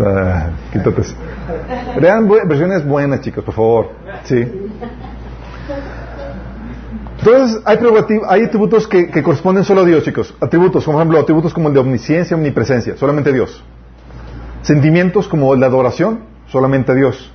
ah, 0.00 0.50
quítate. 0.72 1.02
Vean 2.00 2.28
versiones 2.28 2.84
buenas, 2.84 3.20
chicos, 3.20 3.44
por 3.44 3.54
favor. 3.54 3.90
Sí. 4.24 4.44
Entonces, 7.18 7.62
hay, 7.64 7.78
hay 8.28 8.44
atributos 8.44 8.86
que, 8.86 9.22
corresponden 9.22 9.64
solo 9.64 9.80
a 9.82 9.84
Dios, 9.84 10.04
chicos. 10.04 10.34
Atributos, 10.40 10.84
por 10.84 10.94
ejemplo, 10.94 11.18
atributos 11.18 11.52
como 11.54 11.68
el 11.68 11.74
de 11.74 11.80
omnisciencia, 11.80 12.36
omnipresencia, 12.36 12.96
solamente 12.96 13.32
Dios. 13.32 13.64
Sentimientos 14.62 15.28
como 15.28 15.54
la 15.54 15.66
adoración, 15.66 16.20
solamente 16.48 16.94
Dios. 16.94 17.32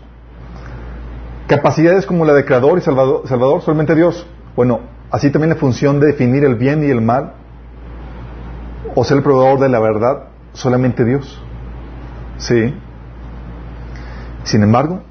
Capacidades 1.48 2.06
como 2.06 2.26
la 2.26 2.34
de 2.34 2.46
creador 2.46 2.78
y 2.78 2.82
salvador, 2.82 3.28
salvador, 3.28 3.62
solamente 3.62 3.96
Dios. 3.96 4.26
Bueno, 4.56 4.82
así 5.10 5.30
también 5.30 5.50
la 5.50 5.56
función 5.56 6.00
de 6.00 6.08
definir 6.08 6.44
el 6.46 6.56
bien 6.56 6.84
y 6.84 6.90
el 6.90 7.02
mal, 7.02 7.34
o 8.96 9.04
ser 9.04 9.18
el 9.18 9.24
proveedor 9.24 9.60
de 9.60 9.70
la 9.70 9.80
verdad, 9.80 10.31
solamente 10.54 11.06
Dios. 11.06 11.42
Sí. 12.38 12.74
Sin 14.44 14.64
embargo, 14.64 15.02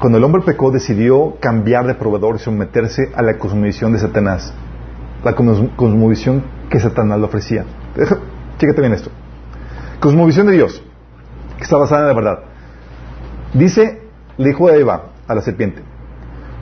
cuando 0.00 0.18
el 0.18 0.24
hombre 0.24 0.42
pecó, 0.42 0.70
decidió 0.70 1.36
cambiar 1.40 1.86
de 1.86 1.94
proveedor 1.94 2.36
y 2.36 2.38
someterse 2.38 3.10
a 3.14 3.22
la 3.22 3.36
cosmovisión 3.38 3.92
de 3.92 3.98
Satanás. 3.98 4.54
La 5.24 5.34
cosmovisión 5.34 6.42
que 6.70 6.80
Satanás 6.80 7.18
le 7.18 7.24
ofrecía. 7.24 7.64
Chécate 8.58 8.80
bien 8.80 8.94
esto. 8.94 9.10
Cosmovisión 10.00 10.46
de 10.46 10.54
Dios, 10.54 10.82
que 11.58 11.64
está 11.64 11.76
basada 11.76 12.02
en 12.02 12.08
la 12.08 12.14
verdad. 12.14 12.38
Dice, 13.52 14.02
le 14.38 14.48
dijo 14.48 14.68
a 14.68 14.76
Eva, 14.76 15.10
a 15.26 15.34
la 15.34 15.42
serpiente, 15.42 15.82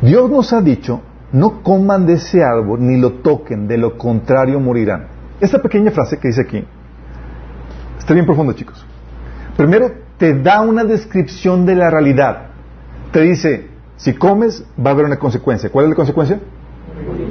Dios 0.02 0.28
nos 0.28 0.52
ha 0.52 0.60
dicho, 0.60 1.02
no 1.32 1.62
coman 1.62 2.06
de 2.06 2.14
ese 2.14 2.42
árbol 2.42 2.80
ni 2.80 2.98
lo 2.98 3.12
toquen, 3.14 3.68
de 3.68 3.78
lo 3.78 3.96
contrario 3.98 4.58
morirán. 4.58 5.06
Esta 5.40 5.60
pequeña 5.60 5.92
frase 5.92 6.18
que 6.18 6.28
dice 6.28 6.40
aquí, 6.40 6.64
Está 8.08 8.14
bien 8.14 8.24
profundo, 8.24 8.54
chicos. 8.54 8.86
Primero, 9.54 9.92
te 10.16 10.32
da 10.32 10.62
una 10.62 10.82
descripción 10.82 11.66
de 11.66 11.74
la 11.74 11.90
realidad. 11.90 12.46
Te 13.12 13.20
dice, 13.20 13.68
si 13.96 14.14
comes, 14.14 14.64
va 14.82 14.88
a 14.88 14.94
haber 14.94 15.04
una 15.04 15.18
consecuencia. 15.18 15.68
¿Cuál 15.68 15.84
es 15.84 15.88
la 15.90 15.96
consecuencia? 15.96 16.40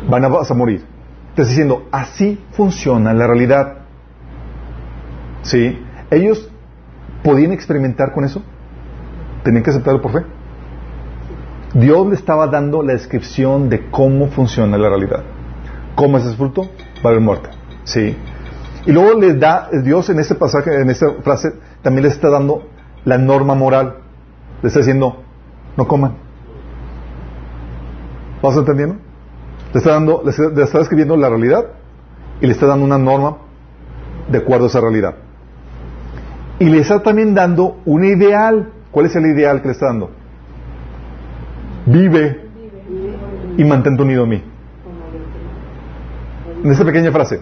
Van 0.08 0.24
a, 0.24 0.28
vas 0.28 0.52
a 0.52 0.54
morir. 0.54 0.86
Te 1.34 1.42
está 1.42 1.50
diciendo, 1.50 1.88
así 1.92 2.40
funciona 2.52 3.12
la 3.16 3.26
realidad. 3.26 3.78
¿Sí? 5.42 5.84
Ellos 6.12 6.48
podían 7.24 7.54
experimentar 7.54 8.12
con 8.14 8.24
eso. 8.24 8.44
Tenían 9.44 9.64
que 9.64 9.72
aceptarlo 9.72 10.00
por 10.00 10.12
fe. 10.12 10.26
Dios 11.74 12.06
le 12.06 12.14
estaba 12.14 12.46
dando 12.46 12.84
la 12.84 12.94
descripción 12.94 13.68
de 13.68 13.90
cómo 13.90 14.28
funciona 14.28 14.78
la 14.78 14.90
realidad. 14.90 15.24
Comes 15.96 16.24
ese 16.24 16.38
fruto, 16.38 16.70
va 17.04 17.06
a 17.06 17.08
haber 17.08 17.22
muerte. 17.22 17.50
¿Sí? 17.84 18.16
Y 18.88 18.94
luego 18.94 19.20
le 19.20 19.34
da, 19.34 19.70
Dios 19.84 20.10
en 20.10 20.20
este 20.20 20.34
pasaje, 20.34 20.74
en 20.82 20.90
esta 20.90 21.12
frase, 21.22 21.50
también 21.82 22.06
les 22.06 22.14
está 22.14 22.30
dando 22.30 22.70
la 23.04 23.18
norma 23.18 23.54
moral. 23.54 23.98
Le 24.62 24.70
está 24.70 24.80
diciendo, 24.80 25.24
no 25.76 25.88
coman. 25.90 26.14
¿Vas 28.42 28.56
entendiendo? 28.56 28.96
Le 29.74 29.78
está 29.78 29.92
dando, 29.92 30.24
le 30.24 30.32
está, 30.32 30.80
describiendo 30.80 31.18
la 31.18 31.28
realidad 31.28 31.66
y 32.40 32.46
le 32.46 32.54
está 32.54 32.66
dando 32.66 32.86
una 32.86 32.98
norma 32.98 33.36
de 34.32 34.38
acuerdo 34.38 34.66
a 34.66 34.68
esa 34.70 34.80
realidad. 34.80 35.16
Y 36.60 36.70
le 36.70 36.80
está 36.80 37.04
también 37.04 37.36
dando 37.36 37.82
un 37.84 38.06
ideal. 38.06 38.72
¿Cuál 38.92 39.08
es 39.08 39.16
el 39.18 39.26
ideal 39.26 39.62
que 39.62 39.68
le 39.68 39.74
está 39.74 39.88
dando? 39.88 40.12
Vive 41.88 42.42
y 43.58 43.66
mantente 43.66 44.02
unido 44.02 44.24
a 44.24 44.28
mí. 44.28 44.42
En 46.64 46.72
esta 46.72 46.86
pequeña 46.86 47.12
frase, 47.12 47.42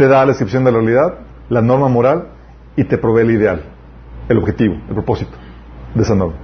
te 0.00 0.08
da 0.08 0.20
la 0.20 0.28
descripción 0.28 0.64
de 0.64 0.72
la 0.72 0.78
realidad, 0.78 1.14
la 1.50 1.60
norma 1.60 1.88
moral 1.88 2.28
y 2.74 2.84
te 2.84 2.96
provee 2.96 3.20
el 3.20 3.32
ideal, 3.32 3.64
el 4.30 4.38
objetivo, 4.38 4.76
el 4.88 4.94
propósito 4.94 5.32
de 5.94 6.02
esa 6.02 6.14
norma. 6.14 6.36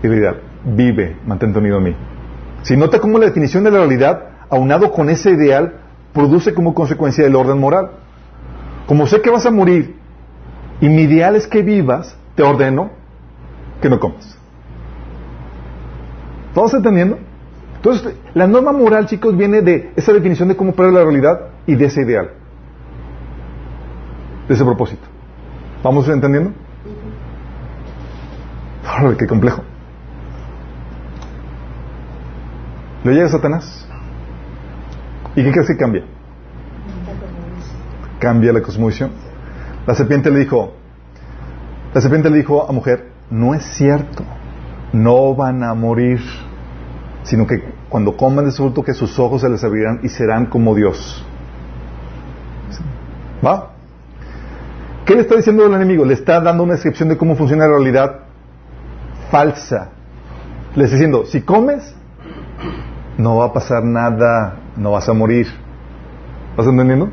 El 0.00 0.14
ideal, 0.14 0.40
vive, 0.64 1.16
mantente 1.26 1.58
unido 1.58 1.78
a 1.78 1.80
mí. 1.80 1.92
Si 2.62 2.76
nota 2.76 3.00
cómo 3.00 3.18
la 3.18 3.26
definición 3.26 3.64
de 3.64 3.72
la 3.72 3.78
realidad, 3.78 4.28
aunado 4.48 4.92
con 4.92 5.10
ese 5.10 5.32
ideal, 5.32 5.74
produce 6.12 6.54
como 6.54 6.72
consecuencia 6.72 7.26
el 7.26 7.34
orden 7.34 7.58
moral. 7.58 7.90
Como 8.86 9.08
sé 9.08 9.20
que 9.20 9.30
vas 9.30 9.44
a 9.44 9.50
morir 9.50 9.96
y 10.80 10.88
mi 10.88 11.02
ideal 11.02 11.34
es 11.34 11.48
que 11.48 11.62
vivas, 11.62 12.16
te 12.36 12.44
ordeno 12.44 12.90
que 13.82 13.90
no 13.90 13.98
comas. 13.98 14.38
¿Todos 16.54 16.72
entendiendo? 16.74 17.18
Entonces, 17.74 18.14
la 18.34 18.46
norma 18.46 18.70
moral, 18.70 19.06
chicos, 19.06 19.36
viene 19.36 19.62
de 19.62 19.90
esa 19.96 20.12
definición 20.12 20.48
de 20.48 20.54
cómo 20.54 20.70
opera 20.70 20.92
la 20.92 21.02
realidad 21.02 21.40
y 21.66 21.74
de 21.74 21.86
ese 21.86 22.02
ideal, 22.02 22.30
de 24.48 24.54
ese 24.54 24.64
propósito. 24.64 25.02
¿Vamos 25.82 26.08
entendiendo? 26.08 26.52
Qué 29.18 29.26
complejo. 29.26 29.62
¿Lo 33.02 33.12
llega 33.12 33.28
Satanás? 33.28 33.86
¿Y 35.36 35.42
qué 35.42 35.50
crees 35.50 35.66
que 35.66 35.76
cambia? 35.76 36.04
Cambia 38.18 38.52
la 38.52 38.62
cosmovisión. 38.62 39.10
La 39.86 39.94
serpiente 39.94 40.30
le 40.30 40.38
dijo, 40.40 40.74
la 41.92 42.00
serpiente 42.00 42.30
le 42.30 42.38
dijo 42.38 42.68
a 42.68 42.72
mujer, 42.72 43.10
no 43.30 43.54
es 43.54 43.64
cierto, 43.64 44.24
no 44.92 45.34
van 45.34 45.62
a 45.62 45.74
morir 45.74 46.20
sino 47.24 47.46
que 47.46 47.56
cuando 47.88 48.16
coman 48.16 48.44
de 48.44 48.52
su 48.52 48.62
fruto 48.62 48.82
que 48.82 48.94
sus 48.94 49.18
ojos 49.18 49.40
se 49.40 49.48
les 49.48 49.64
abrirán 49.64 50.00
y 50.02 50.08
serán 50.08 50.46
como 50.46 50.74
Dios. 50.74 51.24
¿Va? 53.44 53.73
¿Qué 55.04 55.14
le 55.14 55.20
está 55.20 55.36
diciendo 55.36 55.66
el 55.66 55.74
enemigo? 55.74 56.04
Le 56.04 56.14
está 56.14 56.40
dando 56.40 56.62
una 56.62 56.72
descripción 56.74 57.10
de 57.10 57.18
cómo 57.18 57.36
funciona 57.36 57.66
la 57.66 57.72
realidad 57.72 58.20
falsa. 59.30 59.90
Le 60.74 60.84
está 60.84 60.96
diciendo, 60.96 61.26
si 61.26 61.42
comes, 61.42 61.94
no 63.18 63.36
va 63.36 63.46
a 63.46 63.52
pasar 63.52 63.84
nada, 63.84 64.60
no 64.76 64.92
vas 64.92 65.06
a 65.10 65.12
morir. 65.12 65.46
¿Vas 66.56 66.66
entendiendo? 66.66 67.10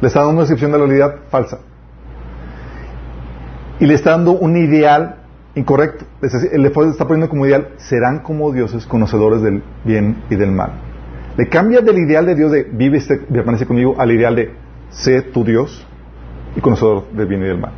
Le 0.00 0.06
está 0.06 0.20
dando 0.20 0.34
una 0.34 0.40
descripción 0.42 0.70
de 0.70 0.78
la 0.78 0.84
realidad 0.84 1.16
falsa. 1.28 1.58
Y 3.80 3.86
le 3.86 3.94
está 3.94 4.12
dando 4.12 4.32
un 4.32 4.56
ideal 4.56 5.22
incorrecto. 5.56 6.04
Le 6.20 6.68
está 6.68 7.04
poniendo 7.04 7.28
como 7.28 7.46
ideal, 7.46 7.70
serán 7.78 8.20
como 8.20 8.52
dioses 8.52 8.86
conocedores 8.86 9.42
del 9.42 9.64
bien 9.84 10.22
y 10.30 10.36
del 10.36 10.52
mal. 10.52 10.70
Le 11.36 11.48
cambia 11.48 11.80
del 11.80 11.98
ideal 11.98 12.26
de 12.26 12.36
Dios 12.36 12.52
de 12.52 12.62
vive 12.62 12.98
y 12.98 13.32
permanece 13.32 13.66
conmigo 13.66 13.96
al 13.98 14.12
ideal 14.12 14.36
de 14.36 14.54
sé 14.90 15.20
tu 15.20 15.44
Dios 15.44 15.84
y 16.56 16.60
conocedor 16.60 17.10
del 17.12 17.26
bien 17.26 17.42
y 17.42 17.44
del 17.44 17.58
mal. 17.58 17.72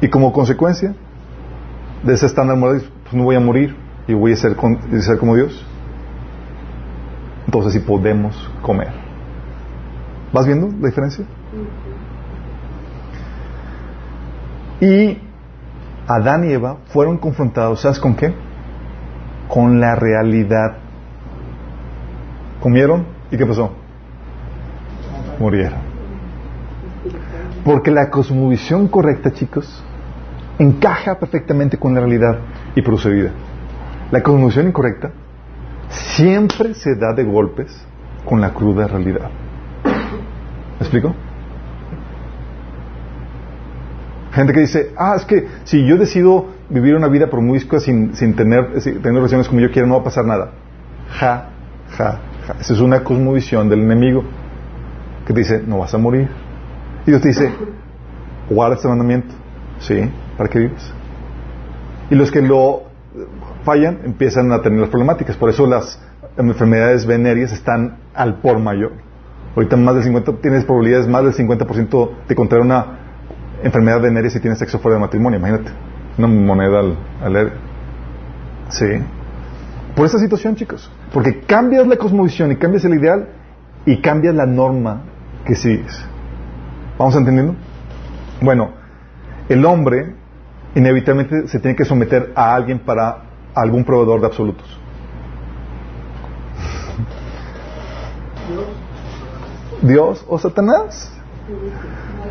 Y 0.00 0.08
como 0.08 0.32
consecuencia 0.32 0.94
de 2.02 2.14
ese 2.14 2.26
estándar 2.26 2.56
moral, 2.56 2.82
pues 3.02 3.14
no 3.14 3.24
voy 3.24 3.36
a 3.36 3.40
morir 3.40 3.76
y 4.06 4.14
voy 4.14 4.32
a 4.32 4.36
ser, 4.36 4.56
como 4.56 5.36
Dios. 5.36 5.64
Entonces 7.46 7.72
sí 7.74 7.80
podemos 7.80 8.50
comer. 8.62 8.92
¿Vas 10.32 10.46
viendo 10.46 10.68
la 10.68 10.86
diferencia? 10.86 11.24
Y 14.80 15.18
Adán 16.06 16.44
y 16.44 16.52
Eva 16.52 16.78
fueron 16.86 17.18
confrontados, 17.18 17.80
¿sabes 17.80 17.98
con 17.98 18.14
qué? 18.14 18.32
Con 19.48 19.80
la 19.80 19.94
realidad. 19.94 20.78
Comieron 22.60 23.06
y 23.30 23.36
¿qué 23.36 23.46
pasó? 23.46 23.72
Murieron. 25.38 25.87
Porque 27.68 27.90
la 27.90 28.08
cosmovisión 28.08 28.88
correcta, 28.88 29.30
chicos, 29.30 29.84
encaja 30.58 31.18
perfectamente 31.18 31.76
con 31.76 31.92
la 31.92 32.00
realidad 32.00 32.38
y 32.74 32.80
produce 32.80 33.10
vida. 33.10 33.30
La 34.10 34.22
cosmovisión 34.22 34.68
incorrecta 34.68 35.10
siempre 35.90 36.72
se 36.72 36.94
da 36.94 37.12
de 37.12 37.24
golpes 37.24 37.78
con 38.24 38.40
la 38.40 38.54
cruda 38.54 38.86
realidad. 38.86 39.28
¿Me 39.84 40.80
explico? 40.80 41.14
Gente 44.32 44.54
que 44.54 44.60
dice, 44.60 44.94
ah, 44.96 45.16
es 45.18 45.26
que 45.26 45.46
si 45.64 45.86
yo 45.86 45.98
decido 45.98 46.46
vivir 46.70 46.96
una 46.96 47.08
vida 47.08 47.26
promiscua 47.26 47.80
sin, 47.80 48.16
sin 48.16 48.34
tener, 48.34 48.80
tener 48.82 49.12
relaciones 49.12 49.46
como 49.46 49.60
yo 49.60 49.70
quiero, 49.70 49.86
no 49.86 49.96
va 49.96 50.00
a 50.00 50.04
pasar 50.04 50.24
nada. 50.24 50.52
Ja, 51.20 51.50
ja, 51.98 52.18
ja. 52.46 52.54
Esa 52.60 52.72
es 52.72 52.80
una 52.80 53.04
cosmovisión 53.04 53.68
del 53.68 53.80
enemigo 53.80 54.24
que 55.26 55.34
dice, 55.34 55.62
no 55.66 55.80
vas 55.80 55.92
a 55.92 55.98
morir. 55.98 56.47
Y 57.06 57.10
Dios 57.10 57.22
te 57.22 57.28
dice, 57.28 57.52
guarda 58.50 58.76
este 58.76 58.88
mandamiento. 58.88 59.34
Sí, 59.80 60.10
para 60.36 60.48
que 60.48 60.58
vivas. 60.58 60.92
Y 62.10 62.14
los 62.14 62.30
que 62.30 62.42
lo 62.42 62.84
fallan 63.64 64.00
empiezan 64.04 64.52
a 64.52 64.62
tener 64.62 64.80
las 64.80 64.88
problemáticas. 64.88 65.36
Por 65.36 65.50
eso 65.50 65.66
las 65.66 66.00
enfermedades 66.36 67.06
venéreas 67.06 67.52
están 67.52 67.98
al 68.14 68.40
por 68.40 68.58
mayor. 68.58 68.92
Ahorita 69.54 69.76
más 69.76 69.94
del 69.94 70.04
50, 70.04 70.32
tienes 70.40 70.64
probabilidades 70.64 71.08
más 71.08 71.24
del 71.24 71.34
50% 71.34 72.10
de 72.28 72.34
contraer 72.34 72.64
una 72.64 72.98
enfermedad 73.62 74.00
venérea 74.00 74.30
si 74.30 74.40
tienes 74.40 74.58
sexo 74.58 74.78
fuera 74.78 74.96
de 74.96 75.00
matrimonio, 75.00 75.38
imagínate. 75.38 75.70
Una 76.16 76.28
moneda 76.28 76.80
al, 76.80 76.96
al 77.22 77.52
Sí. 78.68 78.86
Por 79.96 80.06
esa 80.06 80.18
situación, 80.18 80.54
chicos. 80.54 80.90
Porque 81.12 81.40
cambias 81.40 81.86
la 81.86 81.96
cosmovisión 81.96 82.52
y 82.52 82.56
cambias 82.56 82.84
el 82.84 82.94
ideal 82.94 83.28
y 83.84 84.00
cambias 84.00 84.34
la 84.34 84.46
norma 84.46 85.02
que 85.44 85.54
sigues. 85.54 86.04
¿Vamos 86.98 87.14
entendiendo? 87.14 87.54
Bueno, 88.40 88.72
el 89.48 89.64
hombre 89.64 90.14
inevitablemente 90.74 91.46
se 91.48 91.60
tiene 91.60 91.76
que 91.76 91.84
someter 91.84 92.32
a 92.34 92.54
alguien 92.54 92.80
para 92.80 93.22
algún 93.54 93.84
proveedor 93.84 94.20
de 94.20 94.26
absolutos. 94.26 94.78
Dios 99.82 100.24
o 100.28 100.38
Satanás. 100.38 101.12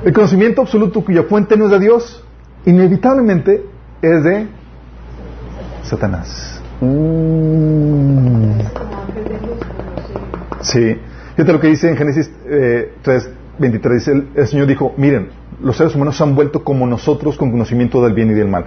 El 0.03 0.13
conocimiento 0.13 0.61
absoluto 0.61 1.03
cuya 1.03 1.23
fuente 1.23 1.57
no 1.57 1.65
es 1.65 1.71
de 1.71 1.79
Dios, 1.79 2.23
inevitablemente 2.65 3.65
es 4.01 4.23
de 4.23 4.47
Satanás. 5.83 6.61
Mm. 6.81 8.59
Sí. 10.61 10.99
Fíjate 11.35 11.53
lo 11.53 11.59
que 11.59 11.67
dice 11.67 11.89
en 11.89 11.97
Génesis 11.97 12.31
eh, 12.45 12.93
3, 13.01 13.29
23. 13.59 14.05
Dice, 14.05 14.23
el, 14.35 14.47
Señor 14.47 14.67
dijo, 14.67 14.93
miren, 14.97 15.29
los 15.61 15.77
seres 15.77 15.95
humanos 15.95 16.17
se 16.17 16.23
han 16.23 16.35
vuelto 16.35 16.63
como 16.63 16.85
nosotros 16.87 17.37
con 17.37 17.51
conocimiento 17.51 18.01
del 18.03 18.13
bien 18.13 18.31
y 18.31 18.33
del 18.33 18.47
mal. 18.47 18.65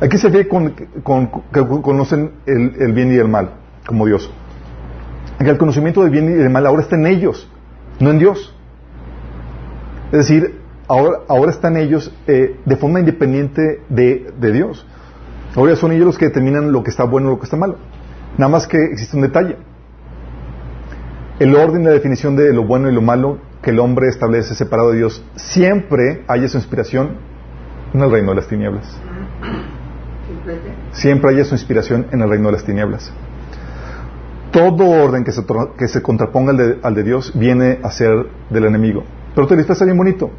Aquí 0.00 0.18
se 0.18 0.28
ve 0.28 0.48
con, 0.48 0.74
que 0.74 1.66
conocen 1.82 2.32
el, 2.46 2.74
el, 2.78 2.92
bien 2.92 3.12
y 3.12 3.16
el 3.16 3.28
mal, 3.28 3.50
como 3.86 4.06
Dios. 4.06 4.30
Que 5.38 5.50
el 5.50 5.58
conocimiento 5.58 6.02
del 6.02 6.10
bien 6.10 6.26
y 6.26 6.34
del 6.34 6.50
mal 6.50 6.66
ahora 6.66 6.82
está 6.82 6.96
en 6.96 7.06
ellos, 7.06 7.48
no 8.00 8.10
en 8.10 8.18
Dios. 8.18 8.54
Es 10.12 10.18
decir, 10.18 10.60
ahora, 10.88 11.18
ahora 11.28 11.50
están 11.50 11.76
ellos 11.76 12.14
eh, 12.26 12.56
de 12.64 12.76
forma 12.76 13.00
independiente 13.00 13.82
de, 13.88 14.32
de, 14.38 14.52
Dios. 14.52 14.86
Ahora 15.54 15.76
son 15.76 15.92
ellos 15.92 16.06
los 16.06 16.18
que 16.18 16.26
determinan 16.26 16.72
lo 16.72 16.82
que 16.82 16.90
está 16.90 17.04
bueno 17.04 17.28
y 17.28 17.30
lo 17.32 17.38
que 17.38 17.44
está 17.44 17.56
malo. 17.56 17.76
Nada 18.36 18.50
más 18.50 18.66
que 18.66 18.78
existe 18.92 19.16
un 19.16 19.22
detalle. 19.22 19.56
El 21.38 21.54
orden 21.54 21.82
y 21.82 21.84
la 21.84 21.90
definición 21.90 22.36
de 22.36 22.52
lo 22.52 22.64
bueno 22.64 22.88
y 22.88 22.94
lo 22.94 23.02
malo 23.02 23.38
que 23.64 23.70
el 23.70 23.78
hombre 23.78 24.08
establece 24.08 24.54
separado 24.54 24.90
de 24.90 24.98
Dios 24.98 25.24
siempre 25.36 26.22
haya 26.28 26.48
su 26.48 26.58
inspiración 26.58 27.16
en 27.94 28.00
el 28.02 28.10
reino 28.10 28.30
de 28.30 28.36
las 28.36 28.46
tinieblas. 28.46 28.94
Siempre 30.92 31.30
haya 31.30 31.46
su 31.46 31.54
inspiración 31.54 32.06
en 32.12 32.20
el 32.20 32.28
reino 32.28 32.48
de 32.48 32.52
las 32.52 32.64
tinieblas. 32.64 33.10
Todo 34.52 34.86
orden 34.90 35.24
que 35.24 35.32
se, 35.32 35.42
que 35.78 35.88
se 35.88 36.02
contraponga 36.02 36.50
al 36.50 36.56
de, 36.58 36.78
al 36.82 36.94
de 36.94 37.04
Dios 37.04 37.32
viene 37.34 37.78
a 37.82 37.90
ser 37.90 38.26
del 38.50 38.66
enemigo. 38.66 39.02
Pero 39.34 39.46
te 39.46 39.58
está 39.58 39.84
bien 39.86 39.96
bonito. 39.96 40.30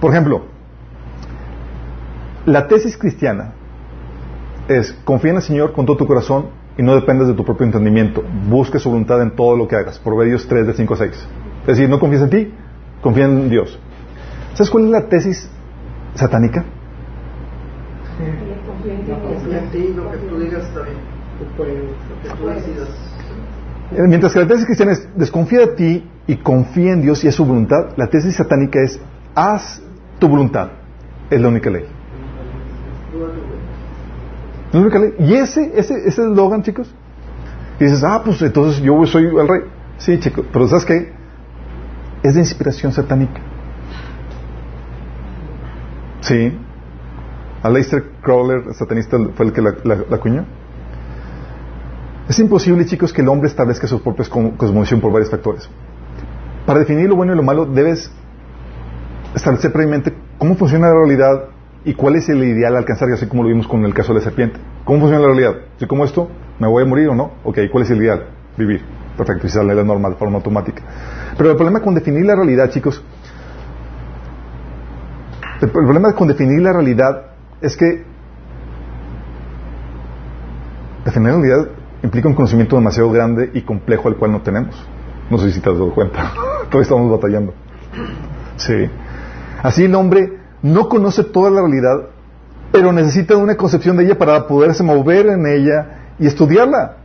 Por 0.00 0.12
ejemplo, 0.12 0.44
la 2.46 2.68
tesis 2.68 2.96
cristiana 2.96 3.52
es 4.68 4.92
confía 5.04 5.32
en 5.32 5.38
el 5.38 5.42
Señor 5.42 5.72
con 5.72 5.86
todo 5.86 5.96
tu 5.96 6.06
corazón 6.06 6.50
y 6.76 6.82
no 6.84 6.94
dependas 6.94 7.26
de 7.26 7.34
tu 7.34 7.44
propio 7.44 7.66
entendimiento. 7.66 8.22
Busque 8.48 8.78
su 8.78 8.90
voluntad 8.90 9.20
en 9.22 9.34
todo 9.34 9.56
lo 9.56 9.66
que 9.66 9.74
hagas. 9.74 9.98
Proverbios 9.98 10.46
3 10.46 10.68
de 10.68 10.74
5 10.74 10.94
a 10.94 10.96
6. 10.96 11.28
Es 11.62 11.76
decir, 11.76 11.88
no 11.88 11.98
confíes 11.98 12.22
en 12.22 12.30
ti, 12.30 12.54
confía 13.02 13.24
en 13.26 13.50
Dios. 13.50 13.78
¿Sabes 14.54 14.70
cuál 14.70 14.84
es 14.86 14.90
la 14.90 15.08
tesis 15.08 15.48
satánica? 16.14 16.64
Mientras 24.06 24.32
que 24.32 24.40
la 24.40 24.46
tesis 24.46 24.66
cristiana 24.66 24.92
es 24.92 25.08
desconfía 25.14 25.60
de 25.60 25.66
ti 25.68 26.10
y 26.26 26.36
confía 26.36 26.92
en 26.92 27.02
Dios 27.02 27.24
y 27.24 27.28
es 27.28 27.34
su 27.34 27.44
voluntad, 27.44 27.96
la 27.96 28.08
tesis 28.08 28.36
satánica 28.36 28.82
es 28.82 29.00
haz 29.34 29.80
tu 30.18 30.28
voluntad. 30.28 30.70
Es 31.30 31.40
la 31.40 31.48
única 31.48 31.70
ley. 31.70 31.84
La 34.72 34.80
única 34.80 34.98
ley. 34.98 35.14
Y 35.18 35.34
ese, 35.34 35.72
ese, 35.74 35.94
ese 36.06 36.22
eslogan, 36.22 36.62
chicos. 36.62 36.92
Y 37.78 37.84
dices, 37.84 38.02
ah, 38.02 38.22
pues 38.24 38.42
entonces 38.42 38.82
yo 38.82 39.06
soy 39.06 39.24
el 39.24 39.48
rey. 39.48 39.60
Sí, 39.98 40.18
chicos, 40.18 40.44
pero 40.52 40.68
¿sabes 40.68 40.84
qué? 40.84 41.17
Es 42.22 42.34
de 42.34 42.40
inspiración 42.40 42.92
satánica. 42.92 43.40
Sí. 46.20 46.56
Aleister 47.62 48.04
Crowler, 48.22 48.74
satanista, 48.74 49.18
fue 49.34 49.46
el 49.46 49.52
que 49.52 49.62
la, 49.62 49.74
la. 49.84 50.44
Es 52.28 52.38
imposible, 52.38 52.84
chicos, 52.84 53.12
que 53.12 53.22
el 53.22 53.28
hombre 53.28 53.48
establezca 53.48 53.86
su 53.86 54.02
propia 54.02 54.26
cosmovisión 54.28 55.00
por 55.00 55.12
varios 55.12 55.30
factores. 55.30 55.68
Para 56.66 56.80
definir 56.80 57.08
lo 57.08 57.16
bueno 57.16 57.32
y 57.32 57.36
lo 57.36 57.42
malo, 57.42 57.64
debes 57.64 58.12
establecer 59.34 59.72
previamente 59.72 60.12
cómo 60.36 60.54
funciona 60.54 60.88
la 60.88 60.94
realidad 60.94 61.44
y 61.84 61.94
cuál 61.94 62.16
es 62.16 62.28
el 62.28 62.44
ideal 62.44 62.74
a 62.76 62.78
alcanzar, 62.80 63.10
así 63.12 63.26
como 63.26 63.42
lo 63.42 63.48
vimos 63.48 63.66
con 63.66 63.84
el 63.84 63.94
caso 63.94 64.12
de 64.12 64.18
la 64.18 64.24
serpiente. 64.24 64.60
¿Cómo 64.84 65.00
funciona 65.00 65.22
la 65.22 65.28
realidad? 65.28 65.62
Si 65.78 65.86
como 65.86 66.04
esto, 66.04 66.28
¿me 66.58 66.68
voy 66.68 66.82
a 66.82 66.86
morir 66.86 67.08
o 67.08 67.14
no? 67.14 67.32
Ok, 67.44 67.60
¿cuál 67.72 67.84
es 67.84 67.90
el 67.90 67.98
ideal? 67.98 68.26
Vivir. 68.58 68.82
Perfecto, 69.16 69.46
y 69.46 69.50
sale 69.50 69.74
la 69.74 69.82
normal, 69.82 70.12
de 70.12 70.18
forma 70.18 70.36
automática. 70.36 70.82
Pero 71.38 71.50
el 71.50 71.56
problema 71.56 71.80
con 71.80 71.94
definir 71.94 72.26
la 72.26 72.34
realidad, 72.34 72.68
chicos, 72.68 73.02
el 75.60 75.70
problema 75.70 76.12
con 76.12 76.26
definir 76.26 76.60
la 76.60 76.72
realidad 76.72 77.26
es 77.60 77.76
que 77.76 78.04
definir 81.04 81.30
la 81.30 81.36
realidad 81.36 81.68
implica 82.02 82.28
un 82.28 82.34
conocimiento 82.34 82.74
demasiado 82.74 83.10
grande 83.10 83.50
y 83.54 83.62
complejo 83.62 84.08
al 84.08 84.16
cual 84.16 84.32
no 84.32 84.42
tenemos. 84.42 84.74
No 85.30 85.38
sé 85.38 85.52
si 85.52 85.60
te 85.60 85.70
has 85.70 85.78
dado 85.78 85.94
cuenta. 85.94 86.32
Todavía 86.70 86.82
estamos 86.82 87.10
batallando. 87.10 87.54
Sí. 88.56 88.90
Así 89.62 89.84
el 89.84 89.94
hombre 89.94 90.38
no 90.62 90.88
conoce 90.88 91.22
toda 91.22 91.50
la 91.50 91.60
realidad, 91.60 92.08
pero 92.72 92.92
necesita 92.92 93.36
una 93.36 93.56
concepción 93.56 93.96
de 93.96 94.06
ella 94.06 94.18
para 94.18 94.48
poderse 94.48 94.82
mover 94.82 95.26
en 95.26 95.46
ella 95.46 96.14
y 96.18 96.26
estudiarla. 96.26 96.96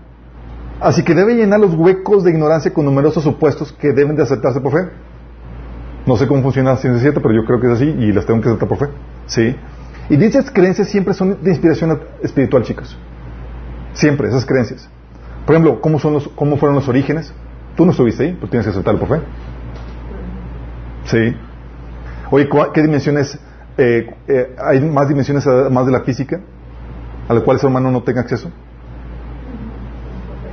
Así 0.84 1.02
que 1.04 1.16
debe 1.16 1.36
llenar 1.36 1.62
los 1.62 1.74
huecos 1.76 2.26
de 2.26 2.32
ignorancia 2.32 2.74
con 2.74 2.84
numerosos 2.84 3.24
supuestos 3.24 3.72
que 3.72 3.94
deben 3.94 4.18
de 4.18 4.24
aceptarse 4.24 4.60
por 4.60 4.74
fe. 4.74 4.90
No 6.06 6.18
sé 6.18 6.28
cómo 6.28 6.42
funciona 6.42 6.72
la 6.72 6.78
ciencia 6.78 7.02
cierta, 7.02 7.22
pero 7.22 7.34
yo 7.34 7.46
creo 7.46 7.62
que 7.62 7.68
es 7.68 7.74
así 7.74 7.86
y 7.86 8.12
las 8.12 8.26
tengo 8.26 8.42
que 8.42 8.50
aceptar 8.50 8.68
por 8.68 8.78
fe. 8.78 8.88
Sí. 9.28 9.56
Y 10.10 10.18
dichas 10.18 10.52
creencias 10.52 10.90
siempre 10.90 11.14
son 11.14 11.42
de 11.42 11.50
inspiración 11.52 12.02
espiritual, 12.22 12.64
chicos. 12.64 12.98
Siempre, 13.94 14.28
esas 14.28 14.46
creencias. 14.46 14.90
Por 15.46 15.56
ejemplo, 15.56 15.80
¿cómo, 15.80 16.00
fueron 16.00 16.76
los 16.76 16.90
orígenes? 16.90 17.34
Tú 17.78 17.86
no 17.86 17.92
estuviste 17.92 18.26
ahí, 18.26 18.34
pero 18.34 18.50
tienes 18.50 18.66
que 18.66 18.72
aceptarlo 18.72 19.00
por 19.00 19.08
fe. 19.08 19.26
Sí. 21.06 21.38
Oye, 22.30 22.50
¿qué 22.74 22.82
dimensiones? 22.82 23.40
Eh, 23.78 24.14
eh, 24.28 24.56
¿Hay 24.62 24.82
más 24.82 25.08
dimensiones 25.08 25.48
además 25.48 25.86
de 25.86 25.94
la 25.94 26.02
física 26.02 26.42
a 27.30 27.34
la 27.34 27.40
cual 27.40 27.56
el 27.56 27.62
ser 27.62 27.70
humano 27.70 27.90
no 27.90 28.04
tenga 28.04 28.20
acceso? 28.20 28.52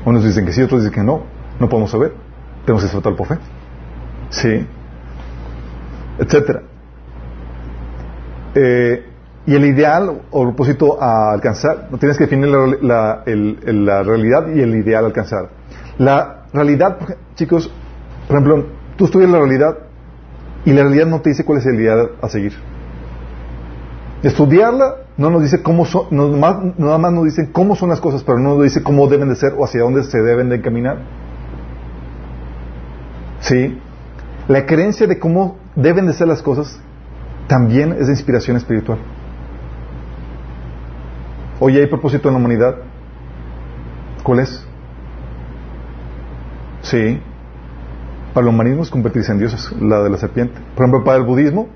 Unos 0.05 0.25
dicen 0.25 0.47
que 0.47 0.53
sí, 0.53 0.63
otros 0.63 0.81
dicen 0.83 0.95
que 0.95 1.03
no. 1.03 1.23
No 1.59 1.69
podemos 1.69 1.91
saber. 1.91 2.15
Tenemos 2.65 2.83
que 2.83 2.89
aceptarlo 2.89 3.17
por 3.17 3.27
fe. 3.27 3.39
Sí. 4.31 4.67
Etcétera. 6.19 6.63
Eh, 8.55 9.07
y 9.47 9.55
el 9.55 9.65
ideal 9.65 10.23
o 10.31 10.43
propósito 10.43 11.03
a 11.03 11.33
alcanzar, 11.33 11.89
no 11.91 11.99
tienes 11.99 12.19
que 12.19 12.25
definir 12.25 12.49
la, 12.83 13.25
la, 13.25 14.03
realidad 14.03 14.49
y 14.55 14.61
el 14.61 14.75
ideal 14.77 15.05
a 15.05 15.07
alcanzar. 15.09 15.49
La 15.99 16.45
realidad, 16.53 16.99
chicos, 17.35 17.71
por 18.29 18.37
ejemplo, 18.37 18.67
tú 18.97 19.07
estudias 19.07 19.31
la 19.31 19.39
realidad 19.39 19.79
y 20.65 20.73
la 20.73 20.83
realidad 20.83 21.07
no 21.07 21.21
te 21.21 21.31
dice 21.31 21.45
cuál 21.45 21.59
es 21.59 21.67
el 21.67 21.81
ideal 21.81 22.13
a 22.21 22.29
seguir. 22.29 22.53
Estudiarla 24.23 24.97
no 25.17 25.31
nos 25.31 25.43
dice 25.43 25.63
cómo 25.63 25.87
son, 25.87 26.07
nada 26.11 26.99
más 26.99 27.13
nos 27.13 27.25
dicen 27.25 27.51
cómo 27.53 27.75
son 27.75 27.89
las 27.89 28.01
cosas, 28.01 28.23
pero 28.23 28.39
no 28.39 28.55
nos 28.57 28.65
dice 28.65 28.83
cómo 28.83 29.07
deben 29.07 29.31
de 29.31 29.37
ser 29.37 29.55
o 29.57 29.65
hacia 29.65 29.83
dónde 29.83 30.05
se 30.05 30.21
deben 30.21 30.51
de 30.51 30.57
encaminar. 30.57 30.99
¿Sí? 33.41 33.79
La 34.49 34.67
creencia 34.67 35.07
de 35.07 35.19
cómo 35.19 35.57
deben 35.75 36.07
de 36.07 36.13
ser 36.13 36.29
las 36.29 36.43
cosas 36.43 36.81
también 37.47 37.93
es 37.93 38.07
de 38.07 38.13
inspiración 38.13 38.57
espiritual. 38.57 38.99
Oye, 41.59 41.81
¿hay 41.81 41.87
propósito 41.87 42.29
en 42.29 42.35
la 42.35 42.41
humanidad? 42.41 42.77
¿Cuál 44.23 44.41
es? 44.41 44.67
Sí. 46.83 47.21
Para 48.35 48.47
el 48.47 48.55
humanismo 48.55 48.83
es 48.83 48.91
convertirse 48.91 49.33
en 49.33 49.39
dioses, 49.39 49.71
la 49.81 50.03
de 50.03 50.11
la 50.11 50.17
serpiente. 50.17 50.55
Por 50.75 50.85
ejemplo, 50.85 51.05
para 51.05 51.19
el 51.19 51.25
budismo, 51.25 51.69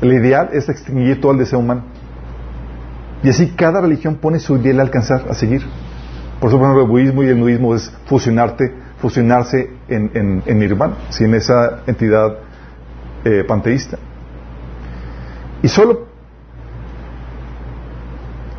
el 0.00 0.12
ideal 0.12 0.50
es 0.52 0.68
extinguir 0.68 1.20
todo 1.20 1.32
el 1.32 1.38
deseo 1.38 1.58
humano. 1.58 1.82
Y 3.22 3.30
así 3.30 3.52
cada 3.56 3.80
religión 3.80 4.16
pone 4.16 4.38
su 4.38 4.56
ideal 4.56 4.80
a 4.80 4.82
alcanzar, 4.82 5.26
a 5.30 5.34
seguir. 5.34 5.62
Por 6.40 6.50
eso, 6.50 6.80
el 6.80 6.86
budismo 6.86 7.22
y 7.22 7.28
el 7.28 7.40
nudismo 7.40 7.74
es 7.74 7.90
fusionarte, 8.06 8.74
fusionarse 8.98 9.70
en, 9.88 10.10
en, 10.14 10.42
en 10.44 10.58
nirvana, 10.58 10.94
en 11.18 11.34
esa 11.34 11.82
entidad 11.86 12.36
eh, 13.24 13.44
panteísta. 13.46 13.98
Y 15.62 15.68
solo 15.68 16.06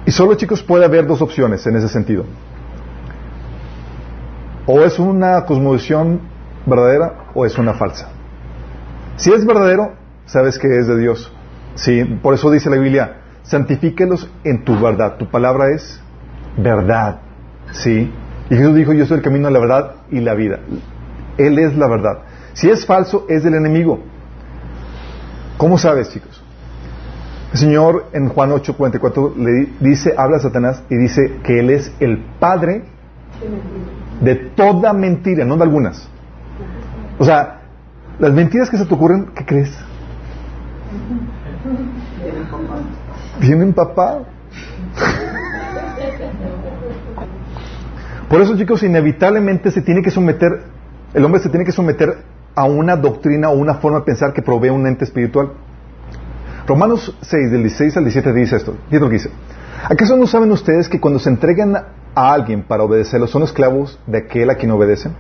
y 0.08 0.12
solo, 0.12 0.36
chicos, 0.36 0.64
puede 0.64 0.86
haber 0.86 1.06
dos 1.06 1.22
opciones 1.22 1.68
en 1.68 1.76
ese 1.76 1.90
sentido. 1.90 2.24
O 4.66 4.80
es 4.80 4.98
una 5.00 5.44
cosmovisión 5.44 6.22
verdadera 6.66 7.26
o 7.36 7.46
es 7.46 7.58
una 7.58 7.74
falsa. 7.74 8.08
Si 9.18 9.34
es 9.34 9.46
verdadero, 9.46 9.96
sabes 10.28 10.60
que 10.60 10.78
es 10.78 10.88
de 10.88 11.00
Dios. 11.00 11.34
Sí, 11.76 12.04
por 12.22 12.34
eso 12.36 12.52
dice 12.52 12.70
la 12.70 12.78
Biblia, 12.78 13.18
santifíquelos 13.44 14.30
en 14.44 14.64
tu 14.64 14.80
verdad. 14.80 15.18
Tu 15.18 15.28
palabra 15.28 15.70
es 15.72 16.00
verdad. 16.58 17.22
Sí. 17.72 18.12
Y 18.50 18.56
Jesús 18.56 18.76
dijo, 18.76 18.94
yo 18.94 19.06
soy 19.06 19.18
el 19.18 19.24
camino, 19.24 19.50
la 19.50 19.60
verdad 19.60 19.96
y 20.12 20.20
la 20.20 20.34
vida. 20.36 20.60
Él 21.38 21.60
es 21.60 21.76
la 21.76 21.88
verdad. 21.88 22.20
Si 22.54 22.70
es 22.70 22.86
falso, 22.86 23.26
es 23.30 23.44
del 23.44 23.56
enemigo. 23.56 24.00
¿Cómo 25.58 25.78
sabes, 25.78 26.10
chicos? 26.12 26.44
El 27.54 27.60
Señor 27.60 28.08
en 28.14 28.30
Juan 28.30 28.52
8:44 28.52 29.36
le 29.36 29.70
dice, 29.80 30.14
habla 30.18 30.38
a 30.38 30.40
Satanás 30.40 30.84
y 30.90 30.96
dice 30.96 31.40
que 31.44 31.60
Él 31.60 31.70
es 31.70 31.92
el 32.00 32.18
padre 32.40 32.84
de 34.22 34.36
toda 34.36 34.94
mentira, 34.94 35.46
no 35.46 35.58
de 35.58 35.64
algunas. 35.64 36.10
O 37.20 37.26
sea, 37.26 37.62
las 38.20 38.32
mentiras 38.34 38.70
que 38.70 38.78
se 38.78 38.86
te 38.86 38.94
ocurren, 38.94 39.28
¿qué 39.36 39.46
crees? 39.46 39.72
Vienen 43.40 43.74
papá. 43.74 44.20
Por 48.30 48.42
eso, 48.42 48.58
chicos, 48.58 48.84
inevitablemente 48.84 49.72
se 49.72 49.82
tiene 49.82 50.02
que 50.02 50.12
someter, 50.12 50.64
el 51.14 51.24
hombre 51.24 51.42
se 51.42 51.50
tiene 51.50 51.66
que 51.66 51.72
someter 51.72 52.24
a 52.56 52.66
una 52.66 52.96
doctrina 52.98 53.50
o 53.50 53.58
una 53.58 53.76
forma 53.76 54.00
de 54.00 54.06
pensar 54.06 54.34
que 54.34 54.42
provee 54.42 54.70
un 54.70 54.86
ente 54.86 55.06
espiritual. 55.06 55.52
Romanos 56.68 57.16
6, 57.22 57.52
del 57.52 57.62
16 57.62 57.98
al 57.98 58.04
17 58.04 58.34
dice 58.34 58.56
esto. 58.58 58.74
Fíjate 58.90 59.00
lo 59.00 59.10
que 59.10 59.14
dice. 59.14 59.30
¿Acaso 59.84 60.18
no 60.18 60.28
saben 60.28 60.52
ustedes 60.52 60.90
que 60.90 61.00
cuando 61.00 61.20
se 61.20 61.30
entregan 61.30 61.76
a 61.76 62.34
alguien 62.34 62.64
para 62.64 62.84
obedecerlo 62.84 63.28
son 63.28 63.44
esclavos 63.44 64.00
de 64.08 64.18
aquel 64.18 64.50
a 64.50 64.56
quien 64.56 64.72
obedecen? 64.72 65.14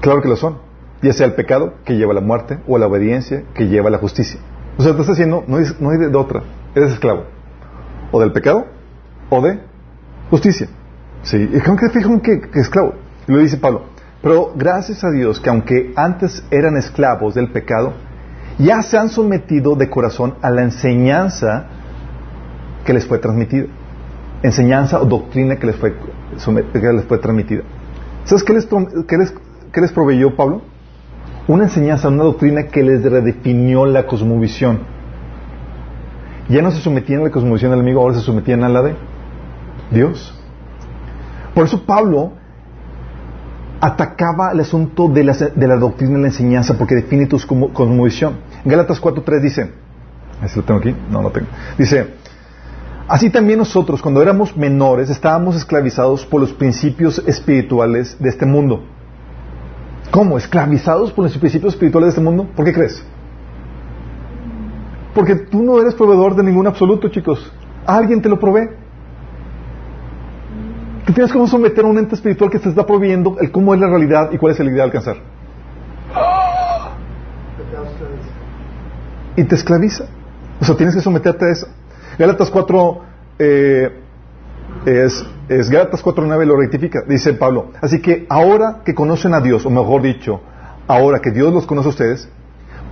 Claro 0.00 0.20
que 0.22 0.28
lo 0.28 0.36
son. 0.36 0.69
Ya 1.02 1.12
sea 1.12 1.26
el 1.26 1.34
pecado 1.34 1.74
que 1.84 1.96
lleva 1.96 2.12
a 2.12 2.14
la 2.14 2.20
muerte 2.20 2.58
o 2.66 2.78
la 2.78 2.86
obediencia 2.86 3.44
que 3.54 3.68
lleva 3.68 3.88
a 3.88 3.90
la 3.90 3.98
justicia. 3.98 4.40
O 4.76 4.82
sea, 4.82 4.92
estás 4.92 5.10
haciendo, 5.10 5.44
no 5.46 5.56
hay, 5.56 5.64
no 5.78 5.90
hay 5.90 5.98
de 5.98 6.16
otra. 6.16 6.42
Eres 6.74 6.92
esclavo. 6.92 7.24
O 8.12 8.20
del 8.20 8.32
pecado 8.32 8.66
o 9.28 9.40
de 9.40 9.60
justicia. 10.30 10.68
Sí. 11.22 11.50
Y 11.52 11.60
creo 11.60 11.76
que 11.76 11.88
fijan 11.90 12.20
que, 12.20 12.40
que 12.40 12.60
esclavo. 12.60 12.94
Y 13.26 13.32
lo 13.32 13.38
dice 13.38 13.56
Pablo. 13.56 13.84
Pero 14.22 14.52
gracias 14.54 15.02
a 15.04 15.10
Dios 15.10 15.40
que 15.40 15.48
aunque 15.48 15.92
antes 15.96 16.44
eran 16.50 16.76
esclavos 16.76 17.34
del 17.34 17.50
pecado, 17.50 17.94
ya 18.58 18.82
se 18.82 18.98
han 18.98 19.08
sometido 19.08 19.74
de 19.74 19.88
corazón 19.88 20.34
a 20.42 20.50
la 20.50 20.62
enseñanza 20.62 21.66
que 22.84 22.92
les 22.92 23.06
fue 23.06 23.18
transmitida. 23.18 23.66
Enseñanza 24.42 25.00
o 25.00 25.06
doctrina 25.06 25.56
que 25.56 25.66
les 25.66 25.76
fue, 25.76 25.94
que 25.94 26.92
les 26.92 27.04
fue 27.04 27.18
transmitida. 27.18 27.62
¿Sabes 28.24 28.44
qué 28.44 28.52
les, 28.52 28.66
qué, 29.06 29.80
les, 29.80 29.92
proveyó 29.92 30.36
Pablo? 30.36 30.62
Una 31.50 31.64
enseñanza, 31.64 32.06
una 32.06 32.22
doctrina 32.22 32.68
que 32.68 32.80
les 32.80 33.02
redefinió 33.02 33.84
la 33.84 34.06
cosmovisión. 34.06 34.82
Ya 36.48 36.62
no 36.62 36.70
se 36.70 36.80
sometían 36.80 37.22
a 37.22 37.24
la 37.24 37.30
cosmovisión 37.32 37.72
del 37.72 37.80
enemigo, 37.80 38.00
ahora 38.00 38.14
se 38.14 38.20
sometían 38.20 38.62
a 38.62 38.68
la 38.68 38.82
de 38.82 38.94
Dios. 39.90 40.32
Por 41.52 41.64
eso 41.64 41.84
Pablo 41.84 42.34
atacaba 43.80 44.52
el 44.52 44.60
asunto 44.60 45.08
de 45.08 45.24
la, 45.24 45.32
de 45.32 45.66
la 45.66 45.74
doctrina 45.74 46.20
y 46.20 46.22
la 46.22 46.28
enseñanza 46.28 46.78
porque 46.78 46.94
define 46.94 47.26
tu 47.26 47.36
cosmovisión. 47.72 48.34
Gálatas 48.64 49.02
4.3 49.02 49.40
dice, 49.40 49.72
¿ese 50.44 50.56
lo 50.56 50.62
tengo 50.62 50.78
aquí? 50.78 50.94
No 51.10 51.20
lo 51.20 51.32
tengo. 51.32 51.48
Dice, 51.76 52.14
así 53.08 53.28
también 53.28 53.58
nosotros 53.58 54.00
cuando 54.00 54.22
éramos 54.22 54.56
menores 54.56 55.10
estábamos 55.10 55.56
esclavizados 55.56 56.24
por 56.24 56.42
los 56.42 56.52
principios 56.52 57.20
espirituales 57.26 58.16
de 58.20 58.28
este 58.28 58.46
mundo. 58.46 58.84
¿Cómo? 60.10 60.38
¿Esclavizados 60.38 61.12
por 61.12 61.24
los 61.24 61.38
principios 61.38 61.74
espirituales 61.74 62.06
de 62.06 62.10
este 62.10 62.20
mundo? 62.20 62.48
¿Por 62.56 62.64
qué 62.64 62.72
crees? 62.72 63.04
Porque 65.14 65.36
tú 65.36 65.62
no 65.62 65.80
eres 65.80 65.94
proveedor 65.94 66.34
de 66.34 66.42
ningún 66.42 66.66
absoluto, 66.66 67.08
chicos. 67.08 67.52
Alguien 67.86 68.20
te 68.20 68.28
lo 68.28 68.38
provee. 68.38 68.70
Te 71.06 71.12
tienes 71.12 71.32
que 71.32 71.46
someter 71.46 71.84
a 71.84 71.88
un 71.88 71.98
ente 71.98 72.14
espiritual 72.14 72.50
que 72.50 72.58
te 72.58 72.68
está 72.68 72.86
proveyendo 72.86 73.36
el 73.40 73.50
cómo 73.50 73.74
es 73.74 73.80
la 73.80 73.88
realidad 73.88 74.30
y 74.32 74.38
cuál 74.38 74.52
es 74.52 74.60
el 74.60 74.68
idea 74.68 74.76
de 74.76 74.82
alcanzar. 74.82 75.16
Y 79.36 79.44
te 79.44 79.54
esclaviza. 79.54 80.04
O 80.60 80.64
sea, 80.64 80.76
tienes 80.76 80.94
que 80.94 81.00
someterte 81.00 81.44
a 81.46 81.48
eso. 81.50 81.68
Gálatas 82.18 82.50
4, 82.50 83.00
eh, 83.38 84.00
es, 84.86 85.24
es 85.48 85.70
Gálatas 85.70 86.02
4.9 86.02 86.46
lo 86.46 86.56
rectifica, 86.56 87.02
dice 87.06 87.34
Pablo. 87.34 87.70
Así 87.80 88.00
que 88.00 88.26
ahora 88.28 88.80
que 88.84 88.94
conocen 88.94 89.34
a 89.34 89.40
Dios, 89.40 89.66
o 89.66 89.70
mejor 89.70 90.02
dicho, 90.02 90.40
ahora 90.86 91.20
que 91.20 91.30
Dios 91.30 91.52
los 91.52 91.66
conoce 91.66 91.88
a 91.88 91.90
ustedes, 91.90 92.28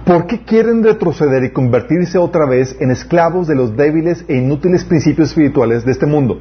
¿por 0.04 0.26
qué 0.26 0.42
quieren 0.44 0.82
retroceder 0.84 1.44
y 1.44 1.50
convertirse 1.50 2.18
otra 2.18 2.46
vez 2.46 2.76
en 2.80 2.90
esclavos 2.90 3.46
de 3.46 3.54
los 3.54 3.76
débiles 3.76 4.24
e 4.28 4.36
inútiles 4.36 4.84
principios 4.84 5.30
espirituales 5.30 5.84
de 5.84 5.92
este 5.92 6.06
mundo? 6.06 6.40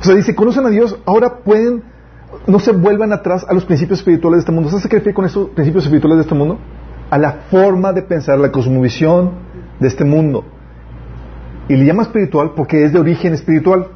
O 0.00 0.04
sea, 0.04 0.14
dice, 0.14 0.34
conocen 0.34 0.64
a 0.64 0.70
Dios, 0.70 0.98
ahora 1.04 1.38
pueden, 1.38 1.82
no 2.46 2.58
se 2.58 2.72
vuelvan 2.72 3.12
atrás 3.12 3.44
a 3.48 3.52
los 3.52 3.64
principios 3.64 3.98
espirituales 3.98 4.38
de 4.38 4.40
este 4.40 4.52
mundo. 4.52 4.70
¿Sabes 4.70 4.86
qué 4.86 4.96
refiere 4.96 5.14
con 5.14 5.26
esos 5.26 5.50
principios 5.50 5.84
espirituales 5.84 6.18
de 6.18 6.22
este 6.22 6.34
mundo? 6.34 6.58
A 7.10 7.18
la 7.18 7.32
forma 7.50 7.92
de 7.92 8.02
pensar, 8.02 8.38
la 8.38 8.50
cosmovisión 8.50 9.32
de 9.78 9.88
este 9.88 10.04
mundo. 10.04 10.44
Y 11.70 11.76
le 11.76 11.84
llama 11.84 12.02
espiritual 12.02 12.54
porque 12.56 12.84
es 12.84 12.92
de 12.92 12.98
origen 12.98 13.32
espiritual. 13.32 13.86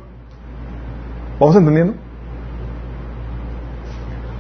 ¿Vamos 1.41 1.57
entendiendo? 1.57 1.95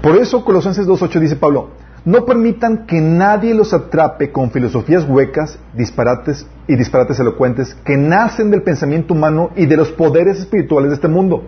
Por 0.01 0.15
eso 0.19 0.45
Colosenses 0.45 0.87
2.8 0.87 1.19
dice 1.19 1.35
Pablo, 1.35 1.71
no 2.05 2.25
permitan 2.27 2.87
que 2.87 3.01
nadie 3.01 3.53
los 3.53 3.75
atrape 3.75 4.31
con 4.31 4.53
filosofías 4.53 5.05
huecas, 5.09 5.59
disparates 5.73 6.47
y 6.69 6.77
disparates 6.77 7.19
elocuentes 7.19 7.75
que 7.85 7.97
nacen 7.97 8.53
del 8.53 8.63
pensamiento 8.63 9.15
humano 9.15 9.51
y 9.57 9.67
de 9.67 9.79
los 9.79 9.91
poderes 9.91 10.39
espirituales 10.39 10.91
de 10.91 10.95
este 10.95 11.09
mundo 11.09 11.43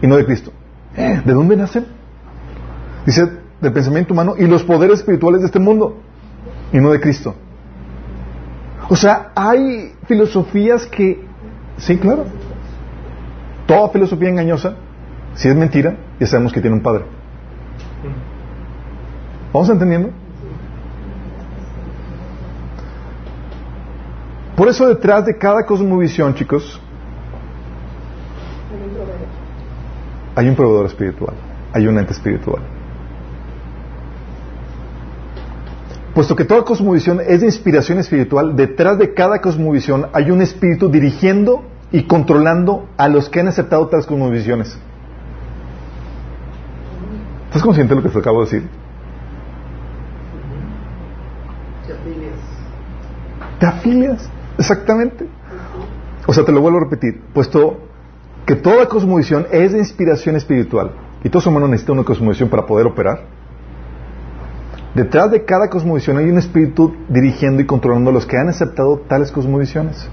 y 0.00 0.06
no 0.06 0.16
de 0.16 0.24
Cristo. 0.24 0.52
¿De 0.94 1.32
dónde 1.32 1.56
nacen? 1.56 1.86
Dice 3.04 3.32
del 3.60 3.72
pensamiento 3.72 4.14
humano 4.14 4.34
y 4.38 4.46
los 4.46 4.62
poderes 4.62 5.00
espirituales 5.00 5.40
de 5.40 5.46
este 5.46 5.58
mundo 5.58 5.96
y 6.72 6.78
no 6.78 6.92
de 6.92 7.00
Cristo. 7.00 7.34
O 8.88 8.96
sea, 8.96 9.32
hay 9.34 9.94
filosofías 10.06 10.86
que, 10.86 11.24
sí, 11.78 11.96
claro, 11.96 12.26
toda 13.66 13.88
filosofía 13.88 14.28
engañosa, 14.28 14.76
si 15.34 15.48
es 15.48 15.56
mentira, 15.56 15.96
ya 16.20 16.26
sabemos 16.26 16.52
que 16.52 16.60
tiene 16.60 16.76
un 16.76 16.82
padre. 16.82 17.04
¿Vamos 19.52 19.68
entendiendo? 19.70 20.10
Por 24.56 24.68
eso 24.68 24.86
detrás 24.86 25.24
de 25.26 25.36
cada 25.36 25.64
cosmovisión, 25.64 26.34
chicos, 26.34 26.80
hay 30.36 30.48
un 30.48 30.54
proveedor 30.54 30.86
espiritual, 30.86 31.34
hay 31.72 31.86
un 31.86 31.98
ente 31.98 32.12
espiritual. 32.12 32.62
Puesto 36.14 36.36
que 36.36 36.44
toda 36.44 36.62
cosmovisión 36.62 37.20
es 37.26 37.40
de 37.40 37.46
inspiración 37.46 37.98
espiritual, 37.98 38.54
detrás 38.54 38.98
de 38.98 39.14
cada 39.14 39.40
cosmovisión 39.40 40.06
hay 40.12 40.30
un 40.30 40.42
espíritu 40.42 40.88
dirigiendo 40.88 41.64
y 41.90 42.04
controlando 42.04 42.88
a 42.96 43.08
los 43.08 43.28
que 43.28 43.40
han 43.40 43.48
aceptado 43.48 43.88
tales 43.88 44.06
cosmovisiones. 44.06 44.78
¿Estás 47.46 47.62
consciente 47.62 47.94
de 47.94 48.00
lo 48.00 48.06
que 48.06 48.12
te 48.12 48.18
acabo 48.18 48.44
de 48.44 48.44
decir? 48.44 48.68
Te 53.58 53.66
afilias, 53.66 54.30
exactamente. 54.58 55.26
O 56.26 56.32
sea, 56.32 56.44
te 56.44 56.52
lo 56.52 56.60
vuelvo 56.60 56.78
a 56.78 56.82
repetir, 56.82 57.22
puesto 57.32 57.78
que 58.46 58.54
toda 58.54 58.88
cosmovisión 58.88 59.46
es 59.50 59.72
de 59.72 59.78
inspiración 59.78 60.36
espiritual 60.36 60.92
y 61.24 61.28
todo 61.28 61.48
humano 61.48 61.66
necesita 61.66 61.92
una 61.92 62.04
cosmovisión 62.04 62.48
para 62.48 62.66
poder 62.66 62.86
operar. 62.86 63.33
Detrás 64.94 65.30
de 65.30 65.44
cada 65.44 65.68
cosmovisión 65.68 66.18
hay 66.18 66.30
un 66.30 66.38
espíritu 66.38 66.94
dirigiendo 67.08 67.60
y 67.60 67.66
controlando 67.66 68.10
a 68.10 68.12
los 68.12 68.26
que 68.26 68.36
han 68.36 68.48
aceptado 68.48 69.00
tales 69.08 69.32
cosmovisiones. 69.32 70.08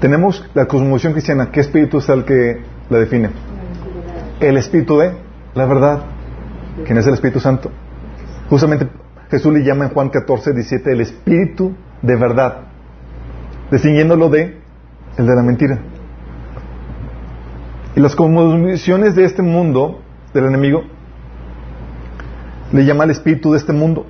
Tenemos 0.00 0.48
la 0.54 0.66
cosmovisión 0.66 1.12
cristiana. 1.12 1.50
¿Qué 1.52 1.60
espíritu 1.60 1.98
es 1.98 2.08
el 2.08 2.24
que 2.24 2.62
la 2.88 2.98
define? 2.98 3.30
El 4.40 4.56
espíritu 4.56 4.98
de 4.98 5.12
la 5.54 5.66
verdad. 5.66 6.02
¿Quién 6.84 6.98
es 6.98 7.06
el 7.06 7.14
Espíritu 7.14 7.38
Santo? 7.38 7.70
Justamente 8.48 8.88
Jesús 9.30 9.52
le 9.52 9.62
llama 9.62 9.84
en 9.84 9.90
Juan 9.90 10.08
14, 10.08 10.52
17 10.52 10.92
el 10.92 11.00
espíritu 11.02 11.74
de 12.00 12.16
verdad, 12.16 12.56
distinguiéndolo 13.70 14.28
de 14.28 14.58
el 15.18 15.26
de 15.26 15.34
la 15.34 15.42
mentira. 15.42 15.78
Y 17.94 18.00
las 18.00 18.16
cosmovisiones 18.16 19.14
de 19.14 19.24
este 19.24 19.42
mundo, 19.42 20.00
del 20.32 20.46
enemigo, 20.46 20.84
le 22.72 22.86
llama 22.86 23.04
el 23.04 23.10
espíritu 23.10 23.52
de 23.52 23.58
este 23.58 23.74
mundo. 23.74 24.06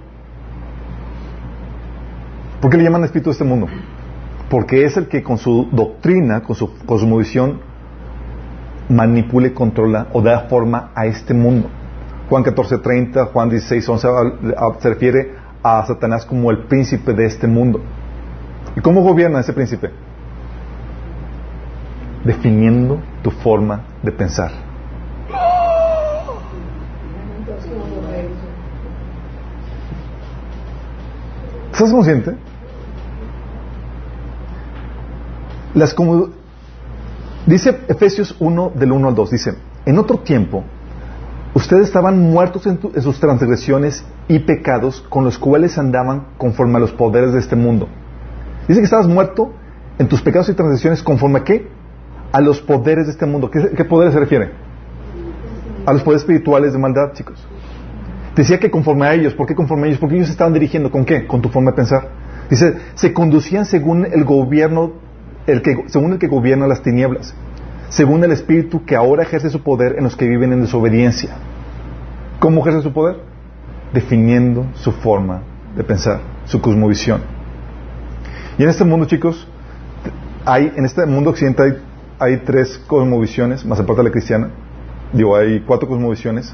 ¿Por 2.61 2.71
qué 2.71 2.77
le 2.77 2.85
llaman 2.85 3.03
espíritu 3.03 3.31
de 3.31 3.33
este 3.33 3.45
mundo? 3.45 3.67
Porque 4.49 4.85
es 4.85 4.97
el 4.97 5.09
que 5.09 5.25
con 5.25 5.37
su 5.37 5.69
doctrina, 5.73 6.43
con 6.43 6.55
su 6.55 6.77
cosmovisión, 6.87 7.61
manipule, 8.89 9.53
controla 9.53 10.07
o 10.13 10.23
da 10.23 10.43
forma 10.43 10.93
a 10.95 11.07
este 11.07 11.35
mundo. 11.35 11.69
Juan 12.29 12.45
14:30, 12.45 13.27
Juan 13.33 13.51
16:11 13.51 14.79
se 14.79 14.89
refiere 14.89 15.35
a 15.65 15.85
Satanás 15.87 16.25
como 16.25 16.53
el 16.53 16.59
príncipe 16.67 17.15
de 17.15 17.27
este 17.27 17.49
mundo. 17.49 17.81
¿Y 18.77 18.81
cómo 18.81 19.03
gobierna 19.03 19.41
ese 19.41 19.53
príncipe? 19.53 19.91
Definiendo 22.25 23.01
tu 23.23 23.31
forma 23.31 23.85
de 24.03 24.13
pensar. 24.13 24.53
¿Estás 31.73 31.91
consciente? 31.91 32.37
Las 35.75 35.95
como 35.95 36.29
dice 37.47 37.81
Efesios 37.89 38.37
1 38.39 38.73
del 38.75 38.93
1 38.93 39.09
al 39.09 39.15
2 39.15 39.31
dice, 39.31 39.55
en 39.87 39.99
otro 39.99 40.19
tiempo 40.19 40.65
ustedes 41.55 41.87
estaban 41.87 42.21
muertos 42.21 42.67
en, 42.67 42.79
en, 42.95 43.03
sus 43.03 43.19
transgresiones 43.19 44.05
y 44.29 44.39
pecados 44.41 45.05
con 45.09 45.25
los 45.25 45.39
cuales 45.39 45.79
andaban 45.79 46.27
conforme 46.39 46.77
a 46.77 46.81
los 46.81 46.93
poderes 46.93 47.33
de 47.33 47.41
este 47.41 47.57
mundo. 47.57 47.89
Dice 48.69 48.81
que 48.81 48.85
estabas 48.85 49.09
muerto 49.09 49.53
en 49.99 50.09
tus 50.09 50.23
pecados 50.23 50.49
y 50.51 50.55
transgresiones 50.55 51.03
conforme 51.03 51.41
a 51.41 51.45
qué? 51.45 51.69
A 52.33 52.41
los 52.41 52.61
poderes 52.61 53.07
de 53.07 53.13
este 53.13 53.27
mundo. 53.27 53.51
¿Qué, 53.51 53.85
poderes 53.85 54.15
se 54.15 54.21
refiere? 54.21 54.51
A 55.87 55.93
los 55.93 56.03
poderes 56.03 56.23
espirituales 56.23 56.73
de 56.73 56.79
maldad, 56.79 57.13
chicos. 57.13 57.47
Decía 58.35 58.59
que 58.59 58.71
conforme 58.71 59.07
a 59.07 59.15
ellos, 59.15 59.35
¿por 59.35 59.47
qué 59.47 59.55
conforme 59.55 59.85
a 59.85 59.87
ellos? 59.89 59.99
Porque 59.99 60.17
ellos 60.17 60.29
se 60.29 60.33
estaban 60.33 60.55
dirigiendo 60.55 60.91
con 60.91 61.05
qué? 61.05 61.27
Con 61.27 61.43
tu 61.43 61.51
forma 61.51 61.73
de 61.73 61.77
pensar. 61.77 62.09
Dice, 62.49 62.77
se 62.95 63.13
conducían 63.13 63.67
según 63.67 64.07
el 64.07 64.25
gobierno, 64.25 64.93
el 65.47 65.61
que, 65.63 65.85
según 65.87 66.13
el 66.13 66.19
que 66.19 66.29
gobierna 66.29 66.67
las 66.67 66.83
tinieblas 66.83 67.35
según 67.93 68.25
el 68.25 68.33
Espíritu 68.33 68.87
que 68.87 68.97
ahora 68.97 69.23
ejerce 69.23 69.51
su 69.51 69.63
poder 69.63 69.97
en 69.99 70.05
los 70.05 70.17
que 70.17 70.27
viven 70.27 70.53
en 70.55 70.63
desobediencia. 70.63 71.37
¿Cómo 72.41 72.63
ejerce 72.63 72.81
su 72.83 72.93
poder? 72.93 73.19
Definiendo 73.93 74.67
su 74.75 74.93
forma 74.93 75.43
de 75.77 75.85
pensar, 75.85 76.21
su 76.47 76.63
cosmovisión. 76.63 77.21
Y 78.57 78.63
en 78.63 78.71
este 78.71 78.85
mundo, 78.85 79.05
chicos, 79.07 79.47
hay, 80.47 80.73
en 80.75 80.87
este 80.87 81.05
mundo 81.05 81.31
occidental 81.31 81.83
hay, 82.23 82.39
tres 82.39 82.79
cosmovisiones, 82.87 83.65
más 83.65 83.79
aparte 83.81 84.03
de 84.03 84.09
la 84.09 84.13
cristiana, 84.13 84.51
digo, 85.13 85.37
hay 85.37 85.61
cuatro 85.61 85.89
cosmovisiones 85.89 86.53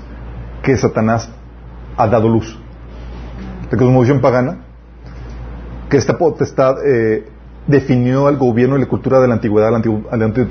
que 0.62 0.76
Satanás 0.76 1.30
ha 1.96 2.06
dado 2.06 2.28
luz. 2.28 2.58
La 3.70 3.76
cosmovisión 3.76 4.20
pagana, 4.20 4.64
que 5.88 5.96
esta 5.96 6.16
potestad 6.16 6.76
eh, 6.84 7.28
definió 7.66 8.26
al 8.26 8.36
gobierno 8.36 8.76
y 8.76 8.80
la 8.80 8.86
cultura 8.86 9.20
de 9.20 9.28
la 9.28 9.34
antigüedad, 9.34 9.68
al 9.68 9.76
Antiguo, 9.76 10.02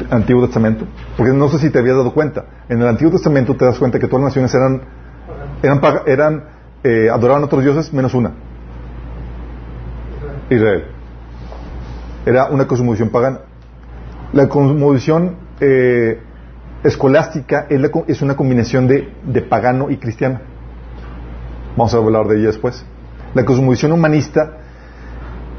Antiguo, 0.10 0.46
Testamento. 0.46 0.86
Porque 1.18 1.34
no 1.34 1.50
sé 1.50 1.60
si 1.60 1.70
te 1.70 1.80
habías 1.80 1.98
dado 1.98 2.14
cuenta. 2.14 2.46
En 2.70 2.82
el 2.82 2.88
Antiguo 2.88 3.12
Testamento 3.12 3.56
te 3.56 3.66
das 3.66 3.80
cuenta 3.80 4.00
que 4.00 4.08
todas 4.08 4.24
las 4.24 4.36
naciones 4.36 4.54
eran, 4.54 4.82
eran, 5.64 6.02
eran 6.06 6.44
eh, 6.84 7.10
adoraban 7.12 7.42
a 7.42 7.46
otros 7.46 7.64
dioses 7.64 7.92
menos 7.92 8.14
una. 8.14 8.34
Israel. 10.50 10.86
Era 12.26 12.46
una 12.46 12.68
cosmovisión 12.68 13.10
pagana. 13.10 13.40
La 14.34 14.50
cosmovisión 14.50 15.36
eh, 15.60 16.20
escolástica 16.84 17.68
es, 17.70 17.80
la, 17.80 17.90
es, 18.08 18.22
una 18.22 18.36
combinación 18.36 18.88
de, 18.88 19.42
pagano 19.42 19.90
y 19.90 19.98
cristiano. 19.98 20.40
Vamos 21.76 21.94
a 21.94 21.98
hablar 21.98 22.28
de 22.28 22.38
ella 22.38 22.48
después. 22.48 22.86
La 23.34 23.46
cosmovisión 23.46 23.92
humanista 23.92 24.58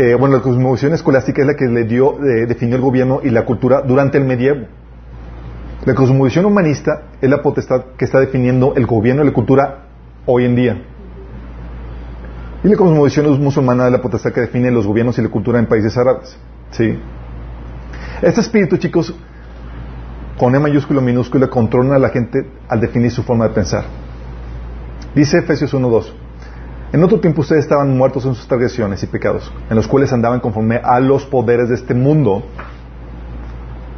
eh, 0.01 0.15
bueno, 0.15 0.37
la 0.37 0.43
cosmovisión 0.43 0.93
escolástica 0.95 1.43
es 1.43 1.49
la 1.49 1.57
que 1.57 1.65
le 1.65 1.83
dio, 1.83 2.25
eh, 2.25 2.47
definió 2.47 2.77
el 2.77 2.83
gobierno 2.83 3.21
y 3.25 3.31
la 3.31 3.45
cultura 3.45 3.81
durante 3.81 4.17
el 4.17 4.25
medievo. 4.25 4.67
La 5.85 5.95
cosmovisión 5.95 6.45
humanista 6.45 7.03
es 7.21 7.29
la 7.29 7.43
potestad 7.43 7.85
que 7.97 8.05
está 8.05 8.21
definiendo 8.21 8.75
el 8.77 8.87
gobierno 8.87 9.23
y 9.23 9.27
la 9.27 9.33
cultura 9.33 9.87
hoy 10.25 10.45
en 10.45 10.55
día. 10.55 10.83
Y 12.63 12.69
la 12.69 12.77
cosmovisión 12.77 13.43
musulmana 13.43 13.87
es 13.87 13.93
la 13.93 14.01
potestad 14.01 14.33
que 14.33 14.43
define 14.43 14.71
los 14.71 14.87
gobiernos 14.87 15.19
y 15.19 15.23
la 15.23 15.31
cultura 15.31 15.59
en 15.59 15.67
países 15.67 15.97
árabes. 15.97 16.39
Sí. 16.71 16.97
Este 18.21 18.41
espíritu, 18.41 18.77
chicos, 18.79 19.15
con 20.37 20.53
E 20.53 20.59
mayúscula 20.59 21.01
minúscula, 21.01 21.47
controla 21.47 21.95
a 21.95 21.99
la 22.01 22.09
gente 22.09 22.51
al 22.69 22.81
definir 22.81 23.13
su 23.13 23.23
forma 23.23 23.47
de 23.47 23.55
pensar. 23.55 23.85
Dice 25.15 25.39
Efesios 25.39 25.73
1.2. 25.73 26.13
En 26.93 27.05
otro 27.05 27.21
tiempo 27.21 27.43
ustedes 27.43 27.63
estaban 27.63 27.97
muertos 27.97 28.25
en 28.25 28.35
sus 28.35 28.49
transgresiones 28.49 29.05
y 29.05 29.07
pecados, 29.07 29.53
en 29.71 29.77
los 29.77 29.87
cuales 29.87 30.13
andaban 30.13 30.41
conforme 30.41 30.81
a 30.83 30.99
los 30.99 31.27
poderes 31.27 31.69
de 31.69 31.77
este 31.77 31.95
mundo. 31.95 32.43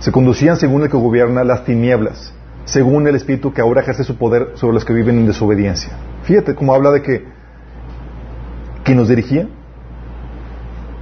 Se 0.00 0.12
conducían 0.12 0.58
según 0.58 0.82
el 0.82 0.90
que 0.90 0.98
gobierna 0.98 1.42
las 1.42 1.64
tinieblas, 1.64 2.34
según 2.66 3.06
el 3.06 3.14
espíritu 3.14 3.54
que 3.54 3.62
ahora 3.62 3.80
ejerce 3.80 4.04
su 4.04 4.16
poder 4.16 4.52
sobre 4.56 4.74
los 4.74 4.84
que 4.84 4.92
viven 4.92 5.16
en 5.16 5.26
desobediencia. 5.28 5.92
Fíjate 6.24 6.54
cómo 6.54 6.74
habla 6.74 6.90
de 6.90 7.00
que 7.00 7.24
quien 8.84 8.98
nos 8.98 9.08
dirigía 9.08 9.48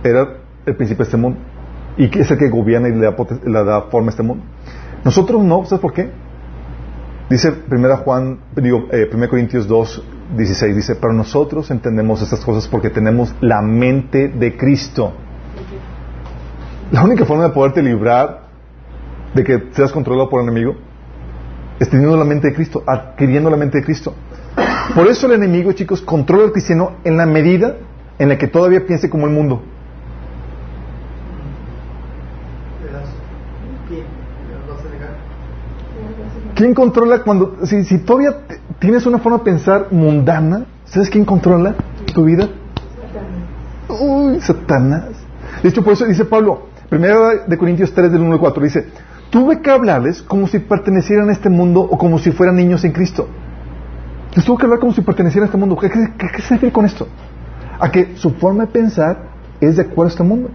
era 0.05 0.37
el 0.67 0.77
príncipe 0.77 0.99
de 0.99 1.05
este 1.05 1.17
mundo 1.17 1.41
y 1.99 2.09
que 2.09 2.21
es 2.21 2.31
el 2.31 2.39
que 2.39 2.49
gobierna 2.49 2.89
y 2.89 2.93
le 2.93 3.65
da, 3.65 3.83
forma 3.91 4.09
a 4.09 4.11
este 4.11 4.23
mundo. 4.23 4.45
Nosotros 5.05 5.43
no, 5.43 5.65
¿sabes 5.65 5.81
por 5.81 5.93
qué? 5.93 6.11
Dice 7.29 7.53
1 7.71 7.97
Juan, 7.99 8.39
digo, 8.57 8.87
eh, 8.91 9.11
1 9.13 9.29
Corintios 9.29 9.67
2, 9.67 10.05
16, 10.37 10.77
dice, 10.77 10.95
pero 10.95 11.13
nosotros 11.13 11.71
entendemos 11.71 12.23
estas 12.23 12.45
cosas 12.45 12.69
porque 12.69 12.89
tenemos 12.89 13.35
la 13.41 13.61
mente 13.61 14.29
de 14.29 14.57
Cristo. 14.57 15.13
La 16.93 17.03
única 17.03 17.27
forma 17.27 17.45
de 17.45 17.51
poderte 17.51 17.83
librar 17.83 18.43
de 19.35 19.45
que 19.45 19.69
seas 19.73 19.93
controlado 19.93 20.31
por 20.31 20.41
el 20.41 20.49
enemigo 20.49 20.77
es 21.81 21.91
teniendo 21.91 22.17
la 22.17 22.25
mente 22.25 22.49
de 22.49 22.55
Cristo, 22.55 22.83
adquiriendo 22.87 23.51
la 23.51 23.57
mente 23.57 23.79
de 23.79 23.85
Cristo. 23.85 24.15
Por 24.95 25.07
eso 25.09 25.27
el 25.27 25.33
enemigo, 25.33 25.73
chicos, 25.73 26.01
controla 26.01 26.45
al 26.45 26.53
cristiano 26.53 26.93
en 27.05 27.17
la 27.17 27.27
medida 27.27 27.77
en 28.19 28.29
la 28.29 28.39
que 28.39 28.47
todavía 28.47 28.87
piense 28.87 29.11
como 29.11 29.27
el 29.27 29.33
mundo. 29.33 29.63
¿Quién 36.55 36.75
controla 36.75 37.23
cuando, 37.23 37.57
si, 37.65 37.85
si 37.85 37.99
todavía 37.99 38.37
tienes 38.79 39.07
una 39.07 39.19
forma 39.19 39.39
de 39.39 39.45
pensar 39.45 39.89
mundana, 39.91 40.67
¿sabes 40.85 41.09
quién 41.09 41.25
controla 41.25 41.75
tu 42.13 42.25
vida? 42.25 42.49
Uy, 43.89 44.41
Satanás. 44.41 45.11
De 45.63 45.69
hecho, 45.69 45.83
por 45.83 45.93
eso 45.95 46.05
dice 46.05 46.25
Pablo, 46.25 46.69
primero 46.89 47.45
de 47.47 47.59
Corintios 47.59 47.93
3 47.93 48.13
del 48.13 48.23
1 48.23 48.35
al 48.35 48.41
4, 48.41 48.63
dice, 48.63 48.89
tuve 49.31 49.61
que 49.61 49.71
hablarles 49.71 50.23
como 50.23 50.47
si 50.47 50.59
pertenecieran 50.59 51.29
a 51.29 51.33
este 51.33 51.49
mundo 51.49 51.81
o 51.81 51.97
como 51.97 52.19
si 52.19 52.33
fueran 52.33 52.57
niños 52.57 52.85
en 52.85 52.93
Cristo. 52.93 53.29
Les 54.35 54.45
tuve 54.45 54.59
que 54.59 54.65
hablar 54.65 54.79
como 54.79 54.93
si 54.93 55.01
pertenecieran 55.01 55.45
a 55.45 55.47
este 55.47 55.59
mundo. 55.59 55.77
¿Qué, 55.77 55.91
qué, 55.91 56.09
qué 56.19 56.43
se 56.43 56.55
refiere 56.55 56.73
con 56.73 56.85
esto? 56.85 57.09
A 57.79 57.91
que 57.91 58.17
su 58.17 58.31
forma 58.31 58.67
de 58.67 58.73
pensar 58.73 59.29
es 59.61 59.77
de 59.77 59.83
acuerdo 59.83 60.05
a 60.05 60.09
este 60.09 60.23
mundo. 60.23 60.51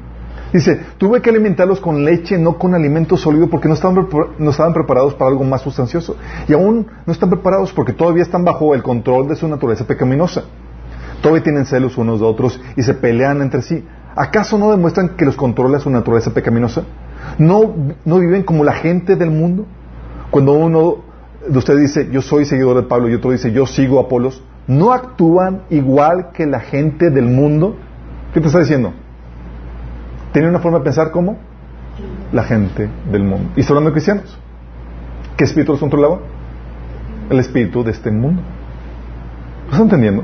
Dice, 0.54 0.80
tuve 1.00 1.20
que 1.22 1.32
alimentarlos 1.32 1.80
con 1.80 2.06
leche, 2.06 2.38
no 2.38 2.60
con 2.60 2.76
alimento 2.76 3.18
sólido, 3.18 3.48
porque 3.48 3.68
no 3.68 3.74
estaban, 3.74 4.08
no 4.38 4.52
estaban 4.52 4.72
preparados 4.72 5.16
para 5.16 5.32
algo 5.32 5.44
más 5.44 5.62
sustancioso. 5.62 6.16
Y 6.48 6.54
aún 6.54 6.86
no 7.08 7.12
están 7.12 7.32
preparados 7.32 7.74
porque 7.74 7.92
todavía 7.92 8.22
están 8.22 8.44
bajo 8.46 8.76
el 8.76 8.84
control 8.84 9.28
de 9.28 9.36
su 9.36 9.48
naturaleza 9.48 9.88
pecaminosa. 9.88 10.44
Todavía 11.24 11.42
tienen 11.42 11.66
celos 11.66 11.98
unos 11.98 12.20
de 12.20 12.28
otros 12.28 12.62
y 12.76 12.84
se 12.84 12.94
pelean 12.94 13.42
entre 13.42 13.64
sí. 13.64 13.84
¿Acaso 14.16 14.60
no 14.60 14.70
demuestran 14.70 15.16
que 15.18 15.26
los 15.26 15.36
controla 15.36 15.80
su 15.80 15.90
naturaleza 15.90 16.32
pecaminosa? 16.36 16.84
¿No, 17.40 17.74
¿No 18.06 18.20
viven 18.20 18.44
como 18.44 18.64
la 18.64 18.74
gente 18.74 19.16
del 19.16 19.32
mundo? 19.32 19.66
Cuando 20.30 20.54
uno 20.54 20.98
de 21.48 21.58
ustedes 21.58 21.82
dice, 21.82 22.10
yo 22.12 22.22
soy 22.22 22.46
seguidor 22.46 22.76
de 22.76 22.84
Pablo, 22.84 23.10
y 23.10 23.16
otro 23.16 23.32
dice, 23.32 23.52
yo 23.52 23.66
sigo 23.66 23.98
a 23.98 24.04
Apolos, 24.04 24.44
¿no 24.68 24.94
actúan 24.94 25.64
igual 25.72 26.30
que 26.32 26.46
la 26.46 26.60
gente 26.60 27.10
del 27.10 27.26
mundo? 27.26 27.76
¿Qué 28.34 28.40
te 28.40 28.48
está 28.48 28.60
diciendo? 28.60 28.94
Tienen 30.34 30.50
una 30.50 30.60
forma 30.60 30.80
de 30.80 30.84
pensar 30.84 31.12
como 31.12 31.38
la 32.32 32.44
gente 32.44 32.90
del 33.12 33.24
mundo. 33.24 33.52
Y 33.56 33.62
está 33.62 33.72
hablando 33.72 33.92
de 33.92 33.94
cristianos. 33.94 34.38
¿Qué 35.38 35.44
espíritu 35.44 35.74
los 35.74 35.80
controlaba? 35.80 36.20
El 37.30 37.40
espíritu 37.40 37.84
de 37.84 37.92
este 37.92 38.10
mundo. 38.10 38.42
¿Lo 39.66 39.72
están 39.72 39.84
entendiendo? 39.84 40.24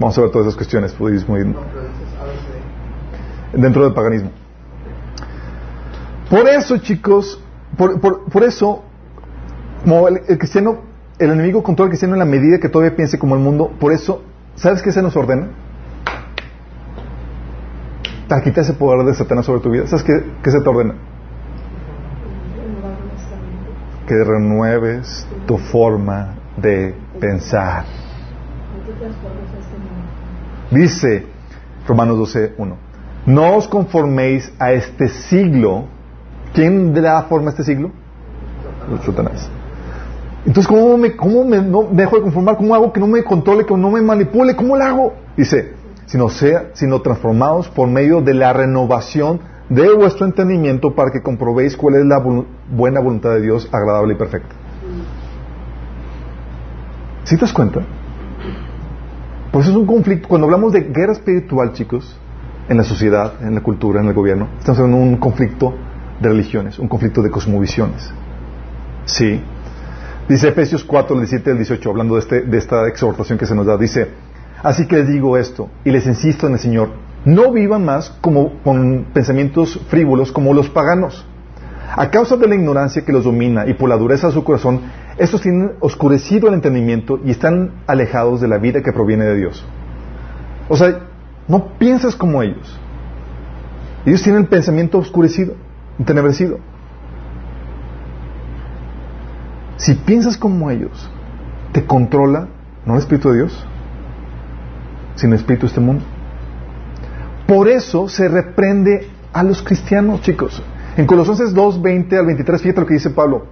Vamos 0.00 0.18
a 0.18 0.20
ver 0.22 0.30
todas 0.30 0.46
esas 0.46 0.56
cuestiones, 0.56 0.98
budismo 0.98 1.38
y... 1.38 1.54
Dentro 3.52 3.84
del 3.84 3.92
paganismo. 3.92 4.30
Por 6.30 6.48
eso, 6.48 6.78
chicos, 6.78 7.40
por, 7.76 8.00
por, 8.00 8.24
por 8.24 8.42
eso, 8.42 8.82
como 9.82 10.08
el, 10.08 10.22
el, 10.26 10.38
cristiano, 10.38 10.78
el 11.18 11.30
enemigo 11.30 11.62
controla 11.62 11.86
al 11.86 11.90
cristiano 11.90 12.14
en 12.14 12.18
la 12.18 12.24
medida 12.24 12.58
que 12.58 12.68
todavía 12.68 12.96
piense 12.96 13.18
como 13.18 13.36
el 13.36 13.42
mundo, 13.42 13.70
por 13.78 13.92
eso, 13.92 14.22
¿sabes 14.56 14.82
qué 14.82 14.90
se 14.90 15.02
nos 15.02 15.14
ordena? 15.14 15.48
Para 18.28 18.42
quitar 18.42 18.64
ese 18.64 18.72
poder 18.74 19.04
de 19.04 19.14
Satanás 19.14 19.46
sobre 19.46 19.60
tu 19.60 19.70
vida. 19.70 19.86
¿Sabes 19.86 20.04
qué, 20.04 20.12
qué 20.42 20.50
se 20.50 20.60
te 20.60 20.68
ordena? 20.68 20.94
Que 24.06 24.22
renueves 24.22 25.26
tu 25.46 25.58
forma 25.58 26.34
de 26.56 26.94
pensar. 27.20 27.84
Dice 30.70 31.26
Romanos 31.86 32.18
12, 32.18 32.54
1. 32.58 32.76
No 33.26 33.56
os 33.56 33.68
conforméis 33.68 34.52
a 34.58 34.72
este 34.72 35.08
siglo. 35.08 35.86
¿Quién 36.52 36.94
le 36.94 37.00
da 37.00 37.22
forma 37.22 37.48
a 37.48 37.50
este 37.50 37.64
siglo? 37.64 37.90
Satanás. 39.04 39.50
Entonces, 40.46 40.68
¿cómo 40.68 40.98
me, 40.98 41.16
cómo 41.16 41.44
me, 41.44 41.60
no, 41.62 41.82
me 41.82 42.02
dejo 42.02 42.16
de 42.16 42.22
conformar? 42.22 42.56
¿Cómo 42.56 42.74
hago 42.74 42.92
que 42.92 43.00
no 43.00 43.06
me 43.06 43.24
controle, 43.24 43.64
que 43.64 43.74
no 43.74 43.90
me 43.90 44.02
manipule? 44.02 44.54
¿Cómo 44.54 44.76
lo 44.76 44.84
hago? 44.84 45.14
Dice, 45.36 45.72
sino 46.06 46.28
sea, 46.28 46.70
sino 46.74 47.00
transformados 47.00 47.68
por 47.68 47.88
medio 47.88 48.20
de 48.20 48.34
la 48.34 48.52
renovación 48.52 49.40
de 49.68 49.92
vuestro 49.92 50.26
entendimiento 50.26 50.94
para 50.94 51.10
que 51.10 51.22
comprobéis 51.22 51.76
cuál 51.76 51.96
es 51.96 52.04
la 52.04 52.22
buena 52.70 53.00
voluntad 53.00 53.30
de 53.30 53.40
Dios, 53.40 53.68
agradable 53.72 54.14
y 54.14 54.16
perfecta. 54.16 54.54
¿Sí 57.24 57.36
te 57.36 57.42
das 57.42 57.52
cuenta? 57.52 57.80
Por 59.50 59.62
eso 59.62 59.70
es 59.70 59.76
un 59.76 59.86
conflicto. 59.86 60.28
Cuando 60.28 60.46
hablamos 60.46 60.72
de 60.72 60.80
guerra 60.80 61.12
espiritual, 61.12 61.72
chicos, 61.72 62.18
en 62.68 62.76
la 62.76 62.84
sociedad, 62.84 63.34
en 63.40 63.54
la 63.54 63.62
cultura, 63.62 64.00
en 64.00 64.08
el 64.08 64.14
gobierno, 64.14 64.48
estamos 64.58 64.80
hablando 64.80 64.98
de 64.98 65.10
un 65.10 65.16
conflicto 65.16 65.74
de 66.20 66.28
religiones, 66.28 66.78
un 66.78 66.88
conflicto 66.88 67.22
de 67.22 67.30
cosmovisiones. 67.30 68.12
Sí. 69.06 69.40
Dice 70.28 70.48
Efesios 70.48 70.84
4, 70.84 71.16
17 71.16 71.50
al 71.50 71.56
18, 71.56 71.90
hablando 71.90 72.14
de, 72.14 72.20
este, 72.20 72.42
de 72.42 72.58
esta 72.58 72.88
exhortación 72.88 73.38
que 73.38 73.46
se 73.46 73.54
nos 73.54 73.66
da, 73.66 73.76
dice, 73.76 74.08
Así 74.64 74.86
que 74.86 74.96
les 74.96 75.08
digo 75.08 75.36
esto 75.36 75.68
y 75.84 75.90
les 75.90 76.06
insisto 76.06 76.46
en 76.46 76.54
el 76.54 76.58
Señor, 76.58 76.88
no 77.26 77.52
vivan 77.52 77.84
más 77.84 78.08
como 78.22 78.62
con 78.62 79.08
pensamientos 79.12 79.78
frívolos 79.88 80.32
como 80.32 80.54
los 80.54 80.70
paganos. 80.70 81.26
A 81.94 82.10
causa 82.10 82.38
de 82.38 82.48
la 82.48 82.54
ignorancia 82.54 83.04
que 83.04 83.12
los 83.12 83.24
domina 83.24 83.66
y 83.66 83.74
por 83.74 83.90
la 83.90 83.98
dureza 83.98 84.28
de 84.28 84.32
su 84.32 84.42
corazón, 84.42 84.80
estos 85.18 85.42
tienen 85.42 85.72
oscurecido 85.80 86.48
el 86.48 86.54
entendimiento 86.54 87.20
y 87.22 87.30
están 87.30 87.82
alejados 87.86 88.40
de 88.40 88.48
la 88.48 88.56
vida 88.56 88.82
que 88.82 88.90
proviene 88.90 89.26
de 89.26 89.36
Dios. 89.36 89.62
O 90.70 90.76
sea, 90.76 90.98
no 91.46 91.76
piensas 91.78 92.16
como 92.16 92.42
ellos. 92.42 92.80
Ellos 94.06 94.22
tienen 94.22 94.42
el 94.42 94.48
pensamiento 94.48 94.96
oscurecido, 94.96 95.56
entenebrecido. 95.98 96.58
Si 99.76 99.92
piensas 99.92 100.38
como 100.38 100.70
ellos, 100.70 101.10
te 101.72 101.84
controla, 101.84 102.48
¿no 102.86 102.94
el 102.94 103.00
Espíritu 103.00 103.28
de 103.28 103.36
Dios? 103.36 103.66
Sino 105.14 105.34
espíritu 105.34 105.66
este 105.66 105.80
mundo. 105.80 106.04
Por 107.46 107.68
eso 107.68 108.08
se 108.08 108.28
reprende 108.28 109.08
a 109.32 109.42
los 109.42 109.62
cristianos, 109.62 110.22
chicos. 110.22 110.62
En 110.96 111.06
Colosenses 111.06 111.52
2, 111.52 111.82
20 111.82 112.18
al 112.18 112.26
23, 112.26 112.62
fíjate 112.62 112.80
lo 112.80 112.86
que 112.86 112.94
dice 112.94 113.10
Pablo. 113.10 113.46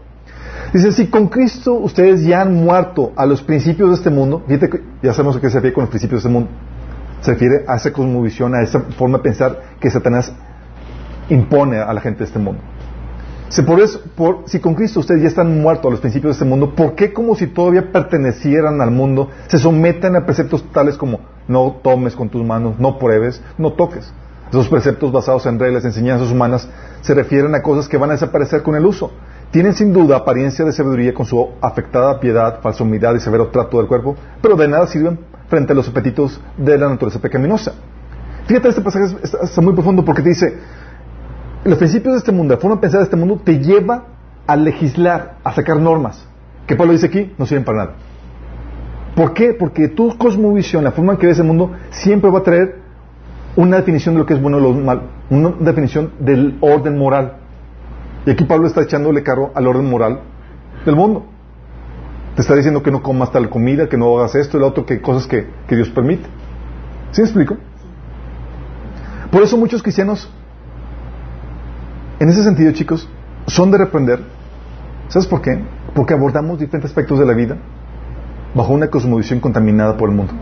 Dice, 0.72 0.92
si 0.92 1.08
con 1.08 1.28
Cristo 1.28 1.74
ustedes 1.74 2.22
ya 2.22 2.40
han 2.40 2.54
muerto 2.54 3.12
a 3.16 3.26
los 3.26 3.42
principios 3.42 3.90
de 3.90 3.96
este 3.96 4.10
mundo, 4.10 4.42
fíjate 4.46 4.70
que 4.70 4.80
ya 5.02 5.12
sabemos 5.12 5.36
a 5.36 5.40
qué 5.40 5.50
se 5.50 5.56
refiere 5.56 5.74
con 5.74 5.82
los 5.82 5.90
principios 5.90 6.22
de 6.22 6.28
este 6.28 6.32
mundo. 6.32 6.50
Se 7.20 7.32
refiere 7.32 7.64
a 7.68 7.76
esa 7.76 7.92
cosmovisión, 7.92 8.54
a 8.54 8.62
esa 8.62 8.80
forma 8.80 9.18
de 9.18 9.24
pensar 9.24 9.60
que 9.78 9.90
Satanás 9.90 10.32
impone 11.28 11.78
a 11.78 11.92
la 11.92 12.00
gente 12.00 12.20
de 12.20 12.24
este 12.24 12.38
mundo. 12.38 12.62
Si, 13.48 13.60
por 13.62 13.80
eso, 13.80 14.00
si 14.46 14.60
con 14.60 14.74
Cristo 14.74 15.00
ustedes 15.00 15.20
ya 15.20 15.28
están 15.28 15.60
muertos 15.60 15.86
a 15.86 15.90
los 15.90 16.00
principios 16.00 16.30
de 16.30 16.32
este 16.32 16.44
mundo, 16.46 16.74
¿por 16.74 16.94
qué 16.94 17.12
como 17.12 17.34
si 17.34 17.48
todavía 17.48 17.92
pertenecieran 17.92 18.80
al 18.80 18.90
mundo 18.90 19.28
se 19.48 19.58
someten 19.58 20.16
a 20.16 20.24
preceptos 20.24 20.64
tales 20.72 20.96
como 20.96 21.20
no 21.49 21.76
tomes 21.82 22.14
con 22.14 22.28
tus 22.28 22.45
manos, 22.45 22.78
no 22.78 22.99
pruebes, 22.99 23.43
no 23.59 23.72
toques? 23.72 24.12
Esos 24.51 24.68
preceptos 24.68 25.11
basados 25.11 25.47
en 25.47 25.59
reglas, 25.59 25.84
enseñanzas 25.84 26.30
humanas, 26.30 26.68
se 27.01 27.14
refieren 27.14 27.55
a 27.55 27.62
cosas 27.62 27.88
que 27.88 27.97
van 27.97 28.11
a 28.11 28.12
desaparecer 28.12 28.62
con 28.62 28.74
el 28.74 28.84
uso. 28.84 29.11
Tienen 29.51 29.74
sin 29.74 29.93
duda 29.93 30.16
apariencia 30.16 30.64
de 30.64 30.72
sabiduría 30.72 31.14
con 31.14 31.26
su 31.26 31.51
afectada 31.61 32.20
piedad, 32.20 32.61
falsa 32.61 32.84
humildad 32.84 33.14
y 33.14 33.20
severo 33.20 33.49
trato 33.49 33.78
del 33.78 33.86
cuerpo, 33.86 34.14
pero 34.40 34.57
de 34.57 34.68
nada 34.68 34.86
sirven 34.86 35.18
frente 35.49 35.72
a 35.72 35.76
los 35.76 35.88
apetitos 35.88 36.40
de 36.57 36.78
la 36.78 36.88
naturaleza 36.88 37.18
pecaminosa. 37.18 37.72
Fíjate, 38.47 38.68
este 38.68 38.80
pasaje 38.82 39.16
está, 39.22 39.61
muy 39.61 39.72
profundo 39.72 40.05
porque 40.05 40.22
te 40.22 40.30
dice, 40.30 40.59
los 41.64 41.78
principios 41.78 42.14
de 42.14 42.18
este 42.18 42.32
mundo, 42.32 42.55
la 42.55 42.61
forma 42.61 42.76
de 42.76 42.82
pensar 42.82 43.01
de 43.01 43.05
este 43.05 43.16
mundo, 43.16 43.40
te 43.45 43.59
lleva 43.59 44.05
a 44.47 44.57
legislar, 44.57 45.36
a 45.45 45.55
sacar 45.55 45.78
normas. 45.78 46.26
Que 46.66 46.76
Pablo 46.76 46.93
dice 46.93 47.07
aquí, 47.07 47.32
no 47.38 47.47
sirven 47.47 47.64
para 47.64 47.78
nada. 47.78 47.95
¿Por 49.14 49.34
qué? 49.34 49.52
Porque 49.52 49.88
tu 49.88 50.16
cosmovisión, 50.16 50.84
la 50.84 50.92
forma 50.92 51.12
en 51.12 51.18
que 51.18 51.26
ves 51.26 51.38
el 51.38 51.44
mundo, 51.44 51.72
siempre 51.90 52.30
va 52.30 52.38
a 52.38 52.42
traer 52.42 52.80
una 53.56 53.76
definición 53.76 54.14
de 54.14 54.20
lo 54.20 54.26
que 54.26 54.34
es 54.34 54.40
bueno 54.40 54.58
y 54.58 54.62
lo 54.62 54.72
mal, 54.72 55.02
una 55.28 55.50
definición 55.60 56.12
del 56.18 56.56
orden 56.60 56.96
moral. 56.96 57.36
Y 58.24 58.30
aquí 58.30 58.44
Pablo 58.44 58.66
está 58.66 58.82
echándole 58.82 59.22
carro 59.22 59.52
al 59.54 59.66
orden 59.66 59.88
moral 59.90 60.20
del 60.86 60.96
mundo. 60.96 61.26
Te 62.34 62.40
está 62.40 62.54
diciendo 62.54 62.82
que 62.82 62.90
no 62.90 63.02
comas 63.02 63.30
tal 63.30 63.50
comida, 63.50 63.88
que 63.88 63.98
no 63.98 64.18
hagas 64.18 64.34
esto 64.34 64.56
y 64.56 64.60
lo 64.60 64.68
otro, 64.68 64.86
que 64.86 65.02
cosas 65.02 65.26
que, 65.26 65.46
que 65.68 65.76
Dios 65.76 65.90
permite. 65.90 66.24
¿Sí 67.10 67.20
me 67.20 67.26
explico? 67.26 67.58
Por 69.30 69.42
eso 69.42 69.58
muchos 69.58 69.82
cristianos, 69.82 70.30
en 72.18 72.28
ese 72.30 72.42
sentido, 72.42 72.72
chicos, 72.72 73.06
son 73.46 73.70
de 73.70 73.76
reprender. 73.76 74.20
¿Sabes 75.08 75.26
por 75.26 75.42
qué? 75.42 75.62
Porque 75.94 76.14
abordamos 76.14 76.58
diferentes 76.58 76.90
aspectos 76.90 77.18
de 77.18 77.26
la 77.26 77.34
vida 77.34 77.58
bajo 78.55 78.72
una 78.72 78.88
cosmovisión 78.88 79.40
contaminada 79.40 79.96
por 79.96 80.11
el 80.11 80.16
mundo. 80.16 80.32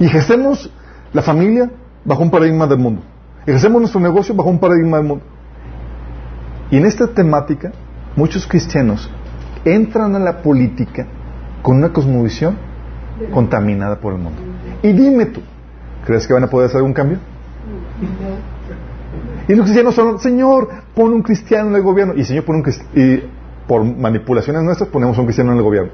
Y 0.00 0.04
ejercemos 0.04 0.70
la 1.12 1.22
familia 1.22 1.70
bajo 2.04 2.22
un 2.22 2.30
paradigma 2.30 2.66
del 2.66 2.78
mundo. 2.78 3.02
Ejercemos 3.46 3.80
nuestro 3.80 4.00
negocio 4.00 4.34
bajo 4.34 4.50
un 4.50 4.58
paradigma 4.58 4.98
del 4.98 5.06
mundo. 5.06 5.24
Y 6.70 6.76
en 6.76 6.84
esta 6.84 7.06
temática, 7.06 7.72
muchos 8.14 8.46
cristianos 8.46 9.10
entran 9.64 10.14
a 10.14 10.18
la 10.18 10.42
política 10.42 11.06
con 11.62 11.78
una 11.78 11.92
cosmovisión 11.92 12.56
contaminada 13.32 13.98
por 13.98 14.12
el 14.12 14.20
mundo. 14.20 14.40
Y 14.82 14.92
dime 14.92 15.26
tú, 15.26 15.40
¿crees 16.04 16.26
que 16.26 16.34
van 16.34 16.44
a 16.44 16.48
poder 16.48 16.68
hacer 16.68 16.82
un 16.82 16.92
cambio? 16.92 17.18
Y 19.48 19.54
los 19.54 19.64
cristianos 19.64 19.94
son, 19.94 20.18
Señor, 20.18 20.68
pon 20.94 21.12
un 21.12 21.22
cristiano 21.22 21.70
en 21.70 21.76
el 21.76 21.82
gobierno. 21.82 22.14
Y 22.14 22.24
Señor 22.24 22.44
pone 22.44 22.60
un 22.60 23.00
y 23.00 23.22
por 23.68 23.84
manipulaciones 23.84 24.62
nuestras 24.64 24.88
ponemos 24.88 25.16
un 25.18 25.26
cristiano 25.26 25.52
en 25.52 25.58
el 25.58 25.62
gobierno. 25.62 25.92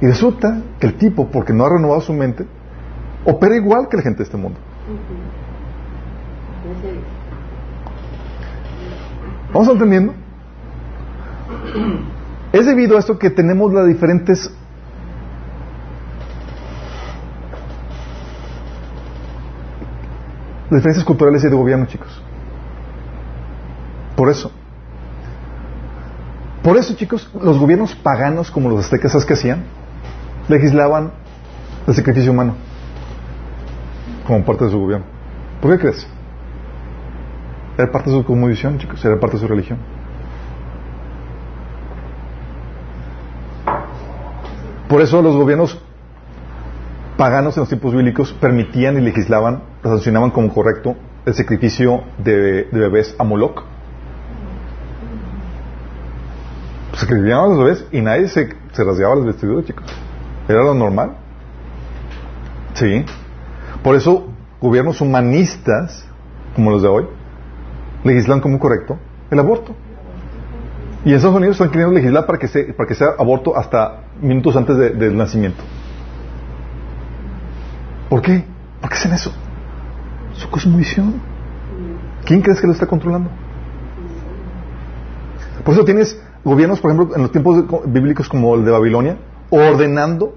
Y 0.00 0.06
resulta 0.06 0.62
que 0.78 0.86
el 0.86 0.94
tipo, 0.94 1.28
porque 1.28 1.52
no 1.52 1.64
ha 1.64 1.70
renovado 1.70 2.00
su 2.02 2.12
mente, 2.12 2.46
opera 3.24 3.56
igual 3.56 3.88
que 3.90 3.96
la 3.96 4.02
gente 4.04 4.18
de 4.18 4.24
este 4.24 4.36
mundo. 4.36 4.60
¿Vamos 9.52 9.68
entendiendo? 9.68 10.14
Es 12.52 12.66
debido 12.66 12.96
a 12.96 13.00
esto 13.00 13.18
que 13.18 13.30
tenemos 13.30 13.72
las 13.72 13.86
diferentes 13.86 14.54
diferencias 20.70 21.04
culturales 21.04 21.42
y 21.42 21.48
de 21.48 21.56
gobierno, 21.56 21.86
chicos. 21.86 22.22
Por 24.14 24.28
eso. 24.28 24.52
Por 26.62 26.76
eso, 26.76 26.94
chicos, 26.94 27.30
los 27.40 27.58
gobiernos 27.58 27.94
paganos 27.94 28.50
como 28.50 28.68
los 28.68 28.84
aztecas, 28.84 29.12
¿sabes 29.12 29.26
qué 29.26 29.34
hacían? 29.34 29.64
Legislaban 30.48 31.12
el 31.86 31.94
sacrificio 31.94 32.32
humano 32.32 32.54
como 34.26 34.44
parte 34.44 34.66
de 34.66 34.70
su 34.70 34.78
gobierno. 34.78 35.06
¿Por 35.60 35.72
qué 35.72 35.78
crees? 35.78 36.06
Era 37.78 37.90
parte 37.90 38.10
de 38.10 38.16
su 38.16 38.24
cosmovisión, 38.24 38.78
chicos, 38.78 39.02
era 39.04 39.18
parte 39.18 39.36
de 39.36 39.40
su 39.40 39.48
religión. 39.48 39.78
Por 44.88 45.02
eso 45.02 45.22
los 45.22 45.36
gobiernos 45.36 45.78
paganos 47.16 47.56
en 47.56 47.62
los 47.62 47.68
tiempos 47.68 47.92
bíblicos 47.92 48.32
permitían 48.32 48.96
y 48.96 49.00
legislaban, 49.00 49.62
sancionaban 49.82 50.30
como 50.30 50.52
correcto 50.52 50.96
el 51.26 51.34
sacrificio 51.34 52.04
de, 52.18 52.68
bebés 52.72 53.14
a 53.18 53.24
Moloch. 53.24 53.64
Sacrificaban 56.98 57.44
a 57.44 57.48
los 57.54 57.58
bebés 57.58 57.84
y 57.92 58.00
nadie 58.00 58.26
se, 58.26 58.48
se 58.72 58.84
rasgaba 58.84 59.14
las 59.14 59.26
vestiduras, 59.26 59.64
chicos. 59.64 59.86
Era 60.48 60.64
lo 60.64 60.74
normal. 60.74 61.12
Sí. 62.74 63.04
Por 63.84 63.94
eso, 63.94 64.26
gobiernos 64.60 65.00
humanistas, 65.00 66.04
como 66.56 66.72
los 66.72 66.82
de 66.82 66.88
hoy, 66.88 67.06
legislan 68.02 68.40
como 68.40 68.58
correcto 68.58 68.98
el 69.30 69.38
aborto. 69.38 69.76
Y 71.04 71.10
en 71.10 71.16
Estados 71.16 71.36
Unidos 71.36 71.54
están 71.54 71.70
queriendo 71.70 71.94
legislar 71.94 72.26
para 72.26 72.36
que, 72.36 72.48
para 72.76 72.88
que 72.88 72.96
sea 72.96 73.08
aborto 73.16 73.56
hasta 73.56 74.02
minutos 74.20 74.56
antes 74.56 74.76
del 74.76 75.16
nacimiento. 75.16 75.62
¿Por 78.08 78.22
qué? 78.22 78.44
¿Por 78.80 78.90
qué 78.90 78.96
hacen 78.96 79.12
eso? 79.12 79.32
Su 80.32 80.50
cosmovisión. 80.50 81.14
¿Quién 82.24 82.42
crees 82.42 82.60
que 82.60 82.66
lo 82.66 82.72
está 82.72 82.86
controlando? 82.86 83.30
Por 85.64 85.74
eso 85.74 85.84
tienes 85.84 86.20
gobiernos, 86.48 86.80
por 86.80 86.90
ejemplo, 86.90 87.14
en 87.14 87.22
los 87.22 87.32
tiempos 87.32 87.64
bíblicos 87.86 88.28
como 88.28 88.54
el 88.54 88.64
de 88.64 88.70
Babilonia, 88.70 89.18
ordenando 89.50 90.34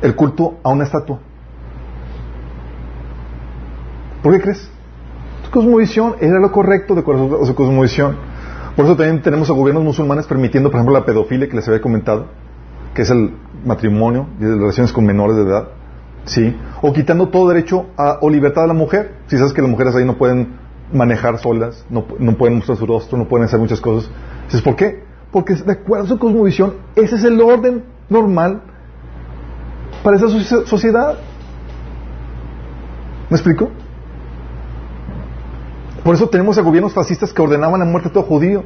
el 0.00 0.14
culto 0.14 0.58
a 0.62 0.70
una 0.70 0.84
estatua. 0.84 1.18
¿Por 4.22 4.32
qué 4.32 4.40
crees? 4.40 4.70
Su 5.44 5.50
cosmovisión 5.50 6.16
era 6.20 6.38
lo 6.38 6.50
correcto 6.50 6.94
de 6.94 7.00
acuerdo 7.00 7.42
a 7.42 7.46
su 7.46 7.54
cosmovisión. 7.54 8.16
Por 8.76 8.86
eso 8.86 8.96
también 8.96 9.22
tenemos 9.22 9.50
a 9.50 9.52
gobiernos 9.52 9.84
musulmanes 9.84 10.26
permitiendo, 10.26 10.70
por 10.70 10.78
ejemplo, 10.78 10.98
la 10.98 11.04
pedofilia 11.04 11.48
que 11.48 11.56
les 11.56 11.68
había 11.68 11.80
comentado, 11.80 12.26
que 12.94 13.02
es 13.02 13.10
el 13.10 13.34
matrimonio 13.64 14.28
y 14.40 14.44
las 14.44 14.58
relaciones 14.58 14.92
con 14.92 15.04
menores 15.04 15.36
de 15.36 15.42
edad, 15.42 15.68
¿sí? 16.24 16.56
O 16.82 16.92
quitando 16.92 17.28
todo 17.28 17.48
derecho 17.48 17.86
a, 17.96 18.18
o 18.20 18.30
libertad 18.30 18.64
a 18.64 18.66
la 18.66 18.74
mujer. 18.74 19.12
Si 19.26 19.36
sabes 19.36 19.52
que 19.52 19.62
las 19.62 19.70
mujeres 19.70 19.94
ahí 19.94 20.04
no 20.04 20.16
pueden 20.16 20.64
manejar 20.92 21.38
solas, 21.38 21.84
no, 21.90 22.04
pueden 22.04 22.56
mostrar 22.56 22.78
su 22.78 22.86
rostro, 22.86 23.18
no 23.18 23.26
pueden 23.28 23.46
hacer 23.46 23.58
muchas 23.58 23.80
cosas. 23.80 24.10
¿Sabes 24.48 24.62
por 24.62 24.76
qué? 24.76 25.02
Porque 25.30 25.54
de 25.54 25.72
acuerdo 25.72 26.04
a 26.04 26.08
su 26.08 26.18
cosmovisión, 26.18 26.74
ese 26.94 27.16
es 27.16 27.24
el 27.24 27.40
orden 27.40 27.84
normal 28.08 28.62
para 30.02 30.16
esa 30.16 30.28
sociedad. 30.66 31.18
¿Me 33.30 33.36
explico? 33.36 33.70
Por 36.04 36.14
eso 36.14 36.28
tenemos 36.28 36.58
a 36.58 36.62
gobiernos 36.62 36.92
fascistas 36.92 37.32
que 37.32 37.40
ordenaban 37.40 37.80
la 37.80 37.86
muerte 37.86 38.10
a 38.10 38.12
todo 38.12 38.24
judío. 38.24 38.62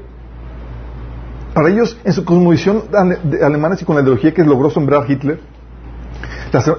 Para 1.54 1.70
ellos, 1.70 1.98
en 2.04 2.12
su 2.12 2.24
cosmovisión 2.24 2.82
de 3.24 3.44
alemanes 3.44 3.80
y 3.80 3.84
con 3.84 3.96
la 3.96 4.02
ideología 4.02 4.34
que 4.34 4.44
logró 4.44 4.70
sembrar 4.70 5.08
Hitler, 5.08 5.40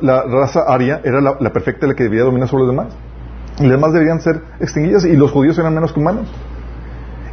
la, 0.02 0.24
raza 0.24 0.62
aria 0.68 1.02
era 1.04 1.22
la, 1.22 1.54
perfecta, 1.54 1.88
la 1.88 1.94
que 1.94 2.04
debía 2.04 2.24
dominar 2.24 2.50
sobre 2.50 2.66
los 2.66 2.72
demás. 2.72 2.94
Y 3.60 3.64
los 3.64 3.72
demás 3.72 3.94
deberían 3.94 4.20
ser 4.22 4.42
extinguidas 4.60 5.06
y 5.06 5.16
los 5.16 5.32
judíos 5.32 5.58
eran 5.58 5.74
menos 5.74 5.94
que 5.94 6.00
humanos. 6.00 6.28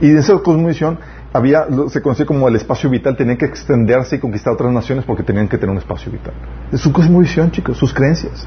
Y 0.00 0.10
en 0.10 0.18
esa 0.18 0.38
cosmovisión 0.38 0.98
había, 1.32 1.66
se 1.88 2.00
conocía 2.00 2.26
como 2.26 2.48
el 2.48 2.56
espacio 2.56 2.88
vital, 2.88 3.16
tenían 3.16 3.36
que 3.36 3.46
extenderse 3.46 4.16
y 4.16 4.18
conquistar 4.18 4.52
otras 4.52 4.72
naciones 4.72 5.04
porque 5.04 5.22
tenían 5.22 5.48
que 5.48 5.58
tener 5.58 5.70
un 5.70 5.78
espacio 5.78 6.10
vital. 6.10 6.34
Es 6.72 6.80
su 6.80 6.92
cosmovisión, 6.92 7.50
chicos, 7.50 7.76
sus 7.76 7.92
creencias 7.92 8.46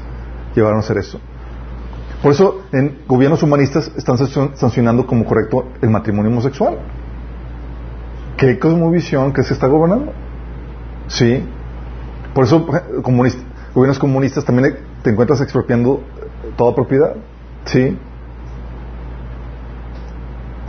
llevaron 0.54 0.78
a 0.78 0.80
hacer 0.80 0.98
eso. 0.98 1.20
Por 2.22 2.32
eso 2.32 2.62
en 2.72 2.98
gobiernos 3.06 3.42
humanistas 3.42 3.90
están 3.96 4.18
sancionando 4.18 5.06
como 5.06 5.24
correcto 5.24 5.68
el 5.80 5.90
matrimonio 5.90 6.30
homosexual. 6.30 6.78
¿Qué 8.36 8.58
cosmovisión 8.58 9.32
que 9.32 9.42
se 9.42 9.54
está 9.54 9.66
gobernando? 9.66 10.12
Sí. 11.08 11.42
Por 12.34 12.44
eso 12.44 12.66
gobiernos 13.74 13.98
comunistas 13.98 14.44
también 14.44 14.76
te 15.02 15.10
encuentras 15.10 15.40
expropiando 15.40 16.02
toda 16.56 16.74
propiedad. 16.74 17.16
Sí. 17.64 17.96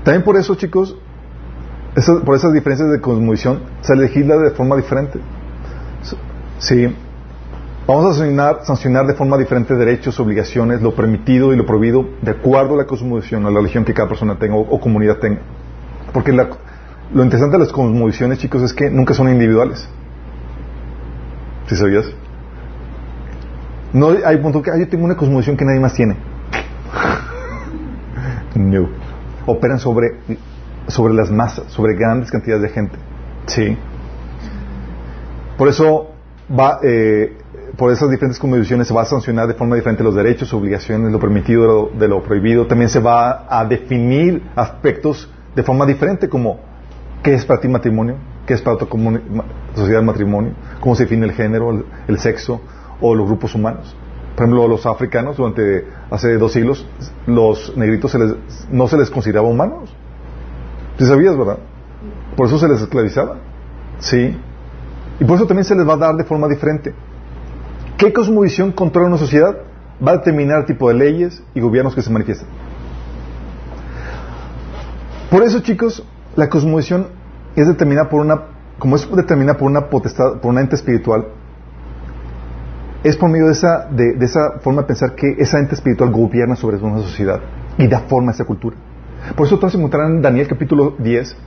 También 0.04 0.24
por 0.24 0.38
eso, 0.38 0.56
chicos, 0.56 0.98
por 2.26 2.36
esas 2.36 2.54
diferencias 2.54 2.90
de 2.90 3.02
cosmovisión, 3.02 3.60
se 3.82 3.96
legisla 3.96 4.38
de 4.38 4.52
forma 4.52 4.76
diferente. 4.78 5.20
Sí. 6.60 6.96
Vamos 7.88 8.18
a 8.18 8.64
sancionar, 8.64 9.08
de 9.08 9.16
forma 9.16 9.38
diferente 9.38 9.76
derechos, 9.76 10.20
obligaciones, 10.20 10.82
lo 10.82 10.96
permitido 10.96 11.52
y 11.52 11.58
lo 11.58 11.66
prohibido, 11.66 12.06
de 12.22 12.32
acuerdo 12.32 12.76
a 12.76 12.78
la 12.78 12.86
cosmovisión, 12.86 13.46
a 13.46 13.50
la 13.50 13.58
religión 13.58 13.84
que 13.84 13.94
cada 13.94 14.08
persona 14.08 14.38
tenga 14.38 14.56
o, 14.56 14.80
comunidad 14.80 15.18
tenga. 15.18 15.42
Porque 16.14 16.32
lo 16.32 17.24
interesante 17.24 17.58
de 17.58 17.64
las 17.64 17.74
cosmovisiones, 17.74 18.38
chicos, 18.38 18.62
es 18.62 18.74
que 18.74 18.90
nunca 18.90 19.14
son 19.14 19.30
individuales. 19.30 19.90
¿Sí 21.68 21.76
sabías? 21.76 22.06
No 23.94 24.16
hay 24.26 24.38
punto 24.38 24.62
que 24.62 24.72
yo 24.80 24.88
tengo 24.88 25.04
una 25.04 25.18
cosmovisión 25.18 25.58
que 25.58 25.66
nadie 25.66 25.80
más 25.80 25.94
tiene. 25.94 26.16
no. 28.56 28.88
Operan 29.46 29.80
sobre, 29.80 30.20
sobre 30.88 31.14
las 31.14 31.32
masas, 31.32 31.72
sobre 31.72 31.96
grandes 31.96 32.32
cantidades 32.32 32.64
de 32.64 32.70
gente. 32.70 32.98
Sí. 33.46 33.78
Por 35.58 35.68
eso 35.68 36.12
va, 36.58 36.80
eh, 36.84 37.38
por 37.78 37.92
esas 37.92 38.10
diferentes 38.10 38.40
condiciones 38.40 38.88
se 38.88 38.94
va 38.94 39.04
a 39.04 39.06
sancionar 39.06 39.48
de 39.48 39.54
forma 39.54 39.76
diferente 39.76 40.04
los 40.04 40.16
derechos, 40.16 40.54
obligaciones, 40.54 41.12
lo 41.12 41.20
permitido 41.20 41.90
de 41.98 42.08
lo, 42.08 42.24
prohibido. 42.24 42.68
También 42.68 42.90
se 42.90 43.00
va 43.00 43.46
a 43.50 43.66
definir 43.66 44.44
aspectos 44.56 45.30
de 45.56 45.64
forma 45.64 45.86
diferente 45.86 46.30
como 46.30 46.60
qué 47.24 47.34
es 47.34 47.46
para 47.46 47.60
ti 47.60 47.68
matrimonio, 47.68 48.16
qué 48.46 48.54
es 48.54 48.62
para 48.62 48.76
otra 48.76 48.88
sociedad 49.76 50.00
el 50.00 50.06
matrimonio, 50.06 50.54
cómo 50.80 50.96
se 50.96 51.04
define 51.04 51.26
el 51.26 51.34
género, 51.34 51.84
el, 52.08 52.20
sexo 52.20 52.62
o 53.00 53.16
los 53.16 53.28
grupos 53.28 53.56
humanos. 53.56 53.96
Por 54.36 54.46
ejemplo, 54.46 54.68
los 54.68 54.86
africanos 54.86 55.38
durante 55.38 55.86
hace 56.10 56.38
dos 56.38 56.54
siglos, 56.54 56.88
los 57.28 57.76
negritos 57.76 58.18
no 58.72 58.88
se 58.88 58.98
les 58.98 59.10
consideraba 59.10 59.48
humanos. 59.48 59.94
¿Sí 61.02 61.08
sabías, 61.08 61.36
verdad? 61.36 61.58
Por 62.38 62.46
eso 62.46 62.60
se 62.60 62.68
les 62.68 62.80
esclavizaba. 62.80 63.38
Sí. 63.98 64.38
Y 65.20 65.26
por 65.26 65.38
eso 65.38 65.48
también 65.48 65.66
se 65.66 65.74
les 65.74 65.88
va 65.88 65.94
a 65.94 65.98
dar 65.98 66.14
de 66.14 66.24
forma 66.26 66.48
diferente. 66.48 66.94
¿Qué 67.98 68.14
cosmovisión 68.14 68.72
controla 68.72 69.08
una 69.08 69.18
sociedad? 69.18 69.58
va 70.06 70.12
a 70.12 70.18
determinar 70.18 70.60
el 70.60 70.66
tipo 70.66 70.90
de 70.90 70.96
leyes 70.96 71.44
y 71.54 71.60
gobiernos 71.60 71.96
que 71.96 72.04
se 72.04 72.12
manifiestan. 72.12 72.48
Por 75.32 75.44
eso, 75.44 75.62
chicos, 75.62 76.06
la 76.36 76.50
cosmovisión 76.50 77.08
es 77.56 77.68
determinada 77.68 78.10
por 78.10 78.22
una, 78.22 78.42
como 78.78 78.96
es 78.96 79.10
determinada 79.16 79.58
por 79.58 79.70
una 79.70 79.90
potestad, 79.90 80.40
por 80.40 80.52
un 80.52 80.60
ente 80.60 80.76
espiritual, 80.76 81.28
es 83.04 83.18
por 83.18 83.30
medio 83.30 83.48
de 83.48 83.54
esa, 83.54 83.88
de, 83.90 84.16
esa 84.22 84.60
forma 84.60 84.82
de 84.82 84.88
pensar 84.88 85.16
que 85.16 85.36
esa 85.40 85.58
ente 85.58 85.74
espiritual 85.74 86.12
gobierna 86.12 86.56
sobre 86.56 86.78
una 86.78 87.00
sociedad 87.00 87.40
y 87.78 87.88
da 87.88 88.02
forma 88.02 88.32
a 88.32 88.34
esa 88.36 88.46
cultura. 88.46 88.76
Por 89.36 89.48
eso 89.48 89.60
todos 89.60 89.76
encontrarán 89.76 90.18
en 90.18 90.22
Daniel 90.22 90.48
capítulo 90.48 90.96
10 90.98 91.38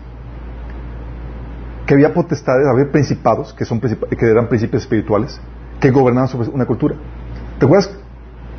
que 1.86 1.94
había 1.94 2.14
potestades, 2.14 2.66
había 2.66 2.90
principados, 2.90 3.52
que, 3.52 3.64
son, 3.64 3.80
que 3.80 4.26
eran 4.26 4.48
principios 4.48 4.82
espirituales, 4.82 5.38
que 5.80 5.90
gobernaban 5.90 6.28
sobre 6.28 6.48
una 6.48 6.64
cultura. 6.64 6.96
¿Te 7.58 7.66
acuerdas 7.66 7.90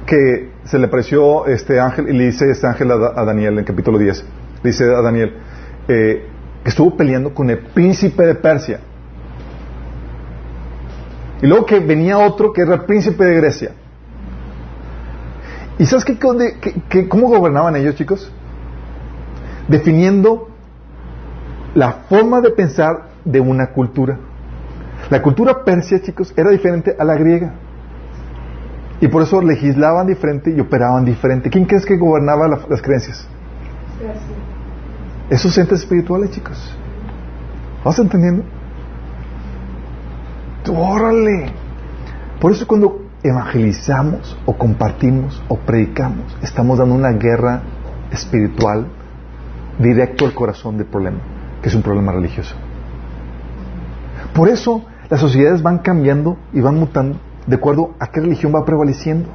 que 0.06 0.52
se 0.64 0.78
le 0.78 0.86
apareció 0.86 1.48
este 1.48 1.80
ángel 1.80 2.10
y 2.10 2.14
le 2.14 2.26
dice 2.26 2.50
este 2.52 2.68
ángel 2.68 2.92
a, 2.92 3.26
Daniel 3.26 3.58
en 3.58 3.66
capítulo 3.66 3.98
10? 3.98 4.26
Le 4.64 4.70
dice 4.70 4.84
a 4.84 5.02
Daniel 5.02 5.34
eh, 5.88 6.28
que 6.64 6.70
estuvo 6.70 6.96
peleando 6.96 7.34
con 7.34 7.50
el 7.50 7.60
príncipe 7.60 8.26
de 8.26 8.36
Persia. 8.36 8.80
Y 11.42 11.48
luego 11.48 11.66
que 11.66 11.80
venía 11.80 12.18
otro 12.18 12.54
que 12.54 12.62
era 12.62 12.76
el 12.76 12.82
príncipe 12.86 13.24
de 13.26 13.36
Grecia. 13.36 13.72
¿Y 15.78 15.86
sabes 15.86 16.06
qué, 16.06 17.08
cómo 17.10 17.28
gobernaban 17.28 17.76
ellos, 17.76 17.96
chicos? 17.96 18.32
Definiendo 19.68 20.50
la 21.74 21.92
forma 22.10 22.42
de 22.42 22.52
pensar 22.52 23.10
de 23.24 23.40
una 23.40 23.68
cultura. 23.68 24.18
La 25.10 25.22
cultura 25.22 25.64
persia, 25.64 26.02
chicos, 26.02 26.34
era 26.36 26.50
diferente 26.50 26.96
a 26.98 27.04
la 27.04 27.16
griega. 27.16 27.54
Y 29.02 29.08
por 29.08 29.24
eso 29.24 29.42
legislaban 29.42 30.08
diferente 30.08 30.52
y 30.56 30.60
operaban 30.60 31.06
diferente. 31.06 31.50
¿Quién 31.50 31.66
crees 31.66 31.86
que 31.86 31.98
gobernaba 31.98 32.48
las 32.48 32.82
creencias? 32.82 33.28
Esos 35.30 35.58
entes 35.58 35.82
espirituales, 35.82 36.32
chicos. 36.32 36.58
¿Vas 37.84 38.00
entendiendo? 38.00 38.44
órale. 40.74 41.52
Por 42.40 42.52
eso 42.52 42.66
cuando 42.68 43.02
evangelizamos 43.24 44.38
o 44.46 44.58
compartimos 44.58 45.42
o 45.48 45.58
predicamos, 45.58 46.36
estamos 46.42 46.80
dando 46.80 46.96
una 46.96 47.12
guerra 47.12 47.62
espiritual 48.12 48.88
directo 49.80 50.26
al 50.26 50.34
corazón 50.34 50.78
del 50.78 50.88
problema, 50.88 51.20
que 51.62 51.70
es 51.70 51.76
un 51.76 51.82
problema 51.82 52.12
religioso. 52.12 52.56
Por 54.34 54.50
eso 54.50 54.84
las 55.10 55.20
sociedades 55.20 55.62
van 55.62 55.80
cambiando 55.80 56.38
y 56.54 56.62
van 56.62 56.76
mutando 56.76 57.18
de 57.48 57.56
acuerdo 57.56 57.96
a 58.00 58.08
qué 58.08 58.22
religión 58.22 58.54
va 58.54 58.66
prevaleciendo. 58.66 59.30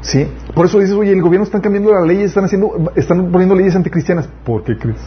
¿Sí? 0.00 0.26
Por 0.54 0.66
eso 0.66 0.78
dices, 0.80 0.96
oye, 0.96 1.12
el 1.12 1.22
gobierno 1.22 1.44
están 1.44 1.60
cambiando 1.60 1.92
las 1.92 2.06
leyes, 2.06 2.26
están 2.26 2.44
haciendo, 2.44 2.92
están 2.96 3.30
poniendo 3.30 3.54
leyes 3.54 3.76
anticristianas. 3.76 4.28
¿Por 4.44 4.64
qué 4.64 4.76
crees? 4.76 4.98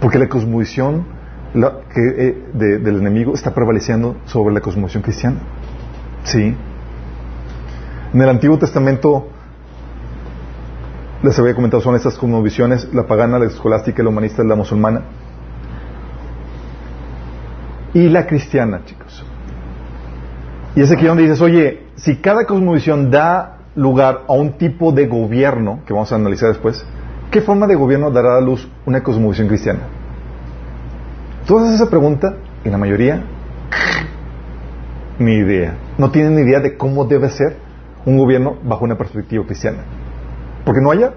Porque 0.00 0.18
la 0.18 0.28
cosmovisión 0.28 1.04
eh, 1.54 2.42
del 2.54 2.96
enemigo 2.96 3.34
está 3.34 3.54
prevaleciendo 3.54 4.16
sobre 4.24 4.54
la 4.54 4.60
cosmovisión 4.60 5.02
cristiana. 5.02 5.40
Sí. 6.24 6.56
En 8.14 8.22
el 8.22 8.28
Antiguo 8.28 8.58
Testamento, 8.58 9.28
les 11.24 11.38
había 11.38 11.54
comentado, 11.54 11.82
son 11.82 11.94
estas 11.96 12.18
cosmovisiones, 12.18 12.92
la 12.92 13.06
pagana, 13.06 13.38
la 13.38 13.46
escolástica, 13.46 14.02
la 14.02 14.10
humanista, 14.10 14.44
la 14.44 14.54
musulmana. 14.54 15.02
Y 17.94 18.08
la 18.08 18.26
cristiana, 18.26 18.82
chicos. 18.84 19.24
Y 20.76 20.82
es 20.82 20.90
aquí 20.90 21.06
donde 21.06 21.22
dices, 21.22 21.40
oye, 21.40 21.86
si 21.96 22.16
cada 22.16 22.44
cosmovisión 22.44 23.10
da 23.10 23.58
lugar 23.74 24.24
a 24.28 24.32
un 24.34 24.58
tipo 24.58 24.92
de 24.92 25.06
gobierno, 25.06 25.80
que 25.86 25.94
vamos 25.94 26.12
a 26.12 26.16
analizar 26.16 26.50
después, 26.50 26.84
¿qué 27.30 27.40
forma 27.40 27.66
de 27.66 27.74
gobierno 27.74 28.10
dará 28.10 28.36
a 28.36 28.40
luz 28.40 28.68
una 28.84 29.02
cosmovisión 29.02 29.48
cristiana? 29.48 29.80
Tú 31.46 31.58
haces 31.58 31.74
esa 31.74 31.88
pregunta 31.88 32.34
y 32.64 32.68
la 32.68 32.76
mayoría, 32.76 33.22
ni 35.18 35.34
idea. 35.34 35.74
No 35.96 36.10
tienen 36.10 36.34
ni 36.34 36.42
idea 36.42 36.60
de 36.60 36.76
cómo 36.76 37.04
debe 37.04 37.30
ser 37.30 37.56
un 38.04 38.18
gobierno 38.18 38.56
bajo 38.62 38.84
una 38.84 38.98
perspectiva 38.98 39.44
cristiana. 39.46 39.78
Porque 40.64 40.80
no 40.80 40.90
haya. 40.90 41.12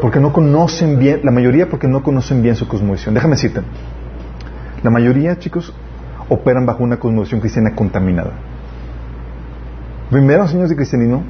Porque 0.00 0.20
no 0.20 0.32
conocen 0.32 0.98
bien, 0.98 1.20
la 1.22 1.30
mayoría 1.30 1.68
porque 1.68 1.86
no 1.86 2.02
conocen 2.02 2.42
bien 2.42 2.56
su 2.56 2.66
cosmovisión. 2.66 3.14
Déjame 3.14 3.34
decirte, 3.36 3.62
la 4.82 4.90
mayoría, 4.90 5.38
chicos, 5.38 5.72
operan 6.28 6.66
bajo 6.66 6.82
una 6.82 6.98
cosmovisión 6.98 7.40
cristiana 7.40 7.74
contaminada. 7.74 8.32
Primeros 10.10 10.52
años 10.52 10.68
de 10.68 10.76
cristianismo, 10.76 11.24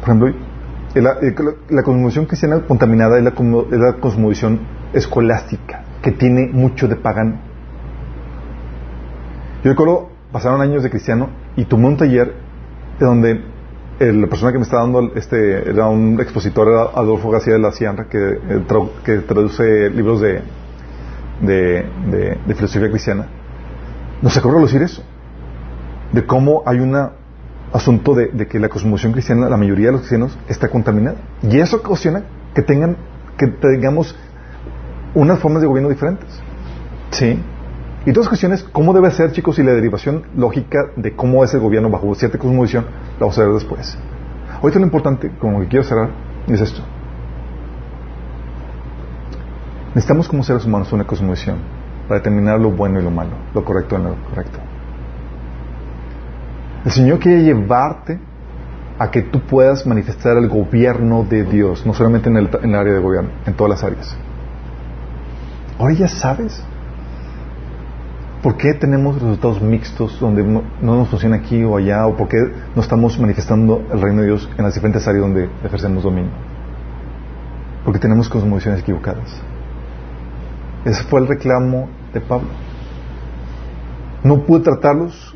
por 0.00 0.08
ejemplo, 0.08 0.34
la, 0.94 1.18
la, 1.68 1.82
cosmovisión 1.82 2.24
cristiana 2.24 2.60
contaminada 2.66 3.18
es 3.18 3.24
la, 3.24 3.30
es 3.30 3.78
la, 3.78 3.92
cosmovisión 4.00 4.60
escolástica, 4.92 5.82
que 6.02 6.12
tiene 6.12 6.48
mucho 6.52 6.88
de 6.88 6.96
pagano. 6.96 7.36
Yo 9.62 9.70
recuerdo, 9.70 10.08
pasaron 10.32 10.60
años 10.60 10.82
de 10.82 10.90
cristiano 10.90 11.28
y 11.56 11.64
tomé 11.64 11.88
un 11.88 11.96
taller 11.96 12.34
de 12.98 13.06
donde 13.06 13.53
la 13.98 14.26
persona 14.26 14.52
que 14.52 14.58
me 14.58 14.64
estaba 14.64 14.82
dando 14.82 15.12
este 15.14 15.68
era 15.68 15.86
un 15.88 16.20
expositor, 16.20 16.68
era 16.68 16.82
Adolfo 16.94 17.30
García 17.30 17.54
de 17.54 17.60
la 17.60 17.72
Sierra, 17.72 18.06
que, 18.08 18.18
eh, 18.18 18.64
que 19.04 19.18
traduce 19.18 19.90
libros 19.90 20.20
de, 20.20 20.42
de, 21.40 21.86
de, 22.46 22.54
filosofía 22.54 22.90
cristiana. 22.90 23.28
Nos 24.20 24.36
acabó 24.36 24.56
de 24.56 24.62
decir 24.62 24.82
eso, 24.82 25.02
de 26.12 26.26
cómo 26.26 26.62
hay 26.66 26.80
una 26.80 27.12
asunto 27.72 28.14
de, 28.14 28.46
que 28.46 28.58
la 28.60 28.68
cosmovisión 28.68 29.12
cristiana, 29.12 29.48
la 29.48 29.56
mayoría 29.56 29.86
de 29.86 29.92
los 29.92 30.02
cristianos, 30.02 30.38
está 30.48 30.68
contaminada. 30.68 31.16
Y 31.42 31.58
eso 31.58 31.76
ocasiona 31.78 32.22
que 32.54 32.62
tengan, 32.62 32.96
que 33.36 33.48
tengamos 33.48 34.16
unas 35.14 35.40
formas 35.40 35.60
de 35.60 35.66
gobierno 35.66 35.90
diferentes. 35.90 36.28
¿Sí? 37.10 37.40
Y 38.06 38.12
todas 38.12 38.28
cuestiones, 38.28 38.62
¿cómo 38.64 38.92
debe 38.92 39.10
ser, 39.10 39.32
chicos? 39.32 39.58
Y 39.58 39.62
la 39.62 39.72
derivación 39.72 40.24
lógica 40.36 40.90
de 40.96 41.16
cómo 41.16 41.42
es 41.42 41.54
el 41.54 41.60
gobierno 41.60 41.88
bajo 41.88 42.14
cierta 42.14 42.38
cosmovisión, 42.38 42.84
la 42.84 43.20
vamos 43.20 43.38
a 43.38 43.44
ver 43.44 43.54
después. 43.54 43.96
Ahorita 44.60 44.78
lo 44.78 44.84
importante, 44.84 45.30
como 45.38 45.60
que 45.60 45.68
quiero 45.68 45.84
cerrar, 45.84 46.10
es 46.46 46.60
esto. 46.60 46.82
Necesitamos 49.88 50.28
como 50.28 50.42
seres 50.42 50.64
humanos 50.66 50.92
una 50.92 51.04
cosmovisión 51.04 51.58
para 52.08 52.20
determinar 52.20 52.60
lo 52.60 52.70
bueno 52.72 53.00
y 53.00 53.02
lo 53.02 53.10
malo, 53.10 53.32
lo 53.54 53.64
correcto 53.64 53.98
y 53.98 54.02
lo 54.02 54.16
correcto. 54.28 54.58
El 56.84 56.90
Señor 56.90 57.18
quiere 57.18 57.42
llevarte 57.42 58.18
a 58.98 59.10
que 59.10 59.22
tú 59.22 59.40
puedas 59.40 59.86
manifestar 59.86 60.36
el 60.36 60.48
gobierno 60.48 61.24
de 61.24 61.44
Dios, 61.44 61.86
no 61.86 61.94
solamente 61.94 62.28
en 62.28 62.36
el, 62.36 62.74
área 62.74 62.92
de 62.92 63.00
gobierno, 63.00 63.30
en 63.46 63.54
todas 63.54 63.70
las 63.70 63.84
áreas. 63.84 64.16
Ahora 65.78 65.94
ya 65.94 66.08
sabes 66.08 66.62
por 68.44 68.58
qué 68.58 68.74
tenemos 68.74 69.14
resultados 69.14 69.62
mixtos 69.62 70.20
donde 70.20 70.44
no, 70.44 70.62
nos 70.82 71.08
funciona 71.08 71.36
aquí 71.36 71.64
o 71.64 71.78
allá, 71.78 72.06
o 72.06 72.14
por 72.14 72.28
qué 72.28 72.36
no 72.76 72.82
estamos 72.82 73.18
manifestando 73.18 73.82
el 73.90 74.02
reino 74.02 74.20
de 74.20 74.26
Dios 74.26 74.50
en 74.58 74.64
las 74.64 74.74
diferentes 74.74 75.08
áreas 75.08 75.22
donde 75.22 75.48
ejercemos 75.64 76.02
dominio. 76.02 76.30
Porque 77.86 77.98
tenemos 77.98 78.28
cosmovisiones 78.28 78.82
equivocadas. 78.82 79.34
Ese 80.84 81.04
fue 81.04 81.20
el 81.20 81.26
reclamo 81.26 81.88
de 82.12 82.20
Pablo. 82.20 82.48
No 84.22 84.42
pude 84.42 84.60
tratarlos 84.60 85.34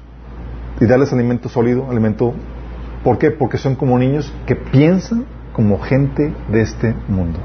y 0.78 0.84
darles 0.84 1.10
alimento 1.10 1.48
sólido, 1.48 1.90
alimento. 1.90 2.34
¿Por 3.02 3.16
qué? 3.16 3.30
Porque 3.30 3.56
son 3.56 3.74
como 3.74 3.98
niños 3.98 4.30
que 4.44 4.54
piensan 4.54 5.24
como 5.54 5.78
gente 5.78 6.34
de 6.52 6.60
este 6.60 6.94
mundo. 7.08 7.38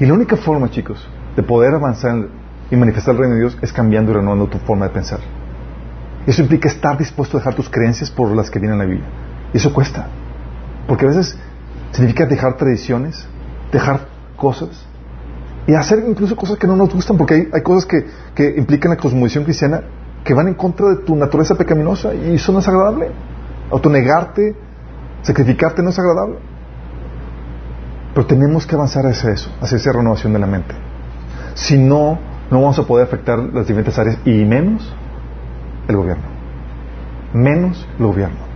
Y 0.00 0.06
la 0.06 0.14
única 0.14 0.36
forma, 0.36 0.68
chicos, 0.68 1.08
de 1.36 1.44
poder 1.44 1.74
avanzar 1.74 2.39
y 2.70 2.76
manifestar 2.76 3.14
el 3.14 3.20
reino 3.20 3.34
de 3.34 3.40
Dios 3.40 3.58
es 3.62 3.72
cambiando 3.72 4.12
y 4.12 4.14
renovando 4.14 4.46
tu 4.46 4.58
forma 4.58 4.86
de 4.86 4.92
pensar. 4.92 5.20
Eso 6.26 6.42
implica 6.42 6.68
estar 6.68 6.96
dispuesto 6.98 7.36
a 7.36 7.40
dejar 7.40 7.54
tus 7.54 7.68
creencias 7.68 8.10
por 8.10 8.30
las 8.34 8.50
que 8.50 8.58
vienen 8.58 8.78
la 8.78 8.84
Biblia. 8.84 9.08
Y 9.52 9.56
eso 9.56 9.72
cuesta. 9.72 10.06
Porque 10.86 11.06
a 11.06 11.08
veces 11.08 11.36
significa 11.92 12.26
dejar 12.26 12.56
tradiciones, 12.56 13.26
dejar 13.72 14.06
cosas 14.36 14.86
y 15.66 15.74
hacer 15.74 16.04
incluso 16.06 16.36
cosas 16.36 16.58
que 16.58 16.66
no 16.66 16.76
nos 16.76 16.92
gustan, 16.92 17.16
porque 17.16 17.34
hay, 17.34 17.48
hay 17.52 17.62
cosas 17.62 17.86
que, 17.86 18.06
que 18.34 18.54
implican 18.56 18.90
la 18.90 18.96
cosmovisión 18.96 19.44
cristiana 19.44 19.82
que 20.24 20.34
van 20.34 20.48
en 20.48 20.54
contra 20.54 20.88
de 20.88 20.96
tu 20.96 21.16
naturaleza 21.16 21.54
pecaminosa 21.54 22.14
y 22.14 22.34
eso 22.34 22.52
no 22.52 22.58
es 22.58 22.68
agradable. 22.68 23.10
Autonegarte, 23.70 24.54
sacrificarte 25.22 25.82
no 25.82 25.90
es 25.90 25.98
agradable. 25.98 26.36
Pero 28.14 28.26
tenemos 28.26 28.66
que 28.66 28.74
avanzar 28.74 29.06
hacia 29.06 29.30
eso, 29.30 29.50
hacia 29.60 29.76
esa 29.76 29.92
renovación 29.92 30.32
de 30.32 30.38
la 30.38 30.46
mente. 30.46 30.74
Si 31.54 31.78
no, 31.78 32.18
no 32.50 32.60
vamos 32.60 32.78
a 32.78 32.82
poder 32.82 33.06
afectar 33.06 33.38
las 33.38 33.66
diferentes 33.66 33.98
áreas 33.98 34.18
y 34.24 34.44
menos 34.44 34.92
el 35.88 35.96
gobierno. 35.96 36.24
Menos 37.32 37.86
el 37.98 38.06
gobierno. 38.06 38.50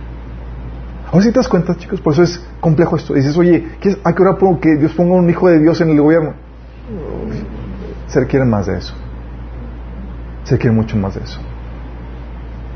Ahora 1.07 1.21
si 1.21 1.31
te 1.31 1.39
das 1.39 1.47
cuenta, 1.47 1.75
chicos, 1.77 2.01
por 2.01 2.13
eso 2.13 2.23
es 2.23 2.45
complejo 2.59 2.97
esto. 2.97 3.13
dices, 3.13 3.37
oye, 3.37 3.65
¿hay 4.03 4.13
que 4.13 4.21
orar 4.21 4.37
por 4.37 4.59
que 4.59 4.75
Dios 4.75 4.93
ponga 4.93 5.15
un 5.15 5.29
hijo 5.29 5.47
de 5.47 5.59
Dios 5.59 5.79
en 5.79 5.91
el 5.91 6.01
gobierno? 6.01 6.33
Se 8.07 8.19
requiere 8.19 8.45
más 8.45 8.65
de 8.65 8.77
eso. 8.77 8.93
Se 10.43 10.57
quiere 10.57 10.75
mucho 10.75 10.97
más 10.97 11.15
de 11.15 11.21
eso. 11.21 11.39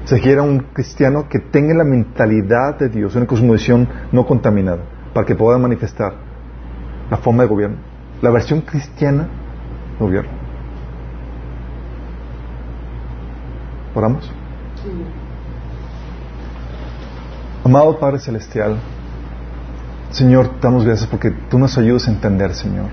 Se 0.05 0.19
quiere 0.21 0.41
un 0.41 0.59
cristiano 0.73 1.27
que 1.27 1.39
tenga 1.39 1.73
la 1.73 1.83
mentalidad 1.83 2.79
de 2.79 2.89
Dios, 2.89 3.15
una 3.15 3.27
cosmovisión 3.27 3.87
no 4.11 4.25
contaminada, 4.25 4.83
para 5.13 5.25
que 5.25 5.35
pueda 5.35 5.57
manifestar 5.57 6.13
la 7.11 7.17
forma 7.17 7.43
de 7.43 7.49
gobierno, 7.49 7.77
la 8.21 8.29
versión 8.29 8.61
cristiana 8.61 9.27
de 9.99 10.05
gobierno. 10.05 10.38
¿Oramos? 13.99 14.31
Amado 17.65 17.99
Padre 17.99 18.19
Celestial, 18.19 18.77
Señor, 20.09 20.51
damos 20.61 20.85
gracias 20.85 21.05
porque 21.09 21.31
tú 21.31 21.59
nos 21.59 21.77
ayudas 21.77 22.07
a 22.07 22.11
entender, 22.11 22.53
Señor, 22.53 22.85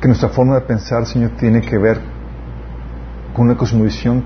que 0.00 0.08
nuestra 0.08 0.30
forma 0.30 0.54
de 0.54 0.62
pensar, 0.62 1.04
Señor, 1.04 1.32
tiene 1.32 1.60
que 1.60 1.76
ver 1.76 2.00
con 3.34 3.44
una 3.44 3.58
cosmovisión 3.58 4.24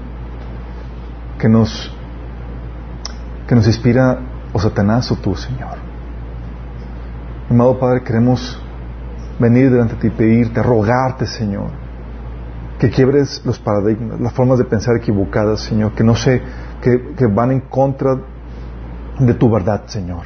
que 1.40 1.48
nos, 1.48 1.92
que 3.48 3.56
nos 3.56 3.66
inspira 3.66 4.20
o 4.52 4.60
Satanás 4.60 5.10
o 5.10 5.16
tú, 5.16 5.34
Señor. 5.34 5.76
Amado 7.50 7.80
Padre, 7.80 8.04
queremos 8.04 8.62
venir 9.40 9.72
delante 9.72 9.96
de 9.96 10.02
ti, 10.02 10.10
pedirte, 10.10 10.62
rogarte, 10.62 11.26
Señor, 11.26 11.72
que 12.80 12.88
quiebres 12.88 13.42
los 13.44 13.58
paradigmas, 13.58 14.18
las 14.18 14.32
formas 14.32 14.58
de 14.58 14.64
pensar 14.64 14.96
equivocadas, 14.96 15.60
Señor, 15.60 15.92
que 15.92 16.02
no 16.02 16.16
sé, 16.16 16.40
que, 16.80 17.26
van 17.26 17.52
en 17.52 17.60
contra 17.60 18.18
de 19.18 19.34
tu 19.34 19.50
verdad, 19.50 19.82
Señor. 19.86 20.22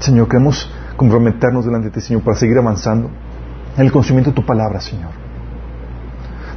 Señor, 0.00 0.26
queremos 0.26 0.68
comprometernos 0.96 1.64
delante 1.64 1.88
de 1.88 1.94
ti, 1.94 2.00
Señor, 2.00 2.24
para 2.24 2.36
seguir 2.36 2.58
avanzando 2.58 3.08
en 3.76 3.86
el 3.86 3.92
conocimiento 3.92 4.30
de 4.30 4.34
tu 4.34 4.44
palabra, 4.44 4.80
Señor. 4.80 5.12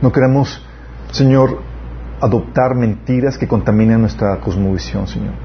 No 0.02 0.12
queremos, 0.12 0.66
Señor, 1.12 1.60
adoptar 2.20 2.74
mentiras 2.74 3.38
que 3.38 3.48
contaminen 3.48 4.02
nuestra 4.02 4.40
cosmovisión, 4.40 5.06
Señor. 5.06 5.36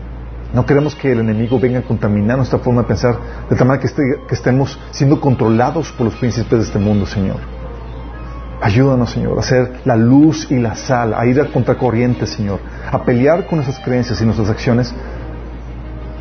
No 0.55 0.65
queremos 0.65 0.95
que 0.95 1.13
el 1.13 1.21
enemigo 1.21 1.61
venga 1.61 1.81
a 1.81 1.83
contaminar 1.83 2.39
nuestra 2.39 2.59
forma 2.59 2.81
de 2.81 2.89
pensar 2.89 3.19
de 3.51 3.55
tal 3.55 3.69
manera 3.69 3.87
que, 3.87 3.95
que 4.27 4.35
estemos 4.35 4.81
siendo 4.93 5.21
controlados 5.21 5.93
por 5.93 6.07
los 6.07 6.15
príncipes 6.15 6.59
de 6.59 6.65
este 6.65 6.79
mundo, 6.79 7.05
Señor. 7.05 7.58
Ayúdanos, 8.61 9.11
Señor, 9.11 9.39
a 9.39 9.43
ser 9.43 9.81
la 9.85 9.95
luz 9.95 10.51
y 10.51 10.59
la 10.59 10.75
sal, 10.75 11.15
a 11.15 11.25
ir 11.27 11.41
a 11.41 11.47
contracorriente, 11.47 12.27
Señor, 12.27 12.59
a 12.91 13.03
pelear 13.03 13.47
con 13.47 13.59
nuestras 13.59 13.79
creencias 13.85 14.21
y 14.21 14.25
nuestras 14.25 14.51
acciones 14.51 14.93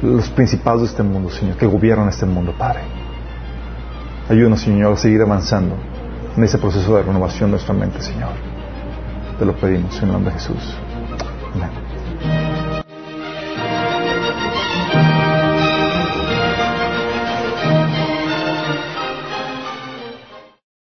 los 0.01 0.29
principados 0.29 0.81
de 0.81 0.87
este 0.87 1.03
mundo, 1.03 1.29
Señor, 1.31 1.57
que 1.57 1.65
gobiernan 1.65 2.09
este 2.09 2.27
mundo, 2.27 2.53
Padre. 2.55 2.81
Ayúdanos, 4.29 4.61
Señor, 4.61 4.93
a 4.93 4.97
seguir 4.97 5.21
avanzando 5.21 5.75
en 6.35 6.43
ese 6.43 6.59
proceso 6.59 6.95
de 6.95 7.03
renovación 7.03 7.49
de 7.49 7.51
nuestra 7.53 7.73
mente, 7.73 8.01
Señor. 8.01 8.29
Te 9.39 9.45
lo 9.45 9.55
pedimos 9.55 9.97
en 9.97 10.05
el 10.05 10.11
nombre 10.11 10.33
de 10.33 10.39
Jesús. 10.39 10.77
Amén. 11.55 11.86